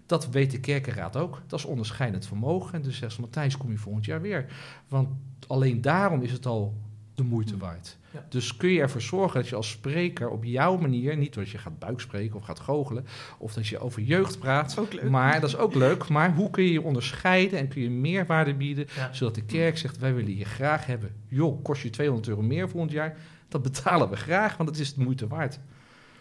Dat 0.06 0.30
weet 0.30 0.50
de 0.50 0.60
kerkenraad 0.60 1.16
ook. 1.16 1.42
Dat 1.46 1.58
is 1.58 1.64
onderscheidend 1.64 2.26
vermogen. 2.26 2.74
En 2.74 2.82
dus 2.82 2.96
zegt 2.96 3.12
ze, 3.12 3.20
Matthijs, 3.20 3.56
kom 3.56 3.70
je 3.70 3.78
volgend 3.78 4.04
jaar 4.04 4.20
weer. 4.20 4.46
Want 4.88 5.08
alleen 5.46 5.80
daarom 5.80 6.22
is 6.22 6.32
het 6.32 6.46
al 6.46 6.74
de 7.14 7.22
moeite 7.22 7.56
waard. 7.56 7.96
Ja. 8.16 8.26
Dus 8.28 8.56
kun 8.56 8.68
je 8.68 8.80
ervoor 8.80 9.00
zorgen 9.00 9.40
dat 9.40 9.48
je 9.48 9.56
als 9.56 9.70
spreker 9.70 10.28
op 10.28 10.44
jouw 10.44 10.76
manier, 10.76 11.16
niet 11.16 11.34
dat 11.34 11.48
je 11.50 11.58
gaat 11.58 11.78
buikspreken 11.78 12.36
of 12.36 12.44
gaat 12.44 12.60
goochelen, 12.60 13.06
of 13.38 13.52
dat 13.52 13.66
je 13.66 13.78
over 13.78 14.02
jeugd 14.02 14.38
praat, 14.38 14.76
maar 15.10 15.40
dat 15.40 15.48
is 15.48 15.56
ook 15.56 15.74
leuk, 15.74 16.08
maar 16.08 16.34
hoe 16.34 16.50
kun 16.50 16.64
je 16.64 16.72
je 16.72 16.82
onderscheiden 16.82 17.58
en 17.58 17.68
kun 17.68 17.82
je 17.82 17.90
meerwaarde 17.90 18.54
bieden, 18.54 18.86
Ja. 18.96 19.12
zodat 19.12 19.34
de 19.34 19.44
kerk 19.44 19.78
zegt, 19.78 19.98
wij 19.98 20.14
willen 20.14 20.36
je 20.36 20.44
graag 20.44 20.86
hebben. 20.86 21.14
Joh, 21.28 21.62
kost 21.64 21.82
je 21.82 21.90
200 21.90 22.28
euro 22.28 22.42
meer 22.42 22.68
volgend 22.68 22.92
jaar? 22.92 23.16
Dat 23.48 23.62
betalen 23.62 24.10
we 24.10 24.16
graag, 24.16 24.56
want 24.56 24.68
het 24.68 24.78
is 24.78 24.94
de 24.94 25.02
moeite 25.02 25.26
waard. 25.26 25.58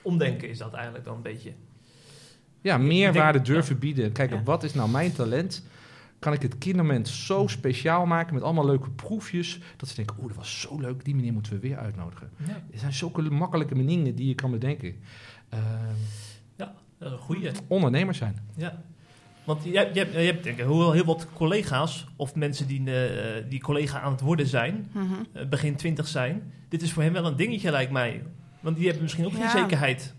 Omdenken 0.02 0.50
is 0.50 0.58
dat 0.58 0.74
eigenlijk 0.74 1.06
dan 1.06 1.16
een 1.16 1.22
beetje. 1.22 1.52
Ja, 2.62 2.78
meerwaarde 2.78 3.32
denk- 3.42 3.46
durven 3.46 3.80
bieden. 3.80 4.12
Kijken, 4.12 4.44
wat 4.44 4.64
is 4.64 4.74
nou 4.74 4.90
mijn 4.90 5.14
talent? 5.14 5.64
Kan 6.26 6.34
ik 6.34 6.42
het 6.42 6.58
kindermoment 6.58 7.08
zo 7.08 7.48
speciaal 7.48 8.06
maken 8.06 8.34
met 8.34 8.44
allemaal 8.44 8.66
leuke 8.66 8.90
proefjes, 8.90 9.60
dat 9.78 9.90
ze 9.90 9.96
denken, 9.96 10.16
oeh, 10.20 10.28
dat 10.28 10.36
was 10.38 10.60
zo 10.62 10.80
leuk, 10.80 11.06
die 11.06 11.16
meneer 11.16 11.34
moeten 11.34 11.52
we 11.54 11.60
weer 11.60 11.78
uitnodigen. 11.78 12.30
Ja, 12.48 12.54
Er 12.74 12.80
zijn 12.80 12.94
zulke 12.94 13.22
makkelijke 13.22 13.76
manieren 13.76 14.16
die 14.16 14.28
je 14.28 14.36
kan 14.36 14.52
bedenken. 14.52 14.96
Ehm, 15.50 15.62
dat 16.56 16.70
is 17.00 17.12
een 17.12 17.18
goeie. 17.18 17.52
ondernemer 17.68 18.14
zijn. 18.16 18.38
Ja. 18.56 18.82
Want 19.44 19.64
je, 19.64 19.78
hebt- 19.78 19.94
je, 19.96 20.00
hebt- 20.00 20.14
je 20.14 20.20
hebt 20.20 20.44
denk 20.44 20.58
ik 20.58 20.64
heel, 20.66 20.92
heel 20.92 21.06
wat 21.06 21.28
collega's 21.34 22.06
of 22.16 22.36
mensen 22.36 22.68
die, 22.68 22.92
eh, 22.92 23.44
die 23.50 23.60
collega 23.62 24.00
aan 24.02 24.12
het 24.12 24.22
worden 24.22 24.48
zijn, 24.48 24.90
Mhm. 24.94 25.04
eh, 25.34 25.46
begin 25.48 25.76
twintig 25.76 26.08
zijn. 26.08 26.52
Dit 26.70 26.82
is 26.82 26.94
voor 26.94 27.04
hen 27.04 27.14
wel 27.14 27.26
een 27.26 27.36
dingetje, 27.36 27.72
lijkt 27.72 27.92
mij. 27.92 28.24
Want 28.60 28.76
die 28.76 28.86
hebben 28.86 29.04
misschien 29.04 29.26
ook 29.26 29.32
Ja. 29.32 29.50
geen 29.50 29.62
zekerheid. 29.62 30.15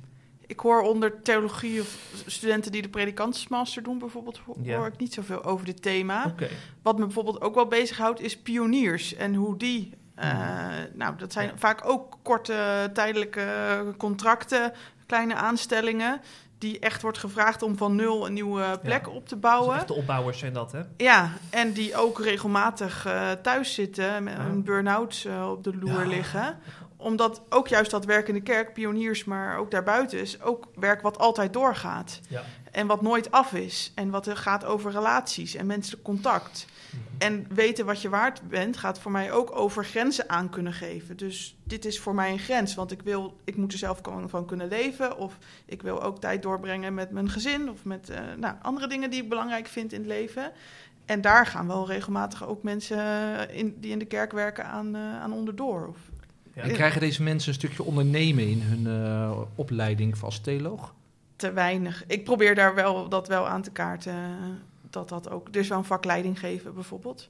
Ik 0.46 0.60
hoor 0.60 0.80
onder 0.82 1.22
theologie 1.22 1.80
of 1.80 1.96
studenten 2.26 2.72
die 2.72 2.82
de 2.82 2.88
predikantsmaster 2.88 3.82
doen 3.82 3.98
bijvoorbeeld, 3.98 4.40
Ja. 4.62 4.76
hoor 4.76 4.86
ik 4.86 4.98
niet 4.98 5.14
zoveel 5.14 5.44
over 5.44 5.64
dit 5.66 5.82
thema. 5.82 6.34
Wat 6.82 6.98
me 6.98 7.04
bijvoorbeeld 7.04 7.40
ook 7.40 7.54
wel 7.54 7.66
bezighoudt 7.66 8.20
is 8.20 8.38
pioniers 8.38 9.14
en 9.14 9.34
hoe 9.34 9.56
die... 9.56 9.92
eh, 10.14 10.28
nou, 10.94 11.16
dat 11.16 11.32
zijn 11.32 11.46
Ja. 11.48 11.52
vaak 11.56 11.88
ook 11.88 12.16
korte 12.22 12.90
tijdelijke 12.92 13.46
contracten. 13.96 14.72
kleine 15.06 15.34
aanstellingen, 15.34 16.20
die 16.58 16.78
echt 16.78 17.02
wordt 17.02 17.18
gevraagd 17.18 17.62
om 17.62 17.76
van 17.76 17.94
nul 17.96 18.26
een 18.26 18.32
nieuwe 18.32 18.78
plek 18.82 19.08
op 19.08 19.28
te 19.28 19.36
bouwen. 19.36 19.76
Echte 19.76 19.92
opbouwers 19.94 20.38
zijn 20.38 20.52
dat, 20.52 20.72
hè? 20.72 20.80
Ja, 20.96 21.30
en 21.50 21.72
die 21.72 21.96
ook 21.96 22.20
regelmatig 22.20 23.06
eh, 23.06 23.30
thuis 23.32 23.74
zitten 23.74 24.22
met 24.24 24.38
een 24.38 24.62
burn-out 24.64 25.24
eh, 25.26 25.50
op 25.50 25.64
de 25.64 25.76
loer 25.76 26.02
Ja. 26.02 26.06
liggen. 26.08 26.58
Omdat 27.06 27.42
ook 27.48 27.68
juist 27.68 27.90
dat 27.90 28.04
werk 28.04 28.28
in 28.28 28.34
de 28.34 28.40
kerk, 28.40 28.72
pioniers, 28.72 29.24
maar 29.24 29.58
ook 29.58 29.70
daarbuiten 29.70 30.20
is 30.20 30.40
ook 30.40 30.66
werk 30.74 31.02
wat 31.02 31.18
altijd 31.18 31.52
doorgaat. 31.52 32.20
Ja. 32.28 32.42
En 32.70 32.86
wat 32.86 33.02
nooit 33.02 33.30
af 33.30 33.52
is. 33.52 33.92
En 33.94 34.10
wat 34.10 34.26
er 34.26 34.36
gaat 34.36 34.64
over 34.64 34.90
relaties 34.90 35.54
en 35.54 35.66
menselijk 35.66 36.02
contact. 36.02 36.66
En 37.18 37.46
weten 37.48 37.86
wat 37.86 38.02
je 38.02 38.08
waard 38.08 38.48
bent, 38.48 38.76
gaat 38.76 38.98
voor 38.98 39.10
mij 39.10 39.32
ook 39.32 39.56
over 39.56 39.84
grenzen 39.84 40.30
aan 40.30 40.50
kunnen 40.50 40.72
geven. 40.72 41.16
Dus 41.16 41.56
dit 41.64 41.84
is 41.84 42.00
voor 42.00 42.14
mij 42.14 42.30
een 42.30 42.38
grens, 42.38 42.74
want 42.74 42.92
ik, 42.92 43.02
wil, 43.02 43.36
ik 43.44 43.56
moet 43.56 43.72
er 43.72 43.78
zelf 43.78 44.00
van 44.26 44.46
kunnen 44.46 44.68
leven. 44.68 45.16
Of 45.16 45.38
ik 45.66 45.82
wil 45.82 46.02
ook 46.02 46.20
tijd 46.20 46.42
doorbrengen 46.42 46.94
met 46.94 47.10
mijn 47.10 47.30
gezin 47.30 47.70
of 47.70 47.84
met 47.84 48.10
eh, 48.10 48.20
nou, 48.36 48.54
andere 48.62 48.86
dingen 48.86 49.10
die 49.10 49.22
ik 49.22 49.28
belangrijk 49.28 49.66
vind 49.66 49.92
in 49.92 49.98
het 49.98 50.08
leven. 50.08 50.52
En 51.04 51.20
daar 51.20 51.46
gaan 51.46 51.66
wel 51.66 51.86
regelmatig 51.86 52.46
ook 52.46 52.62
mensen 52.62 52.98
eh, 52.98 53.58
in, 53.58 53.76
die 53.80 53.90
in 53.90 53.98
de 53.98 54.04
kerk 54.04 54.32
werken 54.32 54.66
aan, 54.66 54.94
eh, 54.94 55.20
aan 55.20 55.32
onderdoor. 55.32 55.86
Of, 55.86 55.98
Ja. 56.56 56.62
En 56.62 56.72
krijgen 56.72 57.00
deze 57.00 57.22
mensen 57.22 57.48
een 57.48 57.54
stukje 57.54 57.82
ondernemen 57.82 58.48
in 58.48 58.60
hun 58.62 58.86
eh, 58.86 59.38
opleiding 59.54 60.20
als 60.22 60.38
theoloog? 60.40 60.94
te 61.36 61.52
weinig. 61.52 62.04
Ik 62.06 62.24
probeer 62.24 62.54
daar 62.54 62.74
wel 62.74 63.08
dat 63.08 63.28
wel 63.28 63.48
aan 63.48 63.62
te 63.62 63.70
kaarten. 63.70 64.12
eh, 64.12 64.28
Dat 64.90 65.08
dat 65.08 65.30
ook. 65.30 65.48
Er 65.48 65.56
is 65.60 65.68
wel 65.68 65.78
een 65.78 65.84
vak 65.84 66.04
leiding 66.04 66.38
geven 66.38 66.74
bijvoorbeeld. 66.74 67.28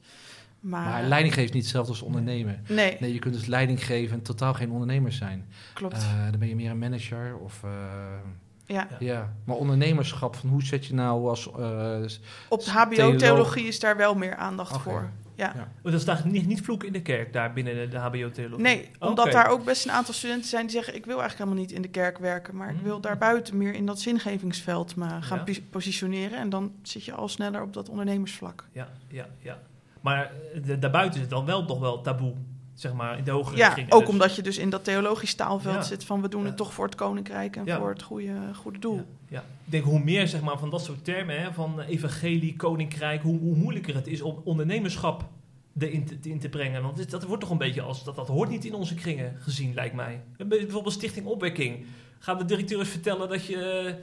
Maar, 0.60 0.84
Maar 0.84 1.02
leiding 1.02 1.34
geven 1.34 1.48
is 1.48 1.54
niet 1.54 1.62
hetzelfde 1.62 1.90
als 1.92 2.02
ondernemen. 2.02 2.62
Nee, 2.68 2.96
Nee, 3.00 3.12
je 3.12 3.18
kunt 3.18 3.34
dus 3.34 3.46
leiding 3.46 3.84
geven 3.84 4.16
en 4.16 4.22
totaal 4.22 4.54
geen 4.54 4.70
ondernemer 4.70 5.12
zijn. 5.12 5.46
klopt. 5.72 5.94
Eh, 5.96 6.30
dan 6.30 6.38
ben 6.38 6.48
je 6.48 6.56
meer 6.56 6.70
een 6.70 6.78
manager 6.78 7.36
of... 7.36 7.60
eh, 7.64 7.70
ja. 8.64 8.88
ja. 8.98 9.32
maar 9.44 9.56
ondernemerschap, 9.56 10.36
van 10.36 10.48
hoe 10.48 10.62
zet 10.62 10.86
je 10.86 10.94
nou 10.94 11.28
als... 11.28 11.50
eh, 11.58 11.98
Op. 12.48 12.64
HBO-theologie 12.64 13.66
is 13.66 13.80
daar 13.80 13.96
wel 13.96 14.14
meer 14.14 14.34
aandacht 14.36 14.80
voor. 14.82 15.10
Ja. 15.36 15.52
Ja. 15.56 15.68
Dat 15.82 15.92
is 15.92 16.04
daar 16.04 16.22
niet, 16.24 16.46
niet 16.46 16.60
vloeken 16.60 16.86
in 16.86 16.92
de 16.92 17.02
kerk, 17.02 17.32
daar 17.32 17.52
binnen 17.52 17.74
de, 17.74 17.88
de 17.88 17.96
HBO-theologie? 17.98 18.62
Nee, 18.64 18.90
omdat 18.98 19.32
daar 19.32 19.48
ook 19.48 19.64
best 19.64 19.84
een 19.84 19.90
aantal 19.92 20.14
studenten 20.14 20.48
zijn 20.48 20.62
die 20.62 20.70
zeggen: 20.70 20.94
Ik 20.94 21.04
wil 21.06 21.18
eigenlijk 21.20 21.38
helemaal 21.50 21.66
niet 21.68 21.76
in 21.76 21.82
de 21.82 21.88
kerk 22.00 22.18
werken, 22.18 22.56
maar 22.56 22.70
ik 22.70 22.80
wil 22.82 22.96
Mm. 22.96 23.02
daarbuiten 23.02 23.56
meer 23.56 23.74
in 23.74 23.86
dat 23.86 24.00
zingevingsveld 24.00 24.96
me 24.96 25.06
gaan 25.20 25.42
Ja. 25.44 25.54
positioneren. 25.70 26.38
En 26.38 26.48
dan 26.48 26.72
zit 26.82 27.04
je 27.04 27.12
al 27.12 27.28
sneller 27.28 27.62
op 27.62 27.72
dat 27.72 27.88
ondernemersvlak. 27.88 28.64
Ja, 28.72 28.88
ja, 29.08 29.26
ja. 29.38 29.58
Maar 30.00 30.30
eh, 30.54 30.62
de- 30.64 30.78
daarbuiten 30.78 31.14
is 31.14 31.20
het 31.20 31.30
dan 31.30 31.44
wel 31.44 31.64
toch 31.64 31.80
wel 31.80 32.00
taboe, 32.00 32.34
zeg 32.76 32.92
maar, 32.92 33.18
in 33.18 33.24
de 33.24 33.30
hogere 33.30 33.56
Ja, 33.56 33.68
kringen. 33.68 33.92
ook 33.92 34.00
Dus- 34.00 34.08
omdat 34.08 34.36
je 34.36 34.42
dus 34.42 34.58
in 34.58 34.70
dat 34.70 34.84
theologisch 34.84 35.34
taalveld 35.34 35.74
Ja. 35.74 35.82
zit 35.82 36.04
van 36.04 36.22
we 36.22 36.28
doen 36.28 36.40
Ja. 36.40 36.46
het 36.46 36.56
toch 36.56 36.72
voor 36.72 36.84
het 36.84 36.94
koninkrijk 36.94 37.56
en 37.56 37.64
Ja. 37.64 37.78
voor 37.78 37.88
het 37.88 38.02
goede, 38.02 38.32
goede 38.54 38.78
doel. 38.78 39.02
Ja. 39.28 39.38
Ik 39.40 39.70
denk 39.72 39.84
hoe 39.84 39.98
meer 39.98 40.28
zeg 40.28 40.40
maar, 40.40 40.58
van 40.58 40.70
dat 40.70 40.84
soort 40.84 41.04
termen, 41.04 41.40
hè, 41.40 41.52
van 41.52 41.80
evangelie, 41.80 42.56
koninkrijk, 42.56 43.22
hoe, 43.22 43.38
hoe 43.38 43.56
moeilijker 43.56 43.94
het 43.94 44.06
is 44.06 44.20
om 44.22 44.40
ondernemerschap 44.44 45.28
erin 45.78 46.04
te, 46.04 46.16
in 46.22 46.38
te 46.38 46.48
brengen. 46.48 46.82
Want 46.82 47.10
dat 47.10 47.24
wordt 47.24 47.40
toch 47.42 47.50
een 47.50 47.58
beetje 47.58 47.82
als 47.82 48.04
dat, 48.04 48.16
dat 48.16 48.28
hoort 48.28 48.48
niet 48.48 48.64
in 48.64 48.74
onze 48.74 48.94
kringen 48.94 49.36
gezien, 49.38 49.74
lijkt 49.74 49.94
mij. 49.94 50.20
Bijvoorbeeld 50.46 50.94
Stichting 50.94 51.26
Opwekking. 51.26 51.84
Gaan 52.18 52.38
de 52.38 52.44
directeur 52.44 52.78
eens 52.78 52.88
vertellen 52.88 53.28
dat 53.28 53.44
je, 53.46 53.94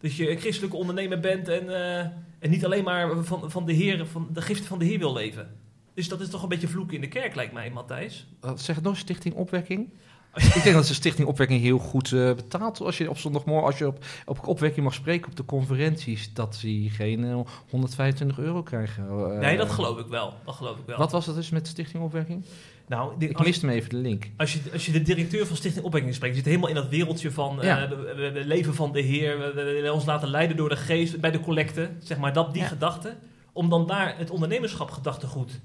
dat 0.00 0.14
je 0.14 0.30
een 0.30 0.38
christelijke 0.38 0.76
ondernemer 0.76 1.20
bent 1.20 1.48
en, 1.48 1.68
eh, 1.74 1.98
en 2.38 2.50
niet 2.50 2.64
alleen 2.64 2.84
maar 2.84 3.24
van, 3.24 3.50
van 3.50 3.66
de 3.66 3.72
Heer, 3.72 4.06
van 4.06 4.28
de 4.32 4.42
giften 4.42 4.66
van 4.66 4.78
de 4.78 4.84
Heer 4.84 4.98
wil 4.98 5.12
leven. 5.12 5.56
Dus 5.98 6.08
dat 6.08 6.20
is 6.20 6.28
toch 6.28 6.42
een 6.42 6.48
beetje 6.48 6.68
vloeken 6.68 6.94
in 6.94 7.00
de 7.00 7.08
kerk, 7.08 7.34
lijkt 7.34 7.52
mij, 7.52 7.70
Matthijs. 7.70 8.26
Uh, 8.44 8.50
zeg 8.54 8.74
het 8.76 8.84
nog, 8.84 8.96
Stichting 8.96 9.34
Opwekking? 9.34 9.88
ik 10.34 10.62
denk 10.62 10.74
dat 10.74 10.86
de 10.86 10.94
Stichting 10.94 11.28
Opwekking 11.28 11.60
heel 11.60 11.78
goed 11.78 12.12
eh, 12.12 12.34
betaalt. 12.34 12.80
Als 12.80 12.98
je 12.98 13.10
op 13.10 13.18
zondagmorgen, 13.18 13.66
als 13.66 13.78
je 13.78 13.86
op, 13.86 14.04
op 14.26 14.46
opwekking 14.46 14.84
mag 14.84 14.94
spreken 14.94 15.30
op 15.30 15.36
de 15.36 15.44
conferenties, 15.44 16.34
dat 16.34 16.56
ze 16.56 16.86
geen 16.90 17.24
eh, 17.24 17.38
125 17.70 18.38
euro 18.38 18.62
krijgen. 18.62 19.08
eh. 19.08 19.38
nee, 19.38 19.56
dat 19.56 19.70
geloof 19.70 19.98
ik 19.98 20.06
wel. 20.06 20.34
Dat 20.44 20.54
geloof 20.54 20.78
ik 20.78 20.86
wel. 20.86 20.98
Wat 20.98 21.12
was 21.12 21.26
dat 21.26 21.34
dus 21.34 21.50
met 21.50 21.62
de 21.64 21.70
Stichting 21.70 22.02
Opwekking? 22.02 22.44
Nou, 22.88 23.12
Ik 23.18 23.38
miste 23.38 23.66
hem 23.66 23.74
even 23.74 23.88
de 23.90 23.96
link. 23.96 24.30
Als 24.36 24.52
je, 24.52 24.60
als 24.72 24.86
je 24.86 24.92
de 24.92 25.02
directeur 25.02 25.46
van 25.46 25.56
Stichting 25.56 25.84
Opwekking 25.84 26.14
spreekt, 26.14 26.34
je 26.34 26.40
zit 26.40 26.48
helemaal 26.50 26.68
in 26.70 26.74
dat 26.74 26.88
wereldje 26.88 27.30
van 27.30 27.60
eh, 27.62 27.66
Ja. 27.66 27.88
we, 27.88 28.42
leven 28.44 28.74
van 28.74 28.92
de 28.92 29.00
Heer, 29.00 29.38
we, 29.54 29.90
ons 29.92 30.04
laten 30.04 30.28
leiden 30.28 30.56
door 30.56 30.68
de 30.68 30.76
geest 30.76 31.20
bij 31.20 31.30
de 31.30 31.40
collecte, 31.40 31.90
zeg 31.98 32.18
maar, 32.18 32.32
dat, 32.32 32.52
die 32.52 32.62
Ja. 32.62 32.68
gedachte, 32.68 33.16
om 33.52 33.68
dan 33.68 33.86
daar 33.86 34.18
het 34.18 34.30
ondernemerschap 34.30 34.90
gedachtegoed 34.90 35.60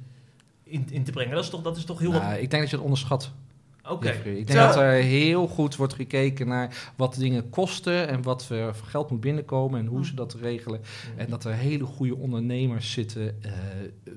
in, 0.73 0.87
in 0.89 1.03
te 1.03 1.11
brengen. 1.11 1.35
Dat 1.35 1.43
is 1.43 1.49
toch, 1.49 1.61
dat 1.61 1.77
is 1.77 1.85
toch 1.85 1.99
heel 1.99 2.11
Nou, 2.11 2.23
wat... 2.23 2.33
ik 2.33 2.49
denk 2.49 2.61
dat 2.61 2.69
je 2.69 2.75
het 2.75 2.85
onderschat. 2.85 3.31
Oké. 3.89 4.09
Ik 4.09 4.47
denk 4.47 4.59
dat 4.59 4.75
er 4.75 4.91
heel 4.91 5.47
goed 5.47 5.75
wordt 5.75 5.93
gekeken 5.93 6.47
naar 6.47 6.91
wat 6.95 7.15
dingen 7.15 7.49
kosten 7.49 8.07
en 8.07 8.21
wat 8.21 8.45
voor 8.45 8.75
geld 8.85 9.09
moet 9.09 9.21
binnenkomen 9.21 9.79
en 9.79 9.85
hoe 9.85 10.05
ze 10.05 10.15
dat 10.15 10.33
regelen. 10.33 10.81
En 11.15 11.29
dat 11.29 11.45
er 11.45 11.53
hele 11.53 11.85
goede 11.85 12.15
ondernemers 12.15 12.91
zitten, 12.91 13.37
eh, 13.41 13.51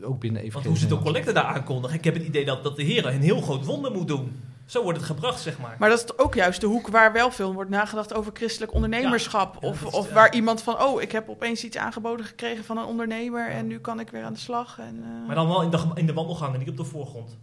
ook 0.02 0.20
binnen 0.20 0.40
want 0.40 0.54
Evangelie 0.54 0.68
hoe 0.68 0.78
ze 0.78 0.86
de 0.86 1.02
collecte 1.02 1.32
daar 1.32 1.44
aankondigen, 1.44 1.98
ik 1.98 2.04
heb 2.04 2.14
het 2.14 2.22
idee 2.22 2.44
dat, 2.44 2.62
dat 2.62 2.76
de 2.76 2.82
Heer 2.82 3.06
een 3.06 3.20
heel 3.20 3.40
groot 3.40 3.64
wonder 3.64 3.92
moet 3.92 4.08
doen. 4.08 4.32
Zo 4.66 4.82
wordt 4.82 4.98
het 4.98 5.06
gebracht, 5.06 5.40
zeg 5.40 5.58
maar. 5.58 5.76
Maar 5.78 5.88
dat 5.88 6.04
is 6.04 6.18
ook 6.18 6.34
juist 6.34 6.60
de 6.60 6.66
hoek 6.66 6.88
waar 6.88 7.12
wel 7.12 7.30
veel 7.30 7.52
wordt 7.54 7.70
nagedacht 7.70 8.14
over 8.14 8.32
christelijk 8.34 8.74
ondernemerschap. 8.74 9.56
Ja, 9.60 9.68
of 9.68 9.82
is- 9.82 9.92
of 9.92 10.08
ja. 10.08 10.14
waar 10.14 10.34
iemand 10.34 10.62
van, 10.62 10.82
oh, 10.82 11.02
ik 11.02 11.12
heb 11.12 11.28
opeens 11.28 11.64
iets 11.64 11.76
aangeboden 11.76 12.26
gekregen 12.26 12.64
van 12.64 12.78
een 12.78 12.84
ondernemer 12.84 13.50
en 13.50 13.66
nu 13.66 13.78
kan 13.78 14.00
ik 14.00 14.10
weer 14.10 14.24
aan 14.24 14.32
de 14.32 14.38
slag. 14.38 14.78
En, 14.78 15.02
eh, 15.04 15.26
Maar 15.26 15.34
dan 15.34 15.48
wel 15.48 15.62
in 15.62 15.70
de, 15.70 15.78
in 15.94 16.06
de 16.06 16.12
wandelgangen, 16.12 16.58
niet 16.58 16.68
op 16.68 16.76
de 16.76 16.84
voorgrond. 16.84 17.36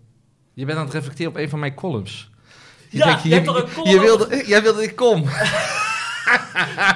Je 0.53 0.65
bent 0.65 0.77
aan 0.77 0.83
het 0.85 0.93
reflecteren 0.93 1.31
op 1.31 1.37
een 1.37 1.49
van 1.49 1.59
mijn 1.59 1.73
columns. 1.75 2.29
Je 2.89 2.97
Ja, 2.97 3.05
denkt, 3.05 3.23
je 3.23 3.33
hebt 3.33 3.45
toch 3.45 3.57
een 3.63 3.73
column 3.73 3.91
je 3.91 3.99
wilde, 3.99 4.43
Jij 4.45 4.61
wilde 4.61 4.83
ik 4.83 4.95
kom. 4.95 5.21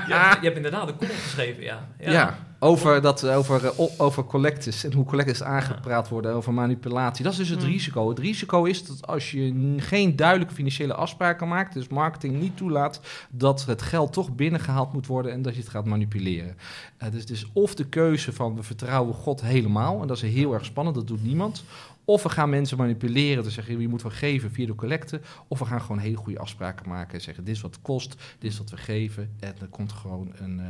je, 0.07 0.13
hebt, 0.13 0.37
je 0.39 0.45
hebt 0.45 0.55
inderdaad 0.55 0.87
een 0.87 0.97
column 0.97 1.15
geschreven, 1.17 1.63
ja. 1.63 1.87
Ja, 1.99 2.37
over, 2.59 3.01
dat, 3.01 3.27
over, 3.27 3.65
eh, 3.65 3.79
over 3.97 4.23
collectes 4.25 4.83
en 4.83 4.93
hoe 4.93 5.05
collectes 5.05 5.43
aangepraat 5.43 6.09
worden, 6.09 6.33
over 6.33 6.53
manipulatie. 6.53 7.23
Dat 7.23 7.31
is 7.31 7.37
dus 7.37 7.49
het 7.49 7.61
Hmm. 7.61 7.71
risico. 7.71 8.09
Het 8.09 8.19
risico 8.19 8.63
is 8.63 8.85
dat 8.85 9.07
als 9.07 9.31
je 9.31 9.75
geen 9.77 10.15
duidelijke 10.15 10.53
financiële 10.53 10.93
afspraken 10.93 11.47
maakt, 11.47 11.73
dus 11.73 11.87
marketing 11.87 12.39
niet 12.39 12.57
toelaat, 12.57 13.01
dat 13.29 13.65
het 13.65 13.81
geld 13.81 14.13
toch 14.13 14.35
binnengehaald 14.35 14.93
moet 14.93 15.07
worden 15.07 15.31
en 15.31 15.41
dat 15.41 15.53
je 15.53 15.59
het 15.61 15.69
gaat 15.69 15.85
manipuleren. 15.85 16.57
Eh, 16.97 17.11
dus 17.11 17.21
het 17.21 17.29
is 17.29 17.49
of 17.53 17.75
de 17.75 17.85
keuze 17.85 18.33
van 18.33 18.55
we 18.55 18.63
vertrouwen 18.63 19.13
God 19.13 19.41
helemaal, 19.41 20.01
en 20.01 20.07
dat 20.07 20.17
is 20.17 20.31
heel 20.31 20.53
erg 20.53 20.65
spannend, 20.65 20.95
dat 20.95 21.07
doet 21.07 21.23
niemand. 21.23 21.63
Of 22.05 22.23
we 22.23 22.29
gaan 22.29 22.49
mensen 22.49 22.77
manipuleren 22.77 23.43
te 23.43 23.49
zeggen, 23.49 23.79
je 23.79 23.87
moet 23.87 24.01
wel 24.01 24.11
geven 24.11 24.51
via 24.51 24.65
de 24.65 24.75
collecte. 24.75 25.21
Of 25.47 25.59
we 25.59 25.65
gaan 25.65 25.81
gewoon 25.81 25.97
hele 25.97 26.17
goede 26.17 26.39
afspraken 26.39 26.89
maken 26.89 27.13
en 27.13 27.21
zeggen, 27.21 27.43
dit 27.43 27.55
is 27.55 27.61
wat 27.61 27.73
het 27.73 27.83
kost, 27.83 28.15
dit 28.39 28.51
is 28.51 28.57
wat 28.57 28.69
we 28.69 28.77
geven. 28.77 29.35
En 29.39 29.53
er 29.61 29.67
komt 29.67 29.91
gewoon 29.91 30.31
een 30.35 30.59
eh, 30.59 30.65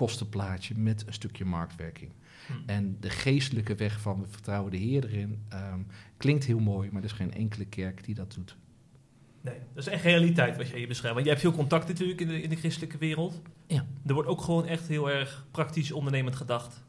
kostenplaatje 0.00 0.74
met 0.76 1.06
een 1.06 1.12
stukje 1.12 1.44
marktwerking. 1.44 2.10
Hm. 2.46 2.52
En 2.66 2.96
de 3.00 3.10
geestelijke 3.10 3.74
weg 3.74 4.00
van 4.00 4.20
we 4.20 4.26
vertrouwen 4.28 4.70
de 4.70 4.76
Heer 4.76 5.04
erin 5.04 5.42
ehm, 5.48 5.80
klinkt 6.16 6.44
heel 6.44 6.58
mooi, 6.58 6.88
maar 6.90 7.02
er 7.02 7.08
is 7.08 7.14
geen 7.14 7.34
enkele 7.34 7.64
kerk 7.64 8.04
die 8.04 8.14
dat 8.14 8.34
doet. 8.34 8.56
Nee, 9.40 9.58
dat 9.74 9.86
is 9.86 9.92
echt 9.92 10.02
realiteit 10.02 10.56
wat 10.56 10.68
jij 10.68 10.78
hier 10.78 10.88
beschrijft. 10.88 11.14
Want 11.14 11.26
jij 11.26 11.36
hebt 11.36 11.46
veel 11.46 11.56
contact 11.58 11.88
natuurlijk 11.88 12.20
in 12.20 12.28
de, 12.28 12.42
in 12.42 12.48
de 12.48 12.56
christelijke 12.56 12.98
wereld. 12.98 13.42
Ja. 13.66 13.86
Er 14.06 14.14
wordt 14.14 14.28
ook 14.28 14.40
gewoon 14.40 14.66
echt 14.66 14.88
heel 14.88 15.10
erg 15.10 15.46
praktisch 15.50 15.92
ondernemend 15.92 16.36
gedacht. 16.36 16.82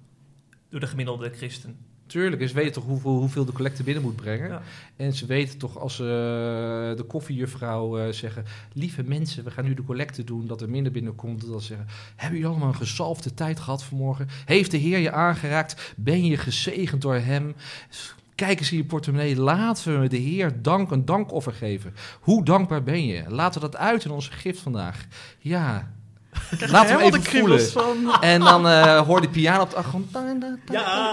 Door 0.69 0.79
de 0.79 0.87
gemiddelde 0.87 1.29
christen. 1.29 1.77
Tuurlijk, 2.11 2.47
ze 2.47 2.53
weten 2.53 2.73
toch 2.73 2.83
hoeveel, 2.83 3.11
hoeveel 3.11 3.45
de 3.45 3.51
collecte 3.51 3.83
binnen 3.83 4.03
moet 4.03 4.15
brengen. 4.15 4.47
Ja. 4.47 4.61
En 4.95 5.13
ze 5.13 5.25
weten 5.25 5.57
toch 5.57 5.79
als 5.79 5.95
ze 5.95 6.03
eh, 6.03 6.97
de 6.97 7.03
koffiejuffrouw 7.03 7.97
eh, 7.97 8.13
zeggen... 8.13 8.45
lieve 8.73 9.03
mensen, 9.03 9.43
we 9.43 9.51
gaan 9.51 9.65
nu 9.65 9.73
de 9.73 9.83
collecte 9.83 10.23
doen, 10.23 10.47
dat 10.47 10.61
er 10.61 10.69
minder 10.69 10.91
binnenkomt. 10.91 11.47
Dat 11.47 11.61
ze 11.61 11.67
zeggen, 11.67 11.87
hebben 12.15 12.39
jullie 12.39 12.51
allemaal 12.51 12.67
een 12.67 12.75
gezalfde 12.79 13.33
tijd 13.33 13.59
gehad 13.59 13.83
vanmorgen? 13.83 14.27
Heeft 14.45 14.71
de 14.71 14.77
Heer 14.77 14.97
je 14.97 15.11
aangeraakt? 15.11 15.93
Ben 15.97 16.25
je 16.25 16.37
gezegend 16.37 17.01
door 17.01 17.15
hem? 17.15 17.55
Kijk 18.35 18.59
eens 18.59 18.71
in 18.71 18.77
je 18.77 18.85
portemonnee. 18.85 19.39
Laten 19.39 20.01
we 20.01 20.07
de 20.07 20.17
Heer 20.17 20.61
dank, 20.61 20.91
een 20.91 21.05
dankoffer 21.05 21.53
geven. 21.53 21.93
Hoe 22.19 22.45
dankbaar 22.45 22.83
ben 22.83 23.05
je? 23.05 23.23
Laten 23.27 23.61
we 23.61 23.69
dat 23.69 23.79
uit 23.79 24.05
in 24.05 24.11
onze 24.11 24.31
gift 24.31 24.59
vandaag. 24.59 25.05
Ja, 25.39 25.91
laten 26.67 26.97
we 26.97 27.03
even 27.03 27.23
de 27.23 27.29
voelen. 27.29 27.61
van. 27.71 28.21
En 28.21 28.39
dan 28.39 28.67
eh 28.67 29.01
hoor 29.01 29.21
de 29.21 29.29
piano 29.29 29.61
op 29.61 29.69
de 29.69 29.75
achtergrond. 29.75 30.11
Ja, 30.11 30.21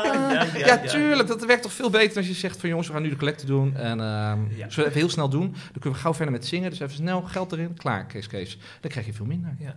ja, 0.05 0.33
ja, 0.33 0.47
Ja, 0.59 0.65
ja. 0.65 0.77
tuurlijk. 0.77 1.29
Dat 1.29 1.45
werkt 1.45 1.63
toch 1.63 1.73
veel 1.73 1.91
beter 1.91 2.17
als 2.17 2.27
je 2.27 2.33
zegt 2.35 2.61
van 2.61 2.69
jongens, 2.69 2.87
we 2.89 2.93
gaan 2.93 3.03
nu 3.03 3.09
de 3.09 3.17
collecte 3.17 3.47
doen. 3.47 3.77
En 3.77 4.01
ehm 4.01 4.01
Ja. 4.01 4.37
zullen 4.57 4.75
we 4.75 4.85
even 4.85 4.93
heel 4.93 5.09
snel 5.11 5.29
doen. 5.29 5.51
Dan 5.51 5.73
kunnen 5.81 5.93
we 5.93 6.05
gauw 6.05 6.15
verder 6.15 6.33
met 6.35 6.47
zingen. 6.47 6.71
Dus 6.71 6.81
even 6.81 6.95
snel 6.95 7.23
geld 7.23 7.53
erin. 7.53 7.75
Klaar, 7.77 8.07
Kees 8.07 8.27
Kees. 8.27 8.59
Dan 8.81 8.91
krijg 8.91 9.07
je 9.07 9.13
veel 9.13 9.27
minder. 9.27 9.57
Ja. 9.59 9.75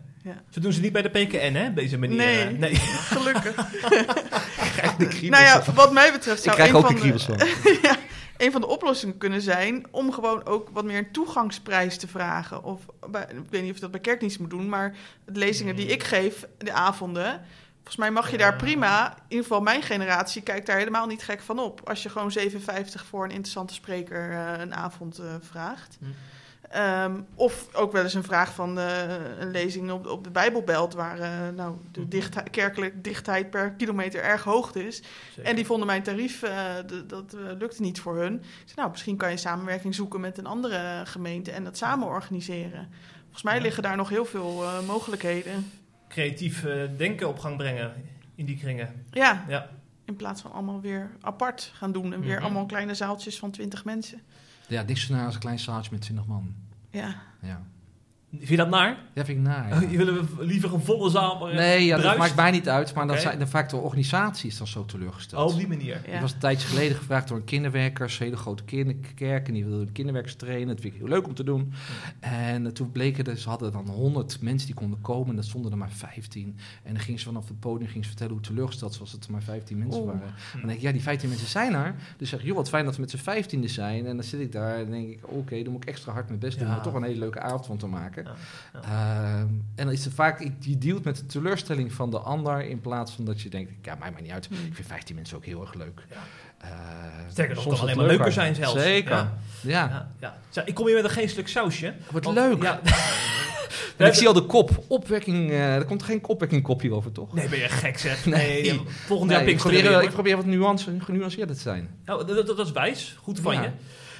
Zo 0.49 0.59
doen 0.61 0.73
ze 0.73 0.81
niet 0.81 0.93
bij 0.93 1.01
de 1.01 1.09
PKN, 1.09 1.53
hè? 1.53 1.67
Op 1.67 1.75
deze 1.75 1.97
manier. 1.97 2.17
Nee. 2.17 2.43
eh, 2.45 2.51
nee. 2.57 2.75
Gelukkig. 2.75 3.55
Krijg 4.75 4.95
de 4.95 5.07
kriebels 5.07 5.41
nou 5.41 5.43
ja, 5.43 5.73
wat 5.73 5.93
mij 5.93 6.11
betreft 6.11 6.37
Ik 6.37 6.43
zou 6.43 6.55
krijg 6.55 6.69
een 6.69 6.75
ook 6.75 6.87
de 6.87 6.91
van 6.93 7.01
kriebels 7.01 7.23
van. 7.25 7.37
Een 8.41 8.51
van 8.51 8.61
de 8.61 8.67
oplossingen 8.67 9.17
kunnen 9.17 9.41
zijn 9.41 9.85
om 9.91 10.11
gewoon 10.11 10.45
ook 10.45 10.69
wat 10.69 10.85
meer 10.85 10.97
een 10.97 11.11
toegangsprijs 11.11 11.97
te 11.97 12.07
vragen. 12.07 12.63
Of 12.63 12.85
bij, 13.09 13.21
ik 13.21 13.49
weet 13.49 13.61
niet 13.61 13.69
of 13.69 13.75
je 13.75 13.81
dat 13.81 13.91
bij 13.91 13.99
kerkdienst 13.99 14.39
moet 14.39 14.49
doen, 14.49 14.69
maar 14.69 14.95
de 15.25 15.39
lezingen 15.39 15.75
die 15.75 15.87
ik 15.87 16.03
geef, 16.03 16.47
de 16.57 16.73
avonden. 16.73 17.41
Volgens 17.75 17.95
mij 17.95 18.11
mag 18.11 18.31
je 18.31 18.37
daar 18.37 18.55
prima, 18.55 19.09
in 19.09 19.23
ieder 19.27 19.43
geval 19.45 19.61
mijn 19.61 19.81
generatie, 19.81 20.41
kijkt 20.41 20.65
daar 20.65 20.77
helemaal 20.77 21.07
niet 21.07 21.23
gek 21.23 21.41
van 21.41 21.59
op. 21.59 21.89
Als 21.89 22.03
je 22.03 22.09
gewoon 22.09 22.33
7,50 22.39 22.43
voor 23.09 23.23
een 23.23 23.31
interessante 23.31 23.73
spreker 23.73 24.31
eh, 24.31 24.59
een 24.59 24.75
avond 24.75 25.19
eh, 25.19 25.35
vraagt. 25.39 25.97
Hm. 25.99 26.05
Ehm, 26.71 27.21
of 27.35 27.67
ook 27.75 27.91
wel 27.91 28.03
eens 28.03 28.13
een 28.13 28.23
vraag 28.23 28.53
van 28.53 28.79
eh, 28.79 29.15
een 29.39 29.51
lezing 29.51 29.91
op, 29.91 30.05
op 30.07 30.23
de 30.23 30.29
Bijbelbelt, 30.29 30.93
waar 30.93 31.19
eh, 31.19 31.29
nou, 31.55 31.75
de 31.91 31.99
Mhm. 31.99 32.09
dichtheid, 32.09 32.49
kerkelijke 32.49 33.01
dichtheid 33.01 33.49
per 33.49 33.71
kilometer 33.71 34.21
erg 34.23 34.43
hoog 34.43 34.73
is. 34.75 34.95
Zeker. 35.35 35.49
En 35.49 35.55
die 35.55 35.65
vonden 35.65 35.87
mijn 35.87 36.03
tarief, 36.03 36.43
eh, 36.43 36.73
dat 37.07 37.35
lukte 37.59 37.81
niet 37.81 37.99
voor 37.99 38.17
hun. 38.17 38.33
Ik 38.33 38.41
zei, 38.65 38.75
nou, 38.75 38.89
misschien 38.89 39.17
kan 39.17 39.31
je 39.31 39.37
samenwerking 39.37 39.95
zoeken 39.95 40.19
met 40.19 40.37
een 40.37 40.45
andere 40.45 41.01
gemeente 41.05 41.51
en 41.51 41.63
dat 41.63 41.77
samen 41.77 42.07
organiseren. 42.07 42.89
Volgens 43.23 43.43
mij 43.43 43.55
Ja. 43.55 43.61
liggen 43.61 43.83
daar 43.83 43.95
nog 43.97 44.09
heel 44.09 44.25
veel 44.25 44.63
mogelijkheden. 44.87 45.71
Creatief 46.07 46.65
denken 46.97 47.27
op 47.27 47.39
gang 47.39 47.57
brengen 47.57 47.93
in 48.35 48.45
die 48.45 48.57
kringen. 48.57 49.05
Ja, 49.11 49.45
Ja. 49.47 49.69
in 50.05 50.15
plaats 50.15 50.41
van 50.41 50.51
allemaal 50.51 50.81
weer 50.81 51.11
apart 51.21 51.71
gaan 51.75 51.91
doen 51.91 52.13
en 52.13 52.21
weer 52.21 52.35
Mhm. 52.35 52.43
allemaal 52.43 52.65
kleine 52.65 52.93
zaaltjes 52.95 53.39
van 53.39 53.51
twintig 53.51 53.85
mensen. 53.85 54.21
Ja, 54.71 54.83
naar 55.09 55.25
als 55.25 55.33
een 55.33 55.39
klein 55.39 55.59
zaaltje 55.59 55.91
met 55.91 56.01
20 56.01 56.25
man. 56.25 56.55
Ja, 56.89 57.15
Ja, 57.41 57.61
Vind 58.37 58.47
je 58.47 58.57
dat 58.57 58.69
naar? 58.69 58.97
ja 59.13 59.25
vind 59.25 59.37
ik 59.37 59.43
naar. 59.43 59.69
ja. 59.69 59.75
Oh, 59.75 59.91
je 59.91 59.97
willen 59.97 60.13
we 60.37 60.45
liever 60.45 60.73
een 60.73 60.81
volle 60.81 61.09
zaal? 61.09 61.39
maar, 61.39 61.53
Nee, 61.53 61.85
ja, 61.85 61.97
dat 61.97 62.17
maakt 62.17 62.35
mij 62.35 62.51
niet 62.51 62.69
uit. 62.69 62.93
Maar 62.93 63.07
dan 63.07 63.17
zijn 63.17 63.39
de, 63.39 63.47
vaak 63.47 63.69
de 63.69 63.77
organisatie 63.77 64.49
is 64.49 64.57
dan 64.57 64.67
zo 64.67 64.85
teleurgesteld. 64.85 65.47
Oh, 65.47 65.53
op 65.53 65.59
die 65.59 65.67
manier. 65.67 66.01
ja. 66.07 66.13
Ik 66.13 66.21
was 66.21 66.33
een 66.33 66.39
tijdje 66.39 66.67
geleden 66.67 66.95
gevraagd 66.97 67.27
door 67.27 67.37
een 67.37 67.43
kinderwerkers, 67.43 68.17
hele 68.17 68.37
grote 68.37 68.63
kinderkerk, 68.63 69.47
en 69.47 69.53
die 69.53 69.65
wilden 69.65 69.91
kinderwerkers 69.91 70.35
trainen. 70.35 70.67
Dat 70.67 70.79
vind 70.79 70.93
ik 70.93 70.99
heel 70.99 71.09
leuk 71.09 71.27
om 71.27 71.33
te 71.33 71.43
doen. 71.43 71.73
En 72.19 72.65
eh, 72.65 72.71
toen 72.71 72.91
bleken 72.91 73.25
er, 73.25 73.37
ze 73.37 73.49
hadden 73.49 73.71
dan 73.71 73.87
100 73.87 74.41
mensen 74.41 74.67
die 74.67 74.75
konden 74.75 75.01
komen 75.01 75.29
en 75.29 75.35
dat 75.35 75.45
stonden 75.45 75.71
er 75.71 75.77
maar 75.77 75.91
15. 75.91 76.57
En 76.83 76.93
dan 76.93 77.03
ging 77.03 77.19
ze 77.19 77.25
vanaf 77.25 77.47
het 77.47 77.59
podium 77.59 77.89
ging 77.89 78.03
ze 78.03 78.09
vertellen 78.09 78.33
hoe 78.33 78.41
teleurgesteld 78.41 78.93
ze 78.93 78.99
was 78.99 79.11
dat 79.11 79.25
er 79.25 79.31
maar 79.31 79.43
15 79.43 79.77
mensen 79.77 80.05
waren. 80.05 80.33
Dan 80.53 80.61
denk 80.61 80.73
ik, 80.73 80.81
ja, 80.81 80.91
die 80.91 81.01
15 81.01 81.29
mensen 81.29 81.47
zijn 81.47 81.73
er. 81.73 81.95
Dus 82.17 82.29
zeg 82.29 82.39
ik, 82.39 82.45
joh, 82.45 82.55
wat 82.55 82.69
fijn 82.69 82.85
dat 82.85 82.95
we 82.95 83.01
met 83.01 83.09
z'n 83.09 83.17
15 83.17 83.69
zijn. 83.69 84.05
En 84.05 84.15
dan 84.15 84.23
zit 84.25 84.39
ik 84.39 84.51
daar 84.51 84.77
en 84.77 84.91
denk 84.91 85.09
ik, 85.09 85.19
oké, 85.21 85.63
dan 85.63 85.71
moet 85.71 85.83
ik 85.83 85.89
extra 85.89 86.11
hard 86.11 86.27
mijn 86.27 86.39
best 86.39 86.59
doen 86.59 86.67
om 86.67 86.73
er 86.73 86.81
toch 86.81 86.93
een 86.93 87.03
hele 87.03 87.19
leuke 87.19 87.39
avond 87.39 87.65
van 87.65 87.77
te 87.77 87.87
maken. 87.87 88.20
Ja. 88.25 88.81
Ehm, 88.81 89.47
en 89.75 89.85
dan 89.85 89.91
is 89.91 90.05
er 90.05 90.11
vaak, 90.11 90.47
je 90.59 90.77
dealt 90.77 91.03
met 91.03 91.17
de 91.17 91.25
teleurstelling 91.25 91.93
van 91.93 92.09
de 92.11 92.19
ander 92.19 92.65
in 92.65 92.79
plaats 92.81 93.11
van 93.11 93.25
dat 93.25 93.41
je 93.41 93.49
denkt, 93.49 93.71
ja, 93.81 93.95
mij 93.99 94.09
maakt 94.11 94.21
niet 94.21 94.31
uit. 94.31 94.47
Hmm. 94.47 94.57
Ik 94.65 94.75
vind 94.75 94.87
15 94.87 95.15
mensen 95.15 95.37
ook 95.37 95.45
heel 95.45 95.61
erg 95.61 95.73
leuk. 95.73 96.01
Ja. 96.09 96.15
Eh, 96.57 96.69
Sterker 97.31 97.55
nog, 97.55 97.63
kan 97.67 97.79
alleen 97.79 97.97
maar 97.97 98.05
leuker 98.05 98.31
zijn 98.31 98.55
zelfs. 98.55 98.81
Zeker. 98.81 99.11
Ja. 99.11 99.37
Ja, 99.61 99.87
Ja, 99.89 100.07
ja. 100.19 100.37
Zeg, 100.49 100.65
ik 100.65 100.73
kom 100.73 100.85
hier 100.85 100.95
met 100.95 101.03
een 101.03 101.09
geestelijk 101.09 101.47
sausje. 101.47 101.93
wordt 102.11 102.25
Want- 102.25 102.37
leuk. 102.37 102.63
Ja. 103.97 104.05
En 104.05 104.07
ik 104.07 104.13
zie 104.13 104.27
al 104.27 104.33
de 104.33 104.45
kop. 104.45 104.83
Opwekking, 104.87 105.49
eh, 105.49 105.75
er 105.75 105.85
komt 105.85 106.03
geen 106.03 106.27
opwekking 106.27 106.63
kopje 106.63 106.93
over, 106.93 107.11
toch? 107.11 107.33
Nee, 107.33 107.49
ben 107.49 107.59
je 107.59 107.69
gek 107.69 107.97
zeg. 107.99 108.25
Nee. 108.25 108.61
Nee, 108.61 108.81
volgend 109.05 109.31
jaar 109.31 109.43
Nee, 109.43 109.51
ik, 109.53 109.57
probeer, 109.57 109.81
weer, 109.83 110.01
ik 110.03 110.09
probeer 110.09 110.35
wat 110.35 110.45
nuance, 110.45 110.95
genuanceerder 110.99 111.55
te 111.55 111.61
zijn. 111.61 111.89
Nou, 112.05 112.25
dat, 112.25 112.47
dat, 112.47 112.57
dat 112.57 112.65
is 112.65 112.71
wijs. 112.71 113.15
Goed 113.21 113.39
van 113.39 113.61
je. 113.61 113.69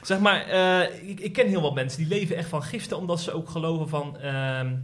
Zeg 0.02 0.20
maar, 0.20 0.42
eh, 0.48 1.10
ik, 1.10 1.20
ik 1.20 1.34
ken 1.34 1.48
heel 1.48 1.62
wat 1.62 1.74
mensen 1.74 2.00
die 2.00 2.08
leven 2.08 2.36
echt 2.36 2.50
van 2.50 2.64
giften, 2.64 2.98
omdat 2.98 3.20
ze 3.22 3.32
ook 3.32 3.50
geloven 3.50 3.90
van. 3.90 4.18
ehm, 4.18 4.76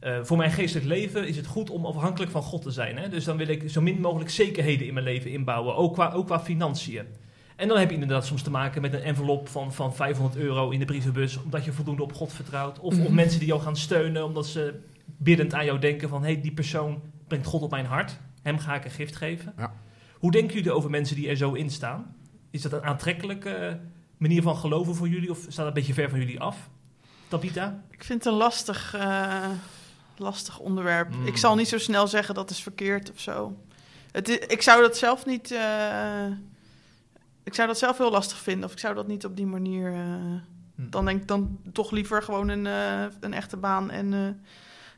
eh, 0.00 0.18
voor 0.22 0.36
mijn 0.36 0.50
geestelijk 0.50 0.86
leven 0.86 1.28
is 1.28 1.36
het 1.36 1.46
goed 1.46 1.70
om 1.70 1.86
afhankelijk 1.86 2.30
van 2.30 2.42
God 2.42 2.62
te 2.62 2.70
zijn. 2.70 2.96
Hè? 2.98 3.08
Dus 3.08 3.24
dan 3.24 3.36
wil 3.36 3.48
ik 3.48 3.70
zo 3.70 3.80
min 3.80 4.00
mogelijk 4.00 4.30
zekerheden 4.30 4.86
in 4.86 4.92
mijn 4.94 5.04
leven 5.06 5.30
inbouwen, 5.30 5.76
ook 5.76 5.92
qua, 5.94 6.10
ook 6.12 6.26
qua 6.26 6.40
financiën. 6.40 7.04
En 7.56 7.68
dan 7.68 7.78
heb 7.78 7.88
je 7.88 7.94
inderdaad 7.94 8.26
soms 8.26 8.42
te 8.42 8.50
maken 8.50 8.82
met 8.82 8.92
een 8.92 9.02
envelop 9.02 9.48
van, 9.48 9.72
van 9.72 9.94
500 9.94 10.36
euro 10.40 10.70
in 10.70 10.78
de 10.78 10.84
brievenbus, 10.84 11.42
omdat 11.42 11.64
je 11.64 11.72
voldoende 11.72 12.02
op 12.02 12.12
God 12.12 12.32
vertrouwt. 12.32 12.78
Of, 12.78 12.98
of 12.98 13.04
Mhm. 13.04 13.14
mensen 13.14 13.38
die 13.38 13.48
jou 13.48 13.60
gaan 13.60 13.76
steunen, 13.76 14.24
omdat 14.24 14.46
ze 14.46 14.74
biddend 15.16 15.54
aan 15.54 15.64
jou 15.64 15.78
denken 15.78 16.08
van, 16.08 16.22
hé, 16.24 16.32
hey, 16.32 16.40
die 16.40 16.52
persoon 16.52 17.00
brengt 17.28 17.46
God 17.46 17.62
op 17.62 17.70
mijn 17.70 17.86
hart. 17.86 18.18
Hem 18.42 18.58
ga 18.58 18.74
ik 18.74 18.84
een 18.84 18.90
gift 18.90 19.16
geven. 19.16 19.52
Ja. 19.58 19.72
Hoe 20.18 20.30
denken 20.30 20.54
jullie 20.56 20.72
over 20.72 20.90
mensen 20.90 21.16
die 21.16 21.28
er 21.28 21.36
zo 21.36 21.52
in 21.52 21.70
staan? 21.70 22.14
Is 22.50 22.62
dat 22.62 22.72
een 22.72 22.82
aantrekkelijke 22.84 23.78
manier 24.20 24.42
van 24.42 24.56
geloven 24.56 24.94
voor 24.94 25.08
jullie? 25.08 25.30
Of 25.30 25.38
staat 25.38 25.56
dat 25.56 25.66
een 25.66 25.72
beetje 25.72 25.94
ver 25.94 26.10
van 26.10 26.18
jullie 26.18 26.40
af? 26.40 26.68
Tabita? 27.28 27.82
Ik 27.90 28.04
vind 28.04 28.24
het 28.24 28.32
een 28.32 28.38
lastig, 28.38 28.94
eh, 28.94 29.48
lastig 30.16 30.58
onderwerp. 30.58 31.14
Mm. 31.14 31.26
Ik 31.26 31.36
zal 31.36 31.54
niet 31.54 31.68
zo 31.68 31.78
snel 31.78 32.06
zeggen 32.08 32.34
dat 32.34 32.50
is 32.50 32.62
verkeerd 32.62 33.10
of 33.10 33.20
zo. 33.20 33.56
Het 34.12 34.28
i- 34.28 34.32
ik 34.48 34.62
zou 34.62 34.82
dat 34.82 34.96
zelf 34.96 35.26
niet. 35.26 35.50
eh, 35.50 36.26
ik 37.42 37.54
zou 37.54 37.68
dat 37.68 37.78
zelf 37.78 37.98
heel 37.98 38.10
lastig 38.10 38.38
vinden. 38.38 38.64
Of 38.64 38.72
ik 38.72 38.78
zou 38.78 38.94
dat 38.94 39.06
niet 39.06 39.24
op 39.24 39.36
die 39.36 39.46
manier. 39.46 39.92
eh, 39.92 40.00
Hm. 40.74 40.90
Dan 40.90 41.04
denk 41.04 41.20
ik 41.20 41.28
dan 41.28 41.58
toch 41.72 41.90
liever 41.90 42.22
gewoon 42.22 42.48
een, 42.48 42.64
een 43.20 43.32
echte 43.34 43.56
baan 43.56 43.90
en 43.90 44.40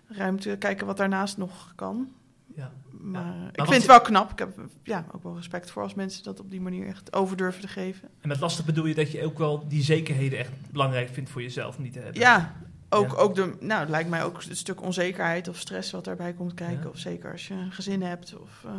ruimte 0.09 0.57
kijken 0.59 0.87
wat 0.87 0.97
daarnaast 0.97 1.37
nog 1.37 1.73
kan. 1.75 2.09
Ja. 2.57 2.73
Maar 3.03 3.35
ik 3.53 3.65
vind 3.65 3.77
het 3.77 3.87
wel 3.87 4.01
knap. 4.01 4.31
Ik 4.31 4.39
heb 4.39 4.59
ja, 4.83 5.05
ook 5.13 5.23
wel 5.23 5.37
respect 5.37 5.71
voor 5.71 5.83
als 5.83 5.95
mensen 5.95 6.25
dat 6.25 6.41
op 6.41 6.51
die 6.51 6.61
manier 6.61 6.87
echt 6.87 7.13
over 7.13 7.37
durven 7.37 7.61
te 7.61 7.69
geven. 7.69 8.09
En 8.21 8.29
met 8.29 8.41
lastig 8.41 8.65
bedoel 8.65 8.87
je 8.87 8.95
dat 8.95 9.13
je 9.13 9.25
ook 9.25 9.39
wel 9.39 9.69
die 9.69 9.83
zekerheden 9.83 10.39
echt 10.39 10.51
belangrijk 10.71 11.09
vindt 11.09 11.31
voor 11.31 11.43
jezelf 11.43 11.77
om 11.77 11.83
die 11.83 11.93
te 11.93 11.99
hebben? 11.99 12.21
Ja, 12.21 12.55
ook, 12.89 13.11
Ja. 13.11 13.17
ook 13.17 13.35
de, 13.35 13.55
nou, 13.61 13.81
het 13.81 13.89
lijkt 13.89 14.09
mij 14.11 14.25
ook 14.25 14.43
een 14.49 14.57
stuk 14.57 14.83
onzekerheid 14.83 15.49
of 15.49 15.57
stress 15.59 15.91
wat 15.91 16.05
daarbij 16.05 16.33
komt 16.33 16.55
kijken. 16.55 16.83
Ja. 16.83 16.89
Of 16.89 16.99
zeker 16.99 17.33
als 17.33 17.49
je 17.49 17.55
een 17.55 17.73
gezin 17.73 18.03
hebt. 18.03 18.37
Of, 18.39 18.65
eh, 18.65 18.73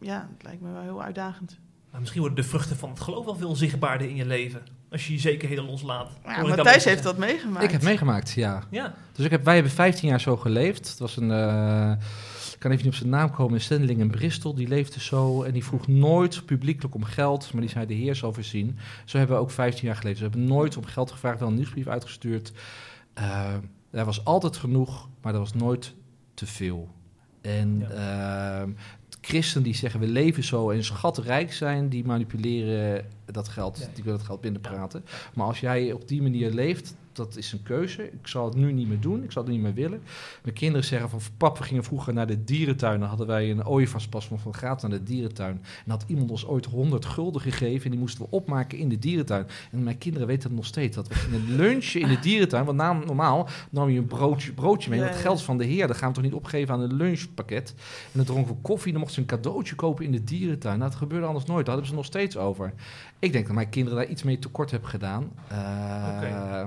ja, 0.00 0.28
het 0.34 0.42
lijkt 0.42 0.60
me 0.60 0.72
wel 0.72 0.82
heel 0.82 1.02
uitdagend. 1.02 1.58
Maar 1.90 2.00
misschien 2.00 2.20
worden 2.22 2.42
de 2.42 2.48
vruchten 2.48 2.76
van 2.76 2.90
het 2.90 3.00
geloof 3.00 3.24
wel 3.24 3.36
veel 3.36 3.56
zichtbaarder 3.56 4.08
in 4.08 4.16
je 4.16 4.26
leven. 4.26 4.62
Als 4.90 5.06
je 5.06 5.12
je 5.12 5.18
zekerheden 5.18 5.64
loslaat. 5.64 6.10
Ja, 6.24 6.42
Matthijs 6.42 6.84
heeft 6.84 7.02
dat 7.02 7.16
meegemaakt. 7.18 7.64
Ik 7.64 7.70
heb 7.70 7.82
meegemaakt, 7.82 8.32
ja. 8.32 8.62
Ja. 8.70 8.94
Dus 9.12 9.24
ik 9.24 9.30
heb, 9.30 9.44
wij 9.44 9.54
hebben 9.54 9.72
15 9.72 10.08
jaar 10.08 10.20
zo 10.20 10.36
geleefd. 10.36 10.88
Het 10.88 10.98
was 10.98 11.16
een, 11.16 11.30
eh, 11.30 11.92
kan 12.62 12.70
even 12.70 12.84
niet 12.84 12.92
op 12.94 12.98
zijn 13.00 13.10
naam 13.10 13.30
komen, 13.30 13.54
een 13.54 13.60
zendeling 13.60 14.00
in 14.00 14.10
Bristol. 14.10 14.54
Die 14.54 14.68
leefde 14.68 15.00
zo 15.00 15.42
en 15.42 15.52
die 15.52 15.64
vroeg 15.64 15.88
nooit 15.88 16.44
publiekelijk 16.46 16.94
om 16.94 17.04
geld, 17.04 17.52
maar 17.52 17.60
die 17.62 17.70
zei 17.70 17.86
de 17.86 17.94
Heer 17.94 18.14
zal 18.16 18.32
voorzien. 18.32 18.78
Zo 19.04 19.18
hebben 19.18 19.36
we 19.36 19.42
ook 19.42 19.50
15 19.50 19.86
jaar 19.86 19.96
geleefd. 19.96 20.18
We 20.18 20.24
hebben 20.24 20.44
nooit 20.44 20.76
om 20.76 20.84
geld 20.84 21.10
gevraagd, 21.10 21.38
wel 21.40 21.48
een 21.48 21.54
nieuwsbrief 21.54 21.86
uitgestuurd. 21.86 22.52
Eh 23.14 23.54
er 23.90 24.04
was 24.04 24.24
altijd 24.24 24.56
genoeg, 24.56 25.08
maar 25.22 25.32
er 25.32 25.38
was 25.38 25.54
nooit 25.54 25.94
te 26.34 26.46
veel. 26.46 26.88
En 27.40 27.86
ehm, 27.96 28.70
christen 29.20 29.62
die 29.62 29.74
zeggen 29.74 30.00
we 30.00 30.06
leven 30.06 30.44
zo 30.44 30.70
en 30.70 30.84
schatrijk 30.84 31.52
zijn, 31.52 31.88
die 31.88 32.04
manipuleren 32.04 33.06
dat 33.26 33.48
geld, 33.48 33.78
Ja. 33.78 33.86
die 33.94 34.02
willen 34.04 34.18
het 34.18 34.28
geld 34.28 34.40
binnenpraten. 34.40 35.04
Maar 35.34 35.46
als 35.46 35.60
jij 35.60 35.92
op 35.92 36.08
die 36.08 36.22
manier 36.22 36.50
leeft, 36.50 36.94
dat 37.12 37.36
is 37.36 37.52
een 37.52 37.62
keuze. 37.62 38.04
Ik 38.04 38.26
zal 38.26 38.44
het 38.44 38.54
nu 38.54 38.72
niet 38.72 38.88
meer 38.88 39.00
doen, 39.00 39.22
ik 39.22 39.32
zal 39.32 39.42
het 39.42 39.52
niet 39.52 39.60
meer 39.60 39.74
willen. 39.74 40.02
Mijn 40.42 40.54
kinderen 40.54 40.84
zeggen 40.84 41.10
van 41.10 41.20
pap, 41.36 41.58
we 41.58 41.64
gingen 41.64 41.84
vroeger 41.84 42.12
naar 42.12 42.26
de 42.26 42.44
dierentuin. 42.44 43.00
Dan 43.00 43.08
hadden 43.08 43.26
wij 43.26 43.50
een 43.50 43.66
ooievaarspas 43.66 44.26
van 44.26 44.38
van 44.38 44.54
gratis 44.54 44.82
naar 44.82 44.98
de 44.98 45.02
dierentuin. 45.02 45.62
En 45.84 45.90
had 45.90 46.04
iemand 46.06 46.30
ons 46.30 46.46
ooit 46.46 46.64
100 46.64 47.06
gulden 47.06 47.40
gegeven 47.40 47.84
en 47.84 47.90
die 47.90 48.00
moesten 48.00 48.22
we 48.24 48.30
opmaken 48.30 48.78
in 48.78 48.88
de 48.88 48.98
dierentuin. 48.98 49.46
En 49.70 49.82
mijn 49.82 49.98
kinderen 49.98 50.26
weten 50.26 50.48
het 50.48 50.56
nog 50.56 50.66
steeds, 50.66 50.96
dat 50.96 51.08
we 51.08 51.14
gingen 51.14 51.56
lunchen 51.56 52.00
in 52.00 52.08
de 52.08 52.18
dierentuin. 52.18 52.64
Want 52.64 52.76
na- 52.76 52.92
normaal 52.92 53.48
nam 53.70 53.88
je 53.88 53.98
een 53.98 54.06
broodje, 54.06 54.52
broodje 54.52 54.90
mee, 54.90 55.00
ja. 55.00 55.12
geld 55.12 55.42
van 55.42 55.58
de 55.58 55.64
heer. 55.64 55.86
Dat 55.86 55.96
gaan 55.96 56.08
we 56.08 56.14
toch 56.14 56.24
niet 56.24 56.32
opgeven 56.32 56.74
aan 56.74 56.80
een 56.80 56.94
lunchpakket. 56.94 57.74
En 57.76 58.10
dan 58.12 58.24
dronken 58.24 58.54
we 58.54 58.60
koffie, 58.60 58.92
dan 58.92 59.00
mochten 59.00 59.14
ze 59.14 59.20
een 59.20 59.38
cadeautje 59.38 59.74
kopen 59.74 60.04
in 60.04 60.12
de 60.12 60.24
dierentuin. 60.24 60.78
Nou, 60.78 60.90
dat 60.90 60.98
gebeurde 60.98 61.26
anders 61.26 61.44
nooit, 61.44 61.66
daar 61.66 61.74
hebben 61.74 61.90
ze 61.90 61.96
nog 61.96 62.04
steeds 62.04 62.36
over. 62.36 62.72
Ik 63.18 63.32
denk 63.32 63.46
dat 63.46 63.54
mijn 63.54 63.68
kinderen 63.68 63.98
daar 63.98 64.08
iets 64.08 64.22
mee 64.22 64.38
tekort 64.38 64.70
hebben 64.70 64.88
gedaan. 64.88 65.30
Uh. 65.52 66.64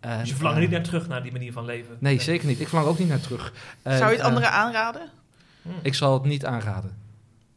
En, 0.00 0.18
Dus 0.18 0.28
je 0.28 0.34
verlangt 0.34 0.58
eh, 0.58 0.64
niet 0.64 0.72
naar 0.72 0.82
terug 0.82 1.08
naar 1.08 1.22
die 1.22 1.32
manier 1.32 1.52
van 1.52 1.64
leven? 1.64 1.96
Nee, 1.98 2.20
zeker 2.20 2.46
niet. 2.46 2.60
Ik 2.60 2.68
verlang 2.68 2.88
ook 2.88 2.98
niet 2.98 3.08
naar 3.08 3.20
terug. 3.20 3.52
En, 3.82 3.98
Zou 3.98 4.10
je 4.10 4.16
het 4.16 4.20
eh, 4.20 4.26
anderen 4.26 4.50
aanraden? 4.50 5.08
Hm. 5.62 5.68
ik 5.82 5.94
zal 5.94 6.12
het 6.12 6.24
niet 6.24 6.44
aanraden. 6.44 6.96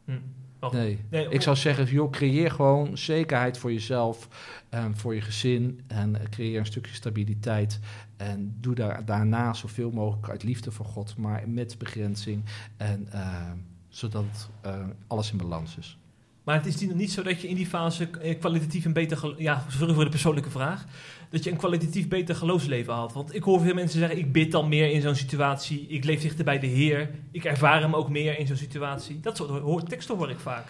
Hm. 0.05 0.11
Oh. 0.59 0.71
Nee. 0.71 0.99
Nee, 1.09 1.29
Ik 1.29 1.41
zou 1.41 1.55
zeggen, 1.55 1.85
joh, 1.85 2.11
creëer 2.11 2.51
gewoon 2.51 2.97
zekerheid 2.97 3.57
voor 3.57 3.71
jezelf, 3.71 4.27
en 4.71 4.97
voor 4.97 5.15
je 5.15 5.21
gezin 5.21 5.81
en 5.87 6.21
eh, 6.21 6.29
creëer 6.29 6.59
een 6.59 6.65
stukje 6.65 6.93
stabiliteit. 6.93 7.79
En 8.17 8.55
doe 8.59 8.75
daar, 8.75 9.05
daarna 9.05 9.53
zoveel 9.53 9.91
mogelijk 9.91 10.29
uit 10.29 10.43
liefde 10.43 10.71
voor 10.71 10.85
God, 10.85 11.17
maar 11.17 11.43
met 11.47 11.77
begrenzing. 11.77 12.43
En, 12.77 13.07
eh, 13.11 13.51
zodat 13.89 14.49
eh, 14.61 14.75
alles 15.07 15.31
in 15.31 15.37
balans 15.37 15.77
is. 15.77 15.97
Maar 16.43 16.55
het 16.55 16.65
is 16.65 16.79
niet- 16.93 17.11
zo 17.11 17.23
dat 17.23 17.41
je 17.41 17.47
in 17.47 17.55
die 17.55 17.65
fase 17.65 18.09
eh, 18.21 18.39
kwalitatief 18.39 18.85
een 18.85 18.93
beter... 18.93 19.33
Ja, 19.37 19.65
sorry 19.69 19.93
voor 19.93 20.03
de 20.03 20.09
persoonlijke 20.09 20.49
vraag. 20.49 20.85
Dat 21.29 21.43
je 21.43 21.51
een 21.51 21.57
kwalitatief 21.57 22.07
beter 22.07 22.35
geloofsleven 22.35 22.93
had. 22.93 23.13
Want 23.13 23.35
ik 23.35 23.43
hoor 23.43 23.61
veel 23.61 23.73
mensen 23.73 23.99
zeggen, 23.99 24.17
ik 24.17 24.31
bid 24.31 24.51
dan 24.51 24.69
meer 24.69 24.91
in 24.91 25.01
zo'n 25.01 25.15
situatie. 25.15 25.85
Ik 25.87 26.03
leef 26.03 26.21
dichter 26.21 26.45
bij 26.45 26.59
de 26.59 26.67
Heer. 26.67 27.09
Ik 27.31 27.43
ervaar 27.43 27.81
hem 27.81 27.95
ook 27.95 28.09
meer 28.09 28.39
in 28.39 28.47
zo'n 28.47 28.55
situatie. 28.55 29.19
Dat 29.19 29.37
soort 29.37 29.89
teksten 29.89 30.17
hoor 30.17 30.29
ik 30.29 30.39
vaak. 30.39 30.65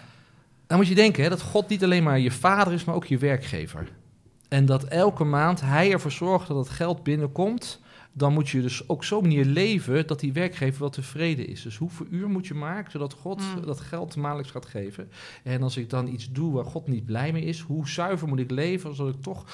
Dan 0.66 0.76
moet 0.78 0.88
je 0.88 0.94
denken 0.94 1.22
hè, 1.22 1.28
dat 1.28 1.42
God 1.42 1.68
niet 1.68 1.84
alleen 1.84 2.02
maar 2.02 2.18
je 2.18 2.30
vader 2.30 2.72
is, 2.72 2.84
maar 2.84 2.94
ook 2.94 3.04
je 3.04 3.18
werkgever. 3.18 3.88
En 4.48 4.66
dat 4.66 4.84
elke 4.84 5.24
maand 5.24 5.60
hij 5.60 5.92
ervoor 5.92 6.10
zorgt 6.12 6.48
dat 6.48 6.56
het 6.56 6.68
geld 6.68 7.02
binnenkomt. 7.02 7.80
Dan 8.12 8.32
moet 8.32 8.48
je 8.48 8.62
dus 8.62 8.88
ook 8.88 9.04
zo'n 9.04 9.22
manier 9.22 9.44
leven 9.44 10.06
dat 10.06 10.20
die 10.20 10.32
werkgever 10.32 10.80
wel 10.80 10.90
tevreden 10.90 11.46
is. 11.46 11.62
Dus 11.62 11.76
hoeveel 11.76 12.06
uur 12.10 12.28
moet 12.28 12.46
je 12.46 12.54
maken 12.54 12.90
zodat 12.90 13.12
God 13.12 13.40
Mm. 13.40 13.64
dat 13.66 13.80
geld 13.80 14.16
maandelijks 14.16 14.50
gaat 14.50 14.66
geven? 14.66 15.10
En 15.42 15.62
als 15.62 15.76
ik 15.76 15.90
dan 15.90 16.08
iets 16.08 16.32
doe 16.32 16.52
waar 16.52 16.64
God 16.64 16.88
niet 16.88 17.04
blij 17.04 17.32
mee 17.32 17.44
is, 17.44 17.60
hoe 17.60 17.88
zuiver 17.88 18.28
moet 18.28 18.38
ik 18.38 18.50
leven 18.50 18.94
zodat 18.94 19.14
ik 19.14 19.22
toch 19.22 19.44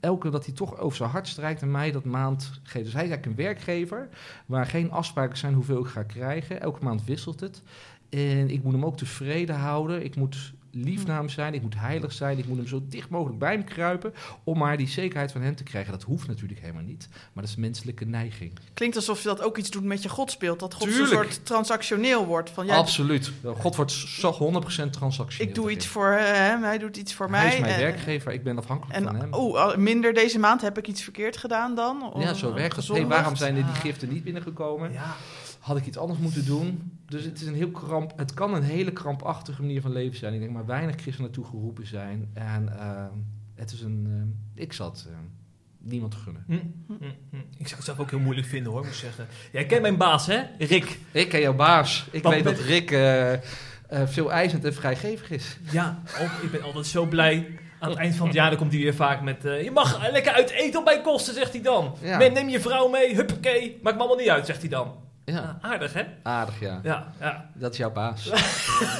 elke 0.00 0.30
dat 0.30 0.44
hij 0.44 0.54
toch 0.54 0.78
over 0.78 0.96
zijn 0.96 1.10
hart 1.10 1.28
strijkt 1.28 1.62
en 1.62 1.70
mij 1.70 1.90
dat 1.92 2.04
maand 2.04 2.60
geeft. 2.62 2.84
Dus 2.84 2.92
hij 2.94 3.04
is 3.04 3.10
eigenlijk 3.10 3.26
een 3.26 3.44
werkgever 3.44 4.08
waar 4.46 4.66
geen 4.66 4.90
afspraken 4.90 5.38
zijn 5.38 5.54
hoeveel 5.54 5.80
ik 5.80 5.86
ga 5.86 6.02
krijgen. 6.02 6.60
Elke 6.60 6.84
maand 6.84 7.04
wisselt 7.04 7.40
het. 7.40 7.62
En 8.10 8.50
ik 8.50 8.62
moet 8.62 8.72
hem 8.72 8.84
ook 8.84 8.96
tevreden 8.96 9.56
houden. 9.56 10.04
Ik 10.04 10.16
moet 10.16 10.52
liefnaam 10.74 11.28
zijn, 11.28 11.54
ik 11.54 11.62
moet 11.62 11.74
heilig 11.78 12.12
zijn, 12.12 12.38
ik 12.38 12.46
moet 12.46 12.56
hem 12.56 12.66
zo 12.66 12.82
dicht 12.88 13.08
mogelijk 13.08 13.38
bij 13.38 13.52
hem 13.52 13.64
kruipen 13.64 14.14
om 14.44 14.58
maar 14.58 14.76
die 14.76 14.88
zekerheid 14.88 15.32
van 15.32 15.42
hem 15.42 15.56
te 15.56 15.62
krijgen. 15.62 15.92
Dat 15.92 16.02
hoeft 16.02 16.26
natuurlijk 16.26 16.60
helemaal 16.60 16.82
niet, 16.82 17.08
maar 17.10 17.42
dat 17.42 17.52
is 17.52 17.56
menselijke 17.56 18.04
neiging. 18.04 18.52
Klinkt 18.74 18.96
alsof 18.96 19.22
je 19.22 19.28
dat 19.28 19.42
ook 19.42 19.56
iets 19.58 19.70
doet 19.70 19.84
met 19.84 20.02
je 20.02 20.08
godsbeeld. 20.08 20.60
Dat 20.60 20.74
God 20.74 20.86
een 20.86 21.06
soort 21.06 21.46
transactioneel 21.46 22.26
wordt. 22.26 22.50
Van, 22.50 22.66
ja, 22.66 22.76
Absoluut. 22.76 23.32
God 23.56 23.76
wordt 23.76 23.92
zo 23.92 24.32
100% 24.32 24.90
transactioneel. 24.90 25.48
ik 25.48 25.54
doe 25.54 25.70
iets 25.70 25.86
voor 25.86 26.12
hem, 26.12 26.62
hij 26.62 26.78
doet 26.78 26.96
iets 26.96 27.14
voor 27.14 27.28
Hij 27.30 27.40
mij. 27.44 27.54
is 27.54 27.60
mijn 27.60 27.72
en- 27.72 27.80
werkgever, 27.80 28.32
ik 28.32 28.42
ben 28.44 28.58
afhankelijk 28.58 29.02
van 29.04 29.14
hem. 29.16 29.32
Oh, 29.34 29.76
minder 29.76 30.12
deze 30.14 30.38
maand 30.38 30.60
heb 30.60 30.78
ik 30.78 30.86
iets 30.88 31.02
verkeerd 31.02 31.36
gedaan 31.36 31.74
dan? 31.74 32.12
Ja, 32.16 32.34
zo 32.34 32.52
werkt 32.52 32.76
het. 32.76 32.88
Hey, 32.88 33.06
waarom 33.06 33.36
zijn 33.36 33.56
er 33.56 33.62
die 33.64 33.72
Ja. 33.72 33.78
giften 33.78 34.08
niet 34.08 34.24
binnengekomen? 34.24 34.92
Ja. 34.92 35.16
Had 35.64 35.76
ik 35.76 35.86
iets 35.86 35.96
anders 35.98 36.18
moeten 36.18 36.46
doen? 36.46 36.98
Dus 37.06 37.24
het 37.24 37.40
is 37.40 37.46
een 37.46 37.54
heel 37.54 37.70
kramp. 37.70 38.12
Het 38.16 38.34
kan 38.34 38.54
een 38.54 38.62
hele 38.62 38.92
krampachtige 38.92 39.60
manier 39.62 39.80
van 39.80 39.92
leven 39.92 40.18
zijn. 40.18 40.34
Ik 40.34 40.40
denk 40.40 40.52
maar 40.52 40.66
weinig 40.66 40.94
christenen 40.94 41.20
naartoe 41.20 41.44
geroepen 41.44 41.86
zijn. 41.86 42.30
En 42.34 42.78
ehm, 42.78 43.10
het 43.54 43.72
is 43.72 43.80
een. 43.80 44.06
ehm, 44.08 44.62
ik 44.62 44.72
zal 44.72 44.90
het 44.90 45.06
ehm, 45.08 45.24
niemand 45.78 46.14
gunnen. 46.14 46.44
Hm, 46.46 46.54
hm, 46.86 46.94
hm. 47.30 47.36
Ik 47.36 47.66
zou 47.66 47.76
het 47.76 47.84
zelf 47.84 47.98
ook 47.98 48.10
heel 48.10 48.18
moeilijk 48.18 48.46
vinden 48.46 48.72
hoor, 48.72 48.80
moet 48.80 48.90
ik 48.90 48.94
zeggen. 48.94 49.26
Jij 49.52 49.66
kent 49.66 49.82
mijn 49.82 49.96
baas, 49.96 50.26
hè? 50.26 50.42
Rick. 50.58 50.98
Ik 51.10 51.28
ken 51.28 51.40
jouw 51.40 51.54
baas. 51.54 52.06
Ik 52.10 52.22
Wat 52.22 52.32
weet 52.32 52.44
dat 52.44 52.58
Rick 52.58 52.90
eh, 52.90 53.32
eh, 53.32 53.40
veel 54.04 54.32
eisend 54.32 54.64
en 54.64 54.74
vrijgevig 54.74 55.30
is. 55.30 55.58
Ja, 55.70 56.02
ook, 56.20 56.42
ik 56.42 56.50
ben 56.50 56.62
altijd 56.62 56.86
zo 56.86 57.06
blij. 57.06 57.58
Aan 57.78 57.90
het 57.90 57.98
eind 57.98 58.16
van 58.16 58.26
het 58.26 58.34
jaar 58.34 58.48
dan 58.50 58.58
komt 58.58 58.72
hij 58.72 58.80
weer 58.80 58.94
vaak 58.94 59.22
met... 59.22 59.44
eh, 59.44 59.62
je 59.62 59.70
mag 59.70 60.10
lekker 60.10 60.32
uit 60.32 60.50
eten 60.50 60.78
op 60.78 60.84
mijn 60.84 61.02
kosten, 61.02 61.34
zegt 61.34 61.52
hij 61.52 61.62
dan. 61.62 61.96
Ja. 62.02 62.18
Neem 62.18 62.48
je 62.48 62.60
vrouw 62.60 62.88
mee, 62.88 63.14
huppakee. 63.14 63.78
Maakt 63.82 63.96
me 63.96 64.02
allemaal 64.02 64.20
niet 64.22 64.30
uit, 64.30 64.46
zegt 64.46 64.60
hij 64.60 64.68
dan. 64.68 65.03
Ja, 65.24 65.58
Ah, 65.62 65.70
aardig, 65.70 65.92
hè? 65.92 66.02
aardig 66.22 66.60
ja. 66.60 66.80
Ja, 66.82 67.12
ja. 67.20 67.50
Dat 67.54 67.72
is 67.72 67.78
jouw 67.78 67.92
baas. 67.92 68.30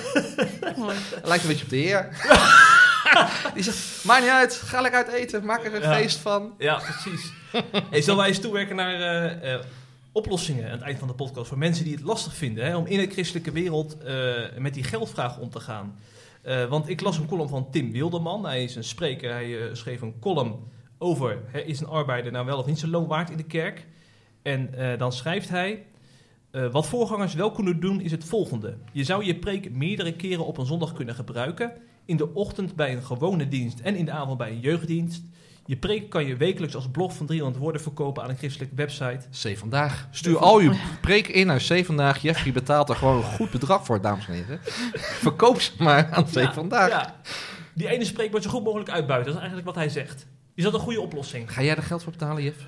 Mooi. 0.77 0.97
Lijkt 1.23 1.43
een 1.43 1.49
beetje 1.49 1.65
op 1.65 1.71
de 1.71 1.77
heer. 1.77 2.09
Die 3.55 3.63
zegt, 3.63 4.05
maakt 4.05 4.21
niet 4.23 4.31
uit, 4.31 4.55
ga 4.55 4.81
lekker 4.81 5.05
uit 5.05 5.13
eten, 5.15 5.45
maak 5.45 5.65
er 5.65 5.75
een 5.75 5.81
Ja. 5.83 5.95
feest 5.95 6.19
van. 6.19 6.55
Ja, 6.59 6.77
precies. 6.77 7.33
hey, 7.91 8.01
zullen 8.03 8.19
wij 8.19 8.29
eens 8.29 8.41
toewerken 8.41 8.77
naar 8.77 8.95
eh, 8.95 9.55
eh, 9.55 9.61
oplossingen 10.13 10.65
aan 10.65 10.71
het 10.71 10.81
eind 10.83 10.99
van 10.99 11.09
de 11.09 11.15
podcast... 11.15 11.49
voor 11.49 11.59
mensen 11.59 11.85
die 11.85 11.95
het 11.95 12.03
lastig 12.05 12.35
vinden 12.35 12.65
hè, 12.65 12.77
om 12.77 12.87
in 12.87 12.99
de 12.99 13.07
christelijke 13.13 13.53
wereld 13.53 13.99
eh, 14.03 14.33
met 14.59 14.75
die 14.75 14.85
geldvraag 14.85 15.39
om 15.39 15.51
te 15.51 15.61
gaan? 15.61 15.99
Eh, 16.43 16.65
want 16.65 16.89
ik 16.89 17.01
las 17.01 17.19
een 17.19 17.27
column 17.27 17.49
van 17.49 17.71
Tim 17.71 17.93
Wilderman. 17.93 18.45
Hij 18.47 18.65
is 18.65 18.77
een 18.77 18.85
spreker. 18.85 19.31
Hij 19.33 19.59
eh, 19.69 19.75
schreef 19.75 20.01
een 20.01 20.19
column 20.21 20.57
over... 20.99 21.39
Hè, 21.47 21.59
is 21.61 21.81
een 21.81 21.87
arbeider 21.87 22.33
nou 22.33 22.47
wel 22.47 22.59
of 22.59 22.67
niet 22.67 22.79
zijn 22.79 22.91
loon 22.91 23.07
waard 23.07 23.31
in 23.31 23.37
de 23.37 23.43
kerk? 23.45 23.87
En 24.43 24.75
eh, 24.75 24.99
dan 24.99 25.13
schrijft 25.13 25.49
hij... 25.49 25.87
eh, 26.55 26.67
wat 26.71 26.87
voorgangers 26.87 27.35
wel 27.35 27.51
kunnen 27.51 27.81
doen 27.81 28.01
is 28.01 28.11
het 28.11 28.25
volgende. 28.25 28.77
Je 28.93 29.05
zou 29.05 29.25
je 29.25 29.35
preek 29.35 29.71
meerdere 29.71 30.13
keren 30.13 30.47
op 30.47 30.59
een 30.59 30.67
zondag 30.67 30.93
kunnen 30.93 31.15
gebruiken. 31.15 31.73
In 32.05 32.17
de 32.17 32.35
ochtend 32.35 32.75
bij 32.75 32.93
een 32.97 33.03
gewone 33.03 33.49
dienst 33.49 33.81
en 33.81 33.97
in 33.97 34.05
de 34.05 34.11
avond 34.11 34.39
bij 34.39 34.51
een 34.51 34.61
jeugddienst. 34.61 35.23
Je 35.67 35.77
preek 35.77 36.11
kan 36.11 36.27
je 36.27 36.37
wekelijks 36.37 36.75
als 36.75 36.89
blog 36.91 37.15
van 37.15 37.27
300 37.27 37.63
woorden 37.63 37.81
verkopen 37.81 38.23
aan 38.23 38.29
een 38.29 38.37
christelijke 38.37 38.75
website. 38.75 39.51
C 39.53 39.59
vandaag. 39.59 40.09
Stuur 40.11 40.39
al 40.39 40.61
je 40.61 40.81
preek 41.01 41.29
in 41.29 41.47
naar 41.47 41.65
C 41.69 41.85
vandaag. 41.85 42.23
Jeffrey 42.23 42.53
betaalt 42.53 42.89
er 42.89 42.97
gewoon 42.97 43.17
een 43.17 43.23
goed 43.23 43.51
bedrag 43.51 43.85
voor, 43.85 44.01
dames 44.01 44.27
en 44.27 44.35
heren. 44.35 44.59
Verkoop 45.27 45.61
ze 45.61 45.73
maar 45.79 46.11
aan 46.11 46.25
C 46.25 46.35
Ja, 46.35 46.53
vandaag. 46.53 46.89
Ja. 46.89 47.21
Die 47.75 47.89
ene 47.89 48.05
spreekwoord 48.05 48.43
zo 48.43 48.51
goed 48.51 48.65
mogelijk 48.65 48.91
uitbuiten. 48.91 49.33
Dat 49.33 49.43
is 49.43 49.49
eigenlijk 49.49 49.67
wat 49.67 49.85
hij 49.85 49.89
zegt. 49.89 50.27
Is 50.55 50.65
dat 50.65 50.75
een 50.75 50.81
goede 50.81 51.01
oplossing? 51.01 51.53
Ga 51.53 51.63
jij 51.63 51.77
er 51.77 51.83
geld 51.83 52.03
voor 52.03 52.13
betalen, 52.13 52.43
Jeff? 52.43 52.59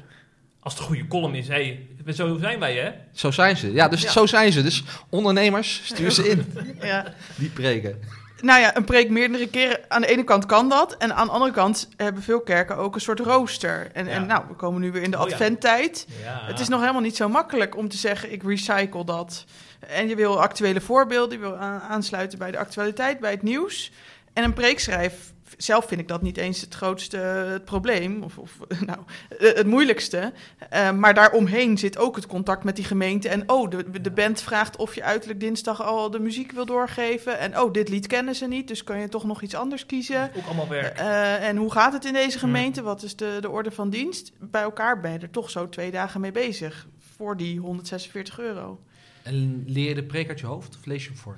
Als 0.67 0.75
het 0.75 0.83
een 0.83 0.89
goede 0.89 1.07
column 1.09 1.35
is, 1.35 1.49
hey, 1.49 1.87
zo 2.14 2.37
zijn 2.41 2.59
wij 2.59 2.75
hè? 2.77 2.91
Zo 3.12 3.31
zijn 3.31 3.57
ze. 3.57 3.73
Ja, 3.73 3.89
dus 3.89 4.03
Ja. 4.03 4.11
zo 4.11 4.27
zijn 4.27 4.53
ze. 4.53 4.62
Dus 4.62 4.83
ondernemers, 5.11 5.81
stuur 5.85 6.11
ze 6.11 6.29
in. 6.29 6.53
Ja. 6.81 7.12
Die 7.37 7.49
preken. 7.49 8.01
Nou 8.41 8.61
ja, 8.61 8.77
een 8.77 8.85
preek 8.85 9.11
meerdere 9.11 9.49
keren. 9.49 9.79
Aan 9.89 10.01
de 10.01 10.07
ene 10.07 10.25
kant 10.25 10.47
kan 10.47 10.69
dat. 10.69 10.97
En 10.97 11.14
aan 11.14 11.27
de 11.27 11.33
andere 11.33 11.53
kant 11.53 11.89
hebben 11.97 12.23
veel 12.23 12.41
kerken 12.41 12.77
ook 12.77 12.95
een 12.95 13.01
soort 13.01 13.21
rooster. 13.21 13.91
En, 13.93 14.05
Ja. 14.07 14.11
en 14.11 14.27
nou, 14.27 14.45
we 14.49 14.55
komen 14.55 14.81
nu 14.81 14.93
weer 14.93 15.03
in 15.03 15.11
de 15.11 15.17
Oh 15.21 15.27
ja. 15.27 15.33
adventtijd. 15.33 16.07
Ja. 16.25 16.41
Het 16.47 16.61
is 16.61 16.69
nog 16.69 16.81
helemaal 16.81 17.01
niet 17.03 17.17
zo 17.17 17.29
makkelijk 17.29 17.77
om 17.77 17.89
te 17.89 17.97
zeggen, 17.97 18.33
ik 18.33 18.43
recycle 18.43 19.05
dat. 19.05 19.45
En 19.81 20.09
je 20.09 20.17
wil 20.17 20.41
actuele 20.41 20.81
voorbeelden, 20.81 21.39
je 21.39 21.45
wil 21.45 21.57
aansluiten 21.57 22.39
bij 22.39 22.51
de 22.51 22.59
actualiteit, 22.59 23.21
bij 23.21 23.31
het 23.31 23.43
nieuws. 23.43 23.93
En 24.33 24.45
een 24.45 24.53
preekschrijf, 24.53 25.14
zelf 25.57 25.86
vind 25.86 26.01
ik 26.01 26.09
dat 26.09 26.22
niet 26.22 26.36
eens 26.36 26.61
het 26.61 26.74
grootste 26.74 27.16
het 27.16 27.64
probleem, 27.64 28.22
of, 28.22 28.38
of 28.38 28.59
nou, 28.86 28.99
eh, 29.38 29.55
het 29.55 29.66
moeilijkste. 29.66 30.32
Eh, 30.70 30.92
maar 30.92 31.14
daaromheen 31.14 31.78
zit 31.78 31.99
ook 31.99 32.16
het 32.16 32.26
contact 32.26 32.64
met 32.64 32.76
die 32.76 32.84
gemeente. 32.84 33.28
En 33.28 33.49
oh, 33.51 33.70
de, 33.70 34.01
de 34.01 34.11
band 34.11 34.42
vraagt 34.42 34.76
of 34.76 34.94
je 34.94 35.03
uiterlijk 35.03 35.40
dinsdag 35.40 35.82
al 35.82 36.11
de 36.11 36.18
muziek 36.18 36.53
wil 36.53 36.66
doorgeven. 36.66 37.38
En 37.38 37.61
oh, 37.61 37.72
dit 37.72 37.88
lied 37.88 38.07
kennen 38.07 38.34
ze 38.34 38.47
niet, 38.47 38.68
dus 38.68 38.84
kan 38.84 38.99
je 38.99 39.09
toch 39.09 39.24
nog 39.24 39.42
iets 39.42 39.55
anders 39.55 39.86
kiezen. 39.86 40.30
Ook 40.36 40.47
allemaal 40.47 40.68
werk. 40.68 40.99
Eh, 40.99 41.49
en 41.49 41.57
hoe 41.57 41.72
gaat 41.72 41.92
het 41.92 42.05
in 42.05 42.12
deze 42.12 42.38
gemeente? 42.38 42.82
Wat 42.82 43.03
is 43.03 43.16
de, 43.16 43.38
de 43.40 43.51
orde 43.51 43.70
van 43.70 43.90
dienst? 43.90 44.32
Bij 44.38 44.62
elkaar 44.62 45.01
ben 45.01 45.12
je 45.12 45.18
er 45.18 45.30
toch 45.30 45.51
zo 45.51 45.68
twee 45.68 45.90
dagen 45.90 46.20
mee 46.20 46.32
bezig. 46.32 46.86
Voor 47.16 47.36
die 47.36 47.59
146 47.59 48.38
euro. 48.38 48.80
En 49.22 49.64
leer 49.66 49.88
je 49.88 49.94
de 49.94 50.05
preek 50.05 50.28
uit 50.28 50.40
je 50.40 50.47
hoofd 50.47 50.76
of 50.76 50.86
lees 50.86 51.03
je 51.03 51.09
hem 51.09 51.18
voor? 51.18 51.36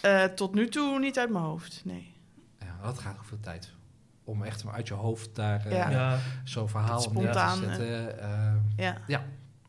Eh, 0.00 0.24
tot 0.24 0.54
nu 0.54 0.68
toe 0.68 0.98
niet 0.98 1.18
uit 1.18 1.30
mijn 1.30 1.44
hoofd, 1.44 1.80
nee. 1.84 2.16
Ja, 2.80 2.86
dat 2.86 2.98
gaat 2.98 3.16
ook 3.16 3.24
veel 3.24 3.40
tijd. 3.40 3.72
Om 4.24 4.42
echt 4.42 4.64
maar 4.64 4.74
uit 4.74 4.88
je 4.88 4.94
hoofd 4.94 5.34
daar 5.34 5.66
eh, 5.66 5.72
Ja. 5.72 5.90
ja. 5.90 6.18
zo'n 6.44 6.68
verhaal 6.68 7.02
Dat 7.02 7.12
neer 7.12 7.32
te 7.32 7.38
spontaan, 7.38 7.58
zetten. 7.58 8.20
Eh, 8.20 8.54
Ja. 8.76 8.96
Ja. 9.06 9.24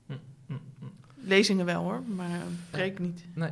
Hm, 0.05 0.14
hm, 0.47 0.53
hm. 0.80 0.86
Lezingen 1.16 1.66
wel 1.66 1.84
hoor, 1.84 2.01
maar 2.16 2.30
eh, 2.30 2.38
preek 2.70 2.99
niet. 2.99 3.26
nee. 3.34 3.51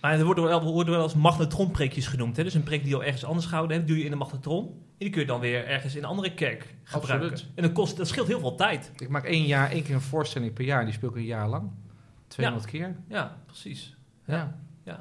Maar 0.00 0.18
er 0.18 0.24
worden 0.24 0.44
wel, 0.44 0.62
worden 0.62 0.94
wel 0.94 1.02
als 1.02 1.14
magnetronpreekjes 1.14 2.06
genoemd. 2.06 2.36
Hè? 2.36 2.42
Dus 2.42 2.54
een 2.54 2.62
preek 2.62 2.80
die 2.80 2.88
je 2.88 2.94
al 2.94 3.04
ergens 3.04 3.24
anders 3.24 3.46
gehouden 3.46 3.76
hebt, 3.76 3.88
doe 3.88 3.98
je 3.98 4.04
in 4.04 4.12
een 4.12 4.18
magnetron. 4.18 4.64
En 4.66 4.74
die 4.98 5.10
kun 5.10 5.20
je 5.20 5.26
dan 5.26 5.40
weer 5.40 5.66
ergens 5.66 5.94
in 5.94 6.02
een 6.02 6.08
andere 6.08 6.34
kerk 6.34 6.74
gebruiken. 6.82 7.30
Absoluut. 7.30 7.52
En 7.54 7.62
dat, 7.62 7.72
kost, 7.72 7.96
dat 7.96 8.08
scheelt 8.08 8.26
heel 8.26 8.40
veel 8.40 8.54
tijd. 8.54 8.90
Ik 8.96 9.08
maak 9.08 9.24
één 9.24 9.46
jaar, 9.46 9.70
één 9.70 9.82
keer 9.82 9.94
een 9.94 10.00
voorstelling 10.00 10.52
per 10.52 10.64
jaar. 10.64 10.84
Die 10.84 10.94
speel 10.94 11.08
ik 11.08 11.14
een 11.14 11.24
jaar 11.24 11.48
lang. 11.48 11.70
200 12.28 12.66
keer. 12.66 12.96
Ja, 13.08 13.36
precies. 13.46 13.96
Ja. 14.24 14.34
Ja. 14.34 14.56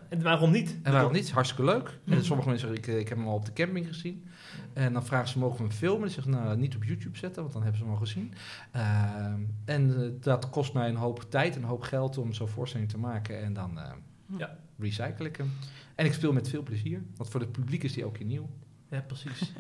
En 0.10 0.22
waarom 0.22 0.52
niet? 0.52 0.78
En 0.84 0.92
waarom 0.92 1.12
niet? 1.14 1.32
Hartstikke 1.32 1.64
leuk. 1.66 2.00
Mhm. 2.04 2.18
En 2.18 2.26
sommige 2.26 2.50
mensen 2.50 2.68
zeggen, 2.70 2.94
ik, 2.94 3.00
ik 3.02 3.08
heb 3.10 3.18
hem 3.18 3.28
al 3.28 3.36
op 3.36 3.46
de 3.46 3.54
camping 3.54 3.88
gezien. 3.88 4.26
En 4.74 4.94
dan 4.94 5.06
vragen 5.06 5.28
ze, 5.28 5.40
mogen 5.40 5.58
we 5.58 5.64
hem 5.64 5.72
filmen? 5.72 6.08
Ik 6.08 6.14
zeg, 6.14 6.26
nou, 6.26 6.58
niet 6.58 6.76
op 6.76 6.84
YouTube 6.84 7.18
zetten, 7.18 7.42
want 7.42 7.54
dan 7.54 7.62
hebben 7.64 7.80
ze 7.80 7.86
hem 7.86 7.96
al 7.96 8.00
gezien. 8.00 8.34
Ehm, 8.72 9.40
en 9.66 10.02
eh, 10.04 10.10
dat 10.20 10.50
kost 10.50 10.74
mij 10.74 10.90
een 10.90 10.96
hoop 10.96 11.26
tijd 11.30 11.56
en 11.56 11.62
een 11.62 11.68
hoop 11.68 11.82
geld 11.82 12.18
om 12.18 12.34
zo'n 12.34 12.48
voorstelling 12.48 12.90
te 12.90 12.98
maken. 12.98 13.42
En 13.44 13.54
dan 13.54 13.80
eh, 13.80 13.92
Ja. 14.38 14.58
recycle 14.80 15.26
ik 15.26 15.36
hem. 15.36 15.52
En 15.96 16.06
ik 16.06 16.14
speel 16.14 16.34
met 16.34 16.50
veel 16.50 16.64
plezier, 16.64 17.04
want 17.16 17.30
voor 17.30 17.40
het 17.40 17.52
publiek 17.52 17.84
is 17.84 17.94
die 17.94 18.06
ook 18.06 18.18
weer 18.18 18.28
nieuw. 18.28 18.50
Ja, 18.96 19.02
precies. 19.08 19.52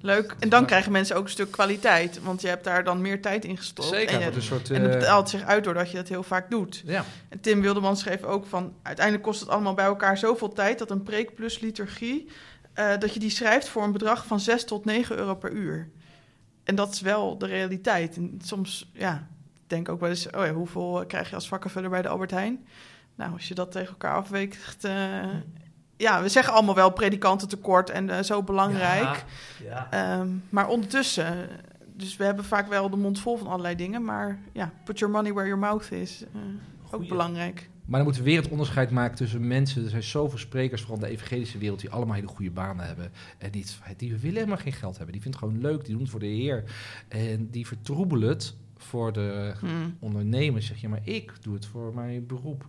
Leuk. 0.00 0.36
En 0.38 0.48
dan 0.48 0.66
krijgen 0.66 0.92
mensen 0.92 1.16
ook 1.16 1.24
een 1.24 1.30
stuk 1.30 1.50
kwaliteit. 1.50 2.22
Want 2.22 2.40
je 2.40 2.48
hebt 2.48 2.64
daar 2.64 2.84
dan 2.84 3.00
meer 3.00 3.22
tijd 3.22 3.44
in 3.44 3.56
gestopt. 3.56 3.88
Zeker, 3.88 4.14
En, 4.14 4.20
je- 4.30 4.36
een 4.36 4.42
soort... 4.42 4.70
en 4.70 4.82
het 4.82 4.92
eh, 4.92 4.98
betaalt 4.98 5.28
zich 5.28 5.42
uit 5.42 5.64
doordat 5.64 5.90
je 5.90 5.96
dat 5.96 6.08
heel 6.08 6.22
vaak 6.22 6.50
doet. 6.50 6.82
ja, 6.84 7.04
En 7.28 7.40
Tim 7.40 7.60
Wilderman 7.60 7.96
schreef 7.96 8.22
ook 8.22 8.46
van... 8.46 8.74
uiteindelijk 8.82 9.24
kost 9.26 9.40
het 9.40 9.48
allemaal 9.48 9.74
bij 9.74 9.84
elkaar 9.84 10.18
zoveel 10.18 10.52
tijd... 10.52 10.78
dat 10.78 10.90
een 10.90 11.02
preek 11.02 11.34
plus 11.34 11.58
liturgie... 11.60 12.28
eh, 12.72 12.98
dat 12.98 13.14
je 13.14 13.20
die 13.20 13.30
schrijft 13.30 13.68
voor 13.68 13.82
een 13.82 13.92
bedrag 13.92 14.26
van 14.26 14.40
6 14.40 14.64
tot 14.64 14.84
9 14.84 15.16
euro 15.16 15.34
per 15.34 15.50
uur. 15.52 15.88
En 16.64 16.74
dat 16.74 16.92
is 16.92 17.00
wel 17.00 17.38
de 17.38 17.46
realiteit. 17.46 18.16
En 18.16 18.38
soms, 18.44 18.90
ja, 18.92 19.28
ik 19.54 19.62
denk 19.66 19.88
ook 19.88 20.00
wel 20.00 20.08
eens... 20.10 20.30
oh 20.30 20.44
ja, 20.44 20.52
hoeveel 20.52 21.04
krijg 21.06 21.28
je 21.28 21.34
als 21.34 21.48
vakkenvuller 21.48 21.90
bij 21.90 22.02
de 22.02 22.08
Albert 22.08 22.30
Heijn? 22.30 22.66
Nou, 23.14 23.32
als 23.32 23.48
je 23.48 23.54
dat 23.54 23.72
tegen 23.72 23.88
elkaar 23.88 24.14
afweegt... 24.14 24.84
eh, 24.84 25.24
ja, 25.96 26.22
we 26.22 26.28
zeggen 26.28 26.52
allemaal 26.52 26.74
wel 26.74 26.90
predikantentekort 26.90 27.90
en 27.90 28.10
eh, 28.10 28.22
zo 28.22 28.42
belangrijk. 28.42 29.24
Ja. 29.64 29.86
Ehm, 29.90 30.28
maar 30.48 30.68
ondertussen... 30.68 31.48
Dus 31.98 32.16
we 32.16 32.24
hebben 32.24 32.44
vaak 32.44 32.68
wel 32.68 32.90
de 32.90 32.96
mond 32.96 33.20
vol 33.20 33.36
van 33.36 33.46
allerlei 33.46 33.74
dingen. 33.76 34.04
Maar 34.04 34.38
ja, 34.52 34.72
put 34.84 34.98
your 34.98 35.14
money 35.14 35.32
where 35.32 35.46
your 35.48 35.62
mouth 35.62 35.90
is. 35.92 36.24
eh, 36.32 36.40
ook 36.90 37.08
belangrijk. 37.08 37.68
maar 37.84 37.96
dan 37.96 38.02
moeten 38.04 38.22
we 38.22 38.28
weer 38.30 38.42
het 38.42 38.50
onderscheid 38.50 38.90
maken 38.90 39.16
tussen 39.16 39.46
mensen. 39.46 39.84
Er 39.84 39.90
zijn 39.90 40.02
zoveel 40.02 40.38
sprekers, 40.38 40.80
vooral 40.80 40.98
in 40.98 41.04
de 41.08 41.10
evangelische 41.14 41.58
wereld, 41.58 41.80
die 41.80 41.90
allemaal 41.90 42.14
hele 42.14 42.26
goede 42.26 42.50
banen 42.50 42.86
hebben. 42.86 43.12
En 43.38 43.50
die, 43.50 43.64
die 43.96 44.16
willen 44.16 44.36
helemaal 44.36 44.56
geen 44.56 44.72
geld 44.72 44.96
hebben. 44.96 45.12
Die 45.12 45.22
vinden 45.22 45.40
het 45.40 45.50
gewoon 45.50 45.70
leuk, 45.70 45.80
die 45.84 45.92
doen 45.92 46.00
het 46.02 46.10
voor 46.10 46.20
de 46.20 46.26
Heer. 46.26 46.64
En 47.08 47.50
die 47.50 47.66
vertroebelen 47.66 48.28
het 48.28 48.54
voor 48.76 49.12
de 49.12 49.54
Hmm. 49.60 49.96
ondernemers. 50.00 50.66
Zeg 50.66 50.80
je, 50.80 50.88
maar 50.88 51.00
ik 51.02 51.32
doe 51.40 51.54
het 51.54 51.66
voor 51.66 51.94
mijn 51.94 52.26
beroep. 52.26 52.66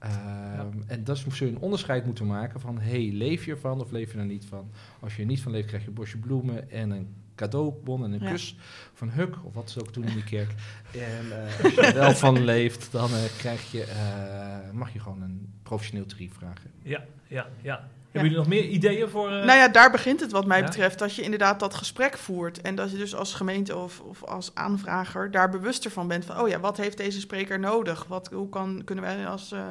Ehm, 0.00 0.66
En 0.86 1.04
dat 1.04 1.18
zul 1.18 1.32
je 1.46 1.46
een 1.54 1.58
onderscheid 1.60 2.04
moeten 2.06 2.26
maken 2.26 2.60
van... 2.60 2.78
hey, 2.78 3.10
leef 3.12 3.44
je 3.44 3.50
ervan 3.50 3.80
of 3.80 3.90
leef 3.90 4.12
je 4.12 4.18
er 4.18 4.24
niet 4.24 4.44
van? 4.44 4.70
Als 5.00 5.14
je 5.16 5.20
er 5.22 5.28
niet 5.28 5.40
van 5.42 5.52
leeft, 5.52 5.66
krijg 5.66 5.82
je 5.82 5.88
een 5.88 5.94
bosje 5.94 6.18
bloemen 6.18 6.70
en 6.70 6.90
een 6.90 7.14
cadeaubon 7.34 8.04
en 8.04 8.12
een 8.12 8.22
Ja. 8.22 8.30
kus 8.30 8.56
van 8.94 9.10
Huk, 9.10 9.36
of 9.44 9.54
wat 9.54 9.70
ze 9.70 9.80
ook 9.80 9.94
doen 9.94 10.04
in 10.04 10.14
die 10.14 10.24
kerk. 10.24 10.50
En 10.92 11.42
eh, 11.46 11.64
als 11.64 11.74
je 11.74 11.80
er 11.82 11.94
wel 11.94 12.12
van 12.14 12.44
leeft, 12.44 12.92
dan 12.92 13.10
eh, 13.10 13.24
krijg 13.38 13.70
je, 13.72 13.82
eh, 13.84 14.70
mag 14.72 14.92
je 14.92 15.00
gewoon 15.00 15.22
een 15.22 15.52
professioneel 15.62 16.06
tarief 16.06 16.32
vragen. 16.34 16.70
Ja, 16.82 17.04
ja, 17.28 17.46
ja. 17.62 17.88
Hebben 18.10 18.30
jullie 18.30 18.44
nog 18.44 18.54
meer 18.54 18.64
ideeën 18.68 19.08
voor... 19.08 19.30
eh, 19.30 19.44
Nou 19.44 19.58
ja, 19.58 19.68
daar 19.68 19.90
begint 19.90 20.20
het 20.20 20.32
wat 20.32 20.46
mij 20.46 20.64
betreft. 20.64 20.98
Dat 20.98 21.14
je 21.14 21.22
inderdaad 21.22 21.60
dat 21.60 21.74
gesprek 21.74 22.18
voert. 22.18 22.60
En 22.60 22.74
dat 22.74 22.90
je 22.90 22.96
dus 22.96 23.14
als 23.14 23.34
gemeente 23.34 23.76
of, 23.76 24.00
of 24.00 24.24
als 24.24 24.50
aanvrager 24.54 25.30
daar 25.30 25.50
bewuster 25.50 25.90
van 25.90 26.08
bent. 26.08 26.24
Van, 26.24 26.40
oh 26.40 26.48
ja, 26.48 26.60
wat 26.60 26.76
heeft 26.76 26.96
deze 26.96 27.20
spreker 27.20 27.58
nodig? 27.58 28.04
Wat, 28.08 28.28
hoe 28.32 28.48
kan, 28.48 28.82
kunnen 28.84 29.04
wij 29.04 29.26
als, 29.26 29.52
eh, 29.52 29.62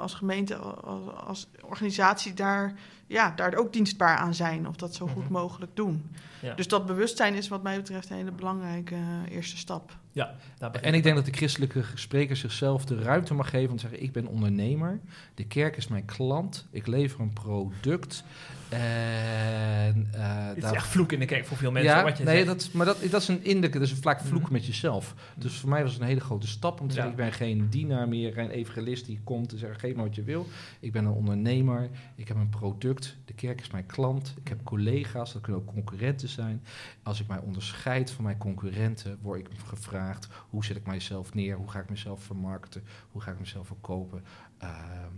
als 0.00 0.14
gemeente, 0.14 0.56
als, 0.56 1.00
als 1.26 1.46
organisatie 1.62 2.34
daar 2.34 2.74
ja, 3.06 3.32
daar 3.36 3.54
ook 3.54 3.72
dienstbaar 3.72 4.16
aan 4.16 4.34
zijn 4.34 4.68
of 4.68 4.76
dat 4.76 4.94
zo 4.94 5.06
goed 5.06 5.24
Mhm. 5.24 5.32
mogelijk 5.32 5.76
doen. 5.76 6.10
Ja. 6.44 6.54
Dus 6.54 6.68
dat 6.68 6.86
bewustzijn 6.86 7.34
is 7.34 7.48
wat 7.48 7.62
mij 7.62 7.76
betreft 7.76 8.10
een 8.10 8.16
hele 8.16 8.32
belangrijke 8.32 8.94
eh, 8.94 9.34
eerste 9.36 9.56
stap. 9.56 9.96
Ja, 10.12 10.34
En 10.80 10.94
ik 10.94 11.02
denk 11.02 11.16
dat 11.16 11.24
de 11.24 11.32
christelijke 11.32 11.82
spreker 11.94 12.36
zichzelf 12.36 12.84
de 12.84 12.98
ruimte 13.02 13.34
mag 13.34 13.50
geven 13.50 13.70
om 13.70 13.76
te 13.76 13.80
zeggen: 13.88 14.02
Ik 14.02 14.12
ben 14.12 14.26
ondernemer, 14.26 15.00
de 15.34 15.44
kerk 15.44 15.76
is 15.76 15.88
mijn 15.88 16.04
klant, 16.04 16.66
ik 16.70 16.86
lever 16.86 17.20
een 17.20 17.32
product. 17.32 18.24
En 18.68 20.08
eh, 20.12 20.46
Het 20.46 20.56
is 20.56 20.62
daar 20.62 20.72
echt 20.74 20.86
vloek 20.86 21.12
in 21.12 21.18
de 21.18 21.24
kerk 21.24 21.46
voor 21.46 21.56
veel 21.56 21.70
mensen. 21.70 21.92
ja, 21.96 22.02
wat 22.02 22.18
je 22.18 22.24
nee, 22.24 22.34
zegt. 22.44 22.46
dat, 22.46 22.68
maar 22.72 22.86
dat, 22.86 22.98
dat 23.10 23.22
is 23.22 23.28
een 23.28 23.44
indruk, 23.44 23.72
dat 23.72 23.82
is 23.82 23.90
een 23.90 23.96
vaak 24.02 24.20
vloek 24.20 24.42
Mhm. 24.42 24.52
met 24.52 24.66
jezelf. 24.66 25.14
Dus 25.36 25.54
voor 25.56 25.68
mij 25.70 25.82
was 25.82 25.92
het 25.92 26.00
een 26.00 26.06
hele 26.06 26.20
grote 26.20 26.46
stap 26.46 26.80
om 26.80 26.88
te 26.88 26.94
Ja. 26.94 27.02
zeggen: 27.02 27.10
Ik 27.20 27.24
ben 27.24 27.32
geen 27.32 27.68
dienaar 27.70 28.08
meer, 28.08 28.32
geen 28.32 28.50
evangelist 28.50 29.06
die 29.06 29.20
komt 29.24 29.52
en 29.52 29.58
zegt: 29.58 29.80
Geef 29.80 29.94
maar 29.94 30.04
wat 30.04 30.14
je 30.14 30.22
wil. 30.22 30.46
Ik 30.80 30.92
ben 30.92 31.04
een 31.04 31.12
ondernemer, 31.12 31.88
ik 32.14 32.28
heb 32.28 32.36
een 32.36 32.48
product, 32.48 33.16
de 33.24 33.32
kerk 33.32 33.60
is 33.60 33.70
mijn 33.70 33.86
klant, 33.86 34.34
ik 34.42 34.48
heb 34.48 34.58
collega's, 34.64 35.32
dat 35.32 35.42
kunnen 35.42 35.60
ook 35.60 35.72
concurrenten 35.72 36.28
zijn. 36.34 36.62
Als 37.02 37.20
ik 37.20 37.26
mij 37.28 37.38
onderscheid 37.38 38.10
van 38.10 38.24
mijn 38.24 38.38
concurrenten, 38.38 39.18
word 39.22 39.40
ik 39.40 39.48
gevraagd: 39.66 40.28
hoe 40.50 40.64
zet 40.64 40.76
ik 40.76 40.86
mijzelf 40.86 41.34
neer, 41.34 41.56
hoe 41.56 41.70
ga 41.70 41.80
ik 41.80 41.90
mezelf 41.90 42.22
vermarkten, 42.22 42.82
hoe 43.10 43.20
ga 43.22 43.30
ik 43.30 43.38
mezelf 43.38 43.66
verkopen. 43.66 44.22
Ehm, 44.58 45.12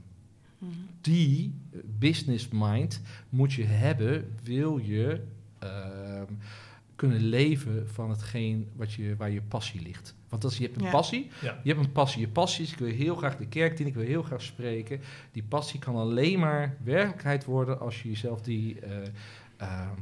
Mhm. 0.58 0.70
die 1.00 1.54
business 1.84 2.48
mind 2.52 3.00
moet 3.28 3.52
je 3.52 3.64
hebben, 3.64 4.34
wil 4.42 4.78
je 4.78 5.22
ehm, 5.58 6.32
kunnen 6.96 7.20
leven 7.20 7.88
van 7.90 8.10
hetgeen 8.10 8.68
wat 8.76 8.92
je, 8.92 9.16
waar 9.16 9.30
je 9.30 9.42
passie 9.42 9.82
ligt. 9.82 10.14
Want 10.28 10.44
als 10.44 10.56
je 10.58 10.64
hebt 10.64 10.76
een 10.76 10.84
Ja. 10.84 10.90
passie, 10.90 11.30
Ja. 11.42 11.60
je 11.62 11.72
hebt 11.72 11.84
een 11.86 11.92
passie, 11.92 12.20
je 12.20 12.28
passie 12.28 12.64
is, 12.64 12.72
ik 12.72 12.78
wil 12.78 12.88
heel 12.92 13.14
graag 13.14 13.36
de 13.36 13.46
kerk 13.48 13.76
dienen, 13.76 13.94
ik 13.94 14.00
wil 14.00 14.08
heel 14.08 14.22
graag 14.22 14.42
spreken. 14.42 15.00
Die 15.32 15.42
passie 15.42 15.80
kan 15.80 15.94
alleen 15.96 16.38
maar 16.38 16.76
werkelijkheid 16.84 17.44
worden 17.44 17.80
als 17.80 18.02
je 18.02 18.08
jezelf 18.08 18.40
die, 18.42 18.80
eh, 18.80 18.96
ehm, 19.56 19.98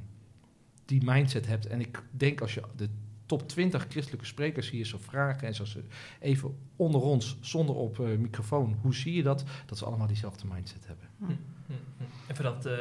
die 0.84 1.02
mindset 1.04 1.46
hebt. 1.46 1.66
En 1.66 1.80
ik 1.80 2.02
denk 2.10 2.40
als 2.40 2.54
je 2.54 2.62
de 2.76 2.88
top 3.26 3.48
20 3.48 3.86
christelijke 3.88 4.26
sprekers 4.26 4.70
hier 4.70 4.86
zou 4.86 5.02
vragen 5.02 5.46
en 5.48 5.54
zoals 5.54 5.70
ze 5.70 5.82
even 6.20 6.56
onder 6.76 7.00
ons, 7.00 7.36
zonder 7.40 7.74
op 7.76 8.00
eh, 8.00 8.06
microfoon, 8.18 8.76
hoe 8.80 8.94
zie 8.94 9.14
je 9.14 9.22
dat? 9.22 9.44
Dat 9.66 9.78
ze 9.78 9.84
allemaal 9.84 10.06
diezelfde 10.06 10.46
mindset 10.54 10.86
hebben. 10.86 11.06
Hm, 11.18 11.24
hm. 11.66 11.72
Even 12.30 12.44
dat, 12.44 12.66
eh, 12.66 12.72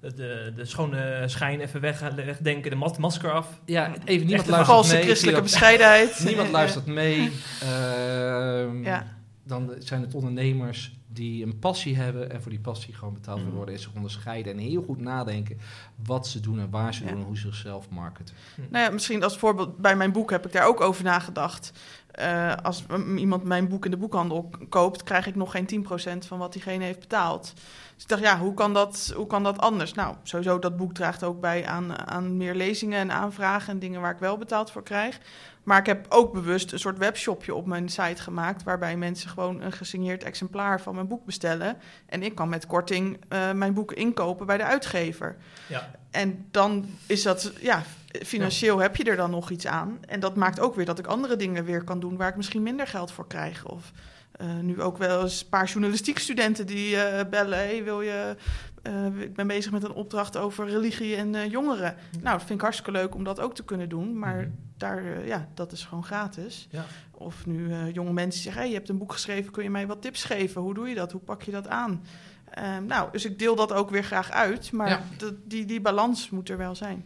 de, 0.00 0.52
de 0.56 0.64
schone 0.64 1.22
schijn 1.26 1.60
even 1.60 1.80
weg, 1.80 2.00
wegdenken, 2.14 2.70
de 2.70 2.76
mas- 2.76 2.98
masker 2.98 3.30
af. 3.32 3.60
Ja, 3.64 3.92
even 4.04 4.26
niemand 4.26 4.48
luistert 4.48 4.66
Valse 4.76 4.94
mee. 4.94 5.02
christelijke 5.02 5.42
bescheidenheid. 5.42 6.22
Niemand 6.24 6.50
luistert 6.50 6.86
mee. 6.86 7.20
Ehm, 7.62 8.82
Ja. 8.84 9.16
Dan 9.46 9.72
zijn 9.78 10.00
het 10.00 10.14
ondernemers 10.14 10.96
die 11.14 11.44
een 11.44 11.58
passie 11.58 11.96
hebben 11.96 12.30
en 12.30 12.42
voor 12.42 12.50
die 12.50 12.60
passie 12.60 12.94
gewoon 12.94 13.14
betaald 13.14 13.34
willen 13.36 13.48
Mhm. 13.48 13.56
worden 13.56 13.74
en 13.74 13.80
zich 13.80 13.92
onderscheiden 13.94 14.52
en 14.52 14.58
heel 14.58 14.82
goed 14.82 15.00
nadenken 15.00 15.58
wat 16.04 16.26
ze 16.26 16.40
doen 16.40 16.60
en 16.60 16.70
waar 16.70 16.94
ze 16.94 17.04
Ja. 17.04 17.10
doen 17.10 17.18
en 17.18 17.24
hoe 17.24 17.36
ze 17.36 17.42
zichzelf 17.46 17.88
marketen. 17.90 18.34
Nou 18.70 18.84
ja, 18.84 18.90
misschien 18.90 19.22
als 19.22 19.38
voorbeeld 19.38 19.76
bij 19.78 19.96
mijn 19.96 20.12
boek 20.12 20.30
heb 20.30 20.46
ik 20.46 20.52
daar 20.52 20.66
ook 20.66 20.80
over 20.80 21.04
nagedacht. 21.04 21.72
Eh, 22.14 22.54
als 22.62 22.84
iemand 23.16 23.44
mijn 23.44 23.68
boek 23.68 23.84
in 23.84 23.90
de 23.90 23.96
boekhandel 23.96 24.50
koopt, 24.68 25.02
krijg 25.02 25.26
ik 25.26 25.34
nog 25.34 25.50
geen 25.50 25.66
10% 25.66 26.26
van 26.26 26.38
wat 26.38 26.52
diegene 26.52 26.84
heeft 26.84 26.98
betaald. 26.98 27.52
Dus 27.94 28.02
ik 28.02 28.08
dacht, 28.08 28.22
ja, 28.22 28.38
hoe 28.38 28.54
kan 28.54 28.74
dat, 28.74 29.12
hoe 29.16 29.26
kan 29.26 29.42
dat 29.42 29.58
anders? 29.58 29.94
Nou, 29.94 30.14
sowieso, 30.22 30.58
dat 30.58 30.76
boek 30.76 30.94
draagt 30.94 31.24
ook 31.24 31.40
bij 31.40 31.66
aan, 31.66 32.08
aan 32.08 32.36
meer 32.36 32.54
lezingen 32.54 32.98
en 32.98 33.12
aanvragen 33.12 33.72
en 33.72 33.78
dingen 33.78 34.00
waar 34.00 34.12
ik 34.12 34.18
wel 34.18 34.38
betaald 34.38 34.70
voor 34.70 34.82
krijg. 34.82 35.20
Maar 35.62 35.78
ik 35.78 35.86
heb 35.86 36.06
ook 36.08 36.32
bewust 36.32 36.72
een 36.72 36.78
soort 36.78 36.98
webshopje 36.98 37.54
op 37.54 37.66
mijn 37.66 37.88
site 37.88 38.22
gemaakt, 38.22 38.62
waarbij 38.62 38.96
mensen 38.96 39.30
gewoon 39.30 39.60
een 39.60 39.72
gesigneerd 39.72 40.24
exemplaar 40.24 40.80
van 40.80 40.94
mijn 40.94 41.08
boek 41.08 41.24
bestellen. 41.24 41.76
En 42.06 42.22
ik 42.22 42.34
kan 42.34 42.48
met 42.48 42.66
korting 42.66 43.20
eh, 43.28 43.52
mijn 43.52 43.74
boeken 43.74 43.96
inkopen 43.96 44.46
bij 44.46 44.56
de 44.56 44.64
uitgever. 44.64 45.36
Ja. 45.66 45.90
En 46.10 46.46
dan 46.50 46.86
is 47.06 47.22
dat, 47.22 47.52
ja, 47.60 47.82
financieel 48.22 48.78
heb 48.78 48.96
je 48.96 49.04
er 49.04 49.16
dan 49.16 49.30
nog 49.30 49.50
iets 49.50 49.66
aan. 49.66 49.98
En 50.06 50.20
dat 50.20 50.36
maakt 50.36 50.60
ook 50.60 50.74
weer 50.74 50.84
dat 50.86 50.98
ik 50.98 51.06
andere 51.06 51.36
dingen 51.36 51.64
weer 51.64 51.84
kan 51.84 52.00
doen 52.00 52.16
waar 52.16 52.28
ik 52.28 52.36
misschien 52.36 52.62
minder 52.62 52.86
geld 52.86 53.12
voor 53.12 53.26
krijg. 53.26 53.66
Of 53.66 53.92
eh, 54.32 54.46
nu 54.62 54.82
ook 54.82 54.98
wel 54.98 55.22
eens 55.22 55.40
een 55.42 55.48
paar 55.48 55.66
journalistiek 55.66 56.18
studenten 56.18 56.66
die 56.66 56.96
eh, 56.96 57.28
bellen. 57.30 57.58
Hey, 57.58 57.84
wil 57.84 58.00
je, 58.00 58.36
eh, 58.82 59.06
ik 59.20 59.34
ben 59.34 59.46
bezig 59.46 59.72
met 59.72 59.84
een 59.84 59.92
opdracht 59.92 60.36
over 60.36 60.68
religie 60.68 61.16
en 61.16 61.48
jongeren. 61.50 61.94
Nou, 62.22 62.36
dat 62.38 62.46
vind 62.46 62.50
ik 62.58 62.60
hartstikke 62.60 62.90
leuk 62.92 63.14
om 63.14 63.24
dat 63.24 63.40
ook 63.40 63.54
te 63.54 63.64
kunnen 63.64 63.88
doen. 63.88 64.18
Maar 64.18 64.36
Mhm. 64.36 64.48
daar, 64.76 65.26
ja, 65.26 65.48
dat 65.54 65.72
is 65.72 65.84
gewoon 65.84 66.04
gratis. 66.04 66.66
Ja. 66.70 66.84
Of 67.10 67.46
nu 67.46 67.90
jonge 67.92 68.12
mensen 68.12 68.42
zeggen, 68.42 68.60
hey, 68.60 68.70
je 68.70 68.76
hebt 68.76 68.88
een 68.88 68.98
boek 68.98 69.12
geschreven, 69.12 69.52
kun 69.52 69.62
je 69.62 69.70
mij 69.70 69.86
wat 69.86 70.02
tips 70.02 70.24
geven? 70.24 70.60
Hoe 70.60 70.74
doe 70.74 70.88
je 70.88 70.94
dat? 70.94 71.12
Hoe 71.12 71.20
pak 71.20 71.42
je 71.42 71.50
dat 71.50 71.68
aan? 71.68 72.04
Ehm, 72.50 72.84
nou, 72.86 73.08
dus 73.12 73.24
ik 73.24 73.38
deel 73.38 73.54
dat 73.56 73.72
ook 73.72 73.90
weer 73.90 74.04
graag 74.04 74.30
uit. 74.30 74.72
Maar 74.72 74.88
Ja. 74.88 75.00
die, 75.44 75.64
die 75.64 75.80
balans 75.80 76.30
moet 76.30 76.48
er 76.48 76.56
wel 76.56 76.74
zijn. 76.74 77.04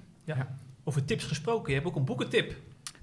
Over 0.88 1.04
tips 1.04 1.24
gesproken, 1.24 1.68
je 1.68 1.74
hebt 1.74 1.86
ook 1.86 1.96
een 1.96 2.04
boekentip. 2.04 2.54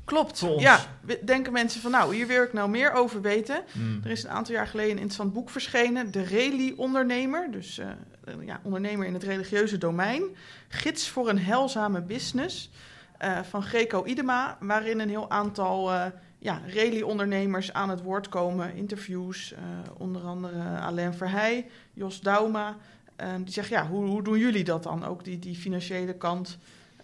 Klopt. 0.06 0.46
Ja, 0.58 0.80
denken 1.26 1.54
mensen 1.54 1.82
van 1.82 1.92
nou, 1.92 2.16
hier 2.16 2.28
wil 2.28 2.44
ik 2.44 2.54
nou 2.54 2.70
meer 2.70 2.94
over 2.94 3.22
weten. 3.22 3.64
Er 4.04 4.12
is 4.12 4.24
een 4.24 4.30
aantal 4.30 4.54
jaar 4.54 4.68
geleden 4.68 4.92
een 4.92 4.98
interessant 4.98 5.34
boek 5.34 5.50
verschenen, 5.50 6.12
De 6.12 6.22
Reli-ondernemer. 6.22 7.52
Dus 7.52 7.78
eh, 7.78 7.88
eh, 8.24 8.34
ja, 8.46 8.60
ondernemer 8.64 9.08
in 9.08 9.14
het 9.14 9.24
religieuze 9.24 9.78
domein. 9.78 10.24
Gids 10.68 11.10
voor 11.10 11.30
een 11.30 11.40
heilzame 11.40 12.02
business 12.02 12.70
eh, 13.18 13.40
van 13.42 13.64
Greco 13.64 14.06
Idema, 14.06 14.58
waarin 14.60 15.00
een 15.00 15.10
heel 15.10 15.30
aantal 15.30 15.94
eh 15.94 16.06
ja, 16.38 16.62
Reli-ondernemers 16.68 17.74
aan 17.74 17.90
het 17.90 18.02
woord 18.02 18.30
komen. 18.30 18.76
Interviews, 18.76 19.54
onder 19.98 20.22
andere 20.22 20.80
Alain 20.80 21.14
Verheij, 21.14 21.68
Jos 21.94 22.22
Dauma. 22.22 22.78
Eh, 23.16 23.34
die 23.44 23.54
zeggen, 23.54 23.76
ja, 23.78 23.88
hoe, 23.88 24.06
hoe 24.06 24.24
doen 24.24 24.40
jullie 24.40 24.64
dat 24.64 24.84
dan? 24.84 25.06
Ook 25.06 25.24
die, 25.24 25.40
die 25.40 25.56
financiële 25.56 26.14
kant. 26.14 26.58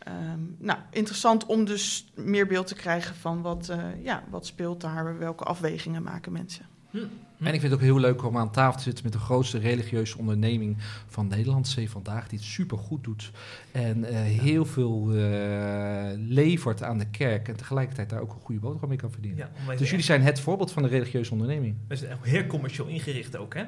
Ehm, 0.04 0.40
nou, 0.58 0.80
interessant 0.92 1.46
om 1.46 1.66
dus 1.66 2.12
meer 2.16 2.48
beeld 2.48 2.68
te 2.68 2.76
krijgen 2.76 3.16
van 3.16 3.42
wat, 3.42 3.70
eh, 3.70 4.04
ja, 4.04 4.24
wat 4.30 4.46
speelt 4.46 4.82
daar, 4.82 5.18
welke 5.18 5.44
afwegingen 5.44 6.04
maken 6.04 6.32
mensen. 6.32 6.66
Hm. 6.90 6.98
En 7.40 7.54
ik 7.54 7.60
vind 7.60 7.64
het 7.64 7.74
ook 7.74 7.82
heel 7.82 8.00
leuk 8.00 8.24
om 8.24 8.38
aan 8.38 8.52
tafel 8.52 8.78
te 8.78 8.84
zitten 8.84 9.04
met 9.04 9.14
de 9.14 9.20
grootste 9.20 9.58
religieuze 9.58 10.18
onderneming 10.18 10.78
van 11.08 11.28
Nederland, 11.28 11.76
C 11.76 11.90
Vandaag, 11.90 12.28
die 12.28 12.40
het 12.40 12.48
super 12.48 12.78
goed 12.78 13.04
doet. 13.04 13.32
En 13.72 14.04
eh, 14.04 14.16
heel 14.22 14.66
veel 14.66 15.12
eh, 15.12 16.12
levert 16.16 16.84
aan 16.84 16.98
de 16.98 17.10
kerk 17.10 17.48
en 17.48 17.56
tegelijkertijd 17.56 18.10
daar 18.10 18.22
ook 18.22 18.34
een 18.34 18.42
goede 18.42 18.62
boterham 18.62 18.90
mee 18.90 18.98
kan 18.98 19.12
verdienen. 19.12 19.50
Ja, 19.68 19.76
Dus 19.76 19.90
jullie 19.90 20.06
zijn 20.06 20.22
het 20.22 20.40
voorbeeld 20.40 20.72
van 20.72 20.84
de 20.84 20.90
religieuze 20.90 21.32
onderneming. 21.32 21.76
We 21.88 21.96
zijn 21.96 22.12
echt 22.12 22.24
heel 22.24 22.48
commercieel 22.48 22.88
ingericht 22.88 23.38
ook, 23.38 23.54
hè? 23.54 23.64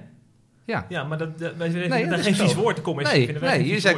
Ja. 0.65 0.85
Ja, 0.89 1.03
maar 1.03 1.17
dat, 1.17 1.39
dat- 1.39 1.55
wij 1.55 1.67
Nee, 1.69 1.89
daar 1.89 2.09
dat 2.09 2.21
geen 2.25 2.35
vies 2.35 2.53
woord. 2.53 2.81
Nee, 3.13 3.23
vinden 3.25 3.41
wij 3.41 3.49
nee 3.49 3.59
geen 3.59 3.67
jullie, 3.67 3.81
zijn, 3.81 3.97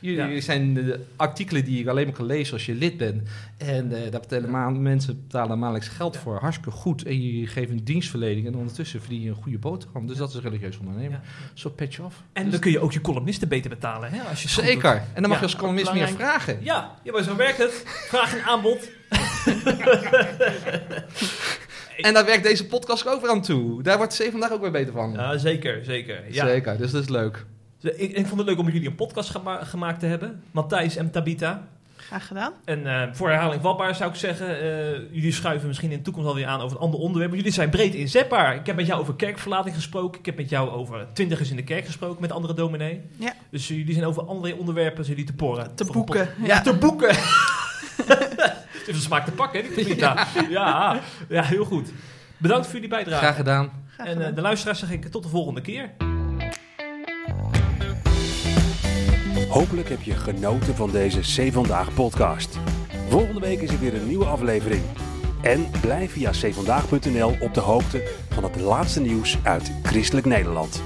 jullie, 0.00 0.34
Ja. 0.34 0.40
zijn 0.40 0.74
de 0.74 1.00
artikelen 1.16 1.64
die 1.64 1.80
ik 1.80 1.86
alleen 1.86 2.04
maar 2.06 2.14
kan 2.14 2.26
lezen 2.26 2.52
als 2.52 2.66
je 2.66 2.74
lid 2.74 2.96
bent. 2.96 3.22
En 3.58 3.92
eh 3.92 4.10
daar 4.10 4.20
betalen 4.20 4.50
ma- 4.50 4.70
mensen 4.70 5.22
betalen 5.22 5.58
maandelijks 5.58 5.88
geld 5.96 6.14
Ja. 6.14 6.20
voor. 6.20 6.38
Hartstikke 6.40 6.70
goed. 6.70 7.02
En 7.04 7.38
je 7.38 7.46
geeft 7.46 7.70
een 7.70 7.84
dienstverlening 7.84 8.46
en 8.46 8.54
ondertussen 8.54 9.00
verdien 9.00 9.20
je 9.22 9.28
een 9.28 9.34
goede 9.42 9.58
boterham. 9.58 10.06
Dus 10.06 10.16
dat 10.16 10.28
is 10.28 10.34
een 10.34 10.42
religieus 10.42 10.78
ondernemen. 10.78 11.20
Ja. 11.24 11.50
Zo 11.54 11.70
je 11.94 12.02
af. 12.02 12.22
En 12.32 12.42
Dus- 12.42 12.52
dan 12.52 12.60
kun 12.60 12.70
je 12.70 12.78
ook 12.80 12.92
je 12.92 13.00
columnisten 13.00 13.48
beter 13.48 13.70
betalen, 13.70 14.10
hè? 14.10 14.20
Als 14.22 14.42
je 14.42 14.48
Zeker. 14.48 14.92
En 14.94 15.02
dan 15.14 15.22
mag 15.22 15.30
Ja, 15.30 15.36
je 15.36 15.42
als 15.42 15.56
columnist 15.56 15.92
meer 15.92 16.08
vragen. 16.08 16.58
Ja, 16.62 16.94
ja, 17.02 17.12
maar 17.12 17.22
zo 17.22 17.36
werkt 17.36 17.58
het. 17.58 17.82
Vraag 17.86 18.36
en 18.36 18.42
aanbod. 18.44 18.88
En 21.96 22.14
daar 22.14 22.24
werkt 22.24 22.42
deze 22.42 22.66
podcast 22.66 23.08
ook 23.08 23.20
weer 23.20 23.30
aan 23.30 23.42
toe. 23.42 23.82
Daar 23.82 23.96
wordt 23.96 24.16
C 24.22 24.28
vandaag 24.30 24.52
ook 24.52 24.60
weer 24.60 24.70
beter 24.70 24.92
van. 24.92 25.12
Ja, 25.12 25.36
zeker, 25.38 25.84
zeker. 25.84 26.22
Ja. 26.30 26.46
Zeker, 26.46 26.76
dus 26.78 26.90
dat 26.90 27.02
is 27.02 27.08
leuk. 27.08 27.44
Ik, 27.80 27.96
ik 28.12 28.26
vond 28.26 28.40
het 28.40 28.48
leuk 28.48 28.58
om 28.58 28.68
jullie 28.68 28.88
een 28.88 28.94
podcast 28.94 29.30
gema- 29.30 29.64
gemaakt 29.64 30.00
te 30.00 30.06
hebben. 30.06 30.42
Matthijs 30.50 30.96
en 30.96 31.10
Tabita. 31.10 31.66
Graag 31.96 32.26
gedaan. 32.26 32.52
En 32.64 32.86
eh, 32.86 33.02
voor 33.12 33.28
herhaling 33.30 33.62
vatbaar 33.62 33.94
zou 33.94 34.10
ik 34.10 34.16
zeggen, 34.16 34.60
eh, 34.60 34.90
jullie 35.10 35.32
schuiven 35.32 35.68
misschien 35.68 35.90
in 35.90 35.96
de 35.96 36.02
toekomst 36.02 36.28
alweer 36.28 36.46
aan 36.46 36.60
over 36.60 36.76
een 36.76 36.82
ander 36.82 37.00
onderwerp. 37.00 37.28
Maar 37.30 37.38
jullie 37.38 37.54
zijn 37.54 37.70
breed 37.70 37.94
inzetbaar. 37.94 38.54
Ik 38.54 38.66
heb 38.66 38.76
met 38.76 38.86
jou 38.86 39.00
over 39.00 39.14
kerkverlating 39.14 39.74
gesproken. 39.74 40.18
Ik 40.18 40.26
heb 40.26 40.36
met 40.36 40.48
jou 40.48 40.70
over 40.70 41.06
twintigers 41.12 41.50
in 41.50 41.56
de 41.56 41.64
kerk 41.64 41.84
gesproken 41.86 42.20
met 42.20 42.32
andere 42.32 42.54
dominee. 42.54 43.00
Ja. 43.16 43.32
Dus 43.50 43.68
jullie 43.68 43.92
zijn 43.94 44.04
over 44.06 44.22
andere 44.26 44.56
onderwerpen 44.56 45.04
zijn 45.04 45.16
jullie 45.16 45.30
te 45.32 45.36
porren. 45.36 45.74
Te 45.74 45.84
boeken. 45.92 46.28
pod- 46.38 46.46
Ja, 46.46 46.60
te 46.60 46.74
boeken. 46.74 47.16
Het 48.84 48.92
heeft 48.92 49.04
een 49.04 49.10
smaak 49.10 49.24
te 49.24 49.32
pakken, 49.32 49.64
hè, 49.64 49.84
die. 49.84 49.98
Ja. 50.50 51.00
ja, 51.28 51.42
heel 51.42 51.64
goed. 51.64 51.92
Bedankt 52.36 52.64
voor 52.64 52.74
jullie 52.74 52.88
bijdrage. 52.88 53.24
Graag 53.24 53.36
gedaan. 53.36 53.70
Graag 53.94 54.06
En 54.06 54.26
eh, 54.26 54.34
de 54.34 54.40
luisteraars 54.40 54.78
zeg 54.78 54.90
ik 54.90 55.04
tot 55.06 55.22
de 55.22 55.28
volgende 55.28 55.60
keer. 55.60 55.90
Hopelijk 59.48 59.88
heb 59.88 60.02
je 60.02 60.14
genoten 60.14 60.76
van 60.76 60.90
deze 60.90 61.20
C 61.20 61.52
Vandaag 61.52 61.94
podcast. 61.94 62.58
Volgende 63.08 63.40
week 63.40 63.60
is 63.60 63.70
er 63.70 63.80
weer 63.80 63.94
een 63.94 64.08
nieuwe 64.08 64.24
aflevering. 64.24 64.82
En 65.42 65.66
blijf 65.80 66.12
via 66.12 66.30
cvandaag.nl 66.30 67.36
op 67.40 67.54
de 67.54 67.60
hoogte 67.60 68.10
van 68.30 68.42
het 68.42 68.60
laatste 68.60 69.00
nieuws 69.00 69.38
uit 69.42 69.72
Christelijk 69.82 70.26
Nederland. 70.26 70.82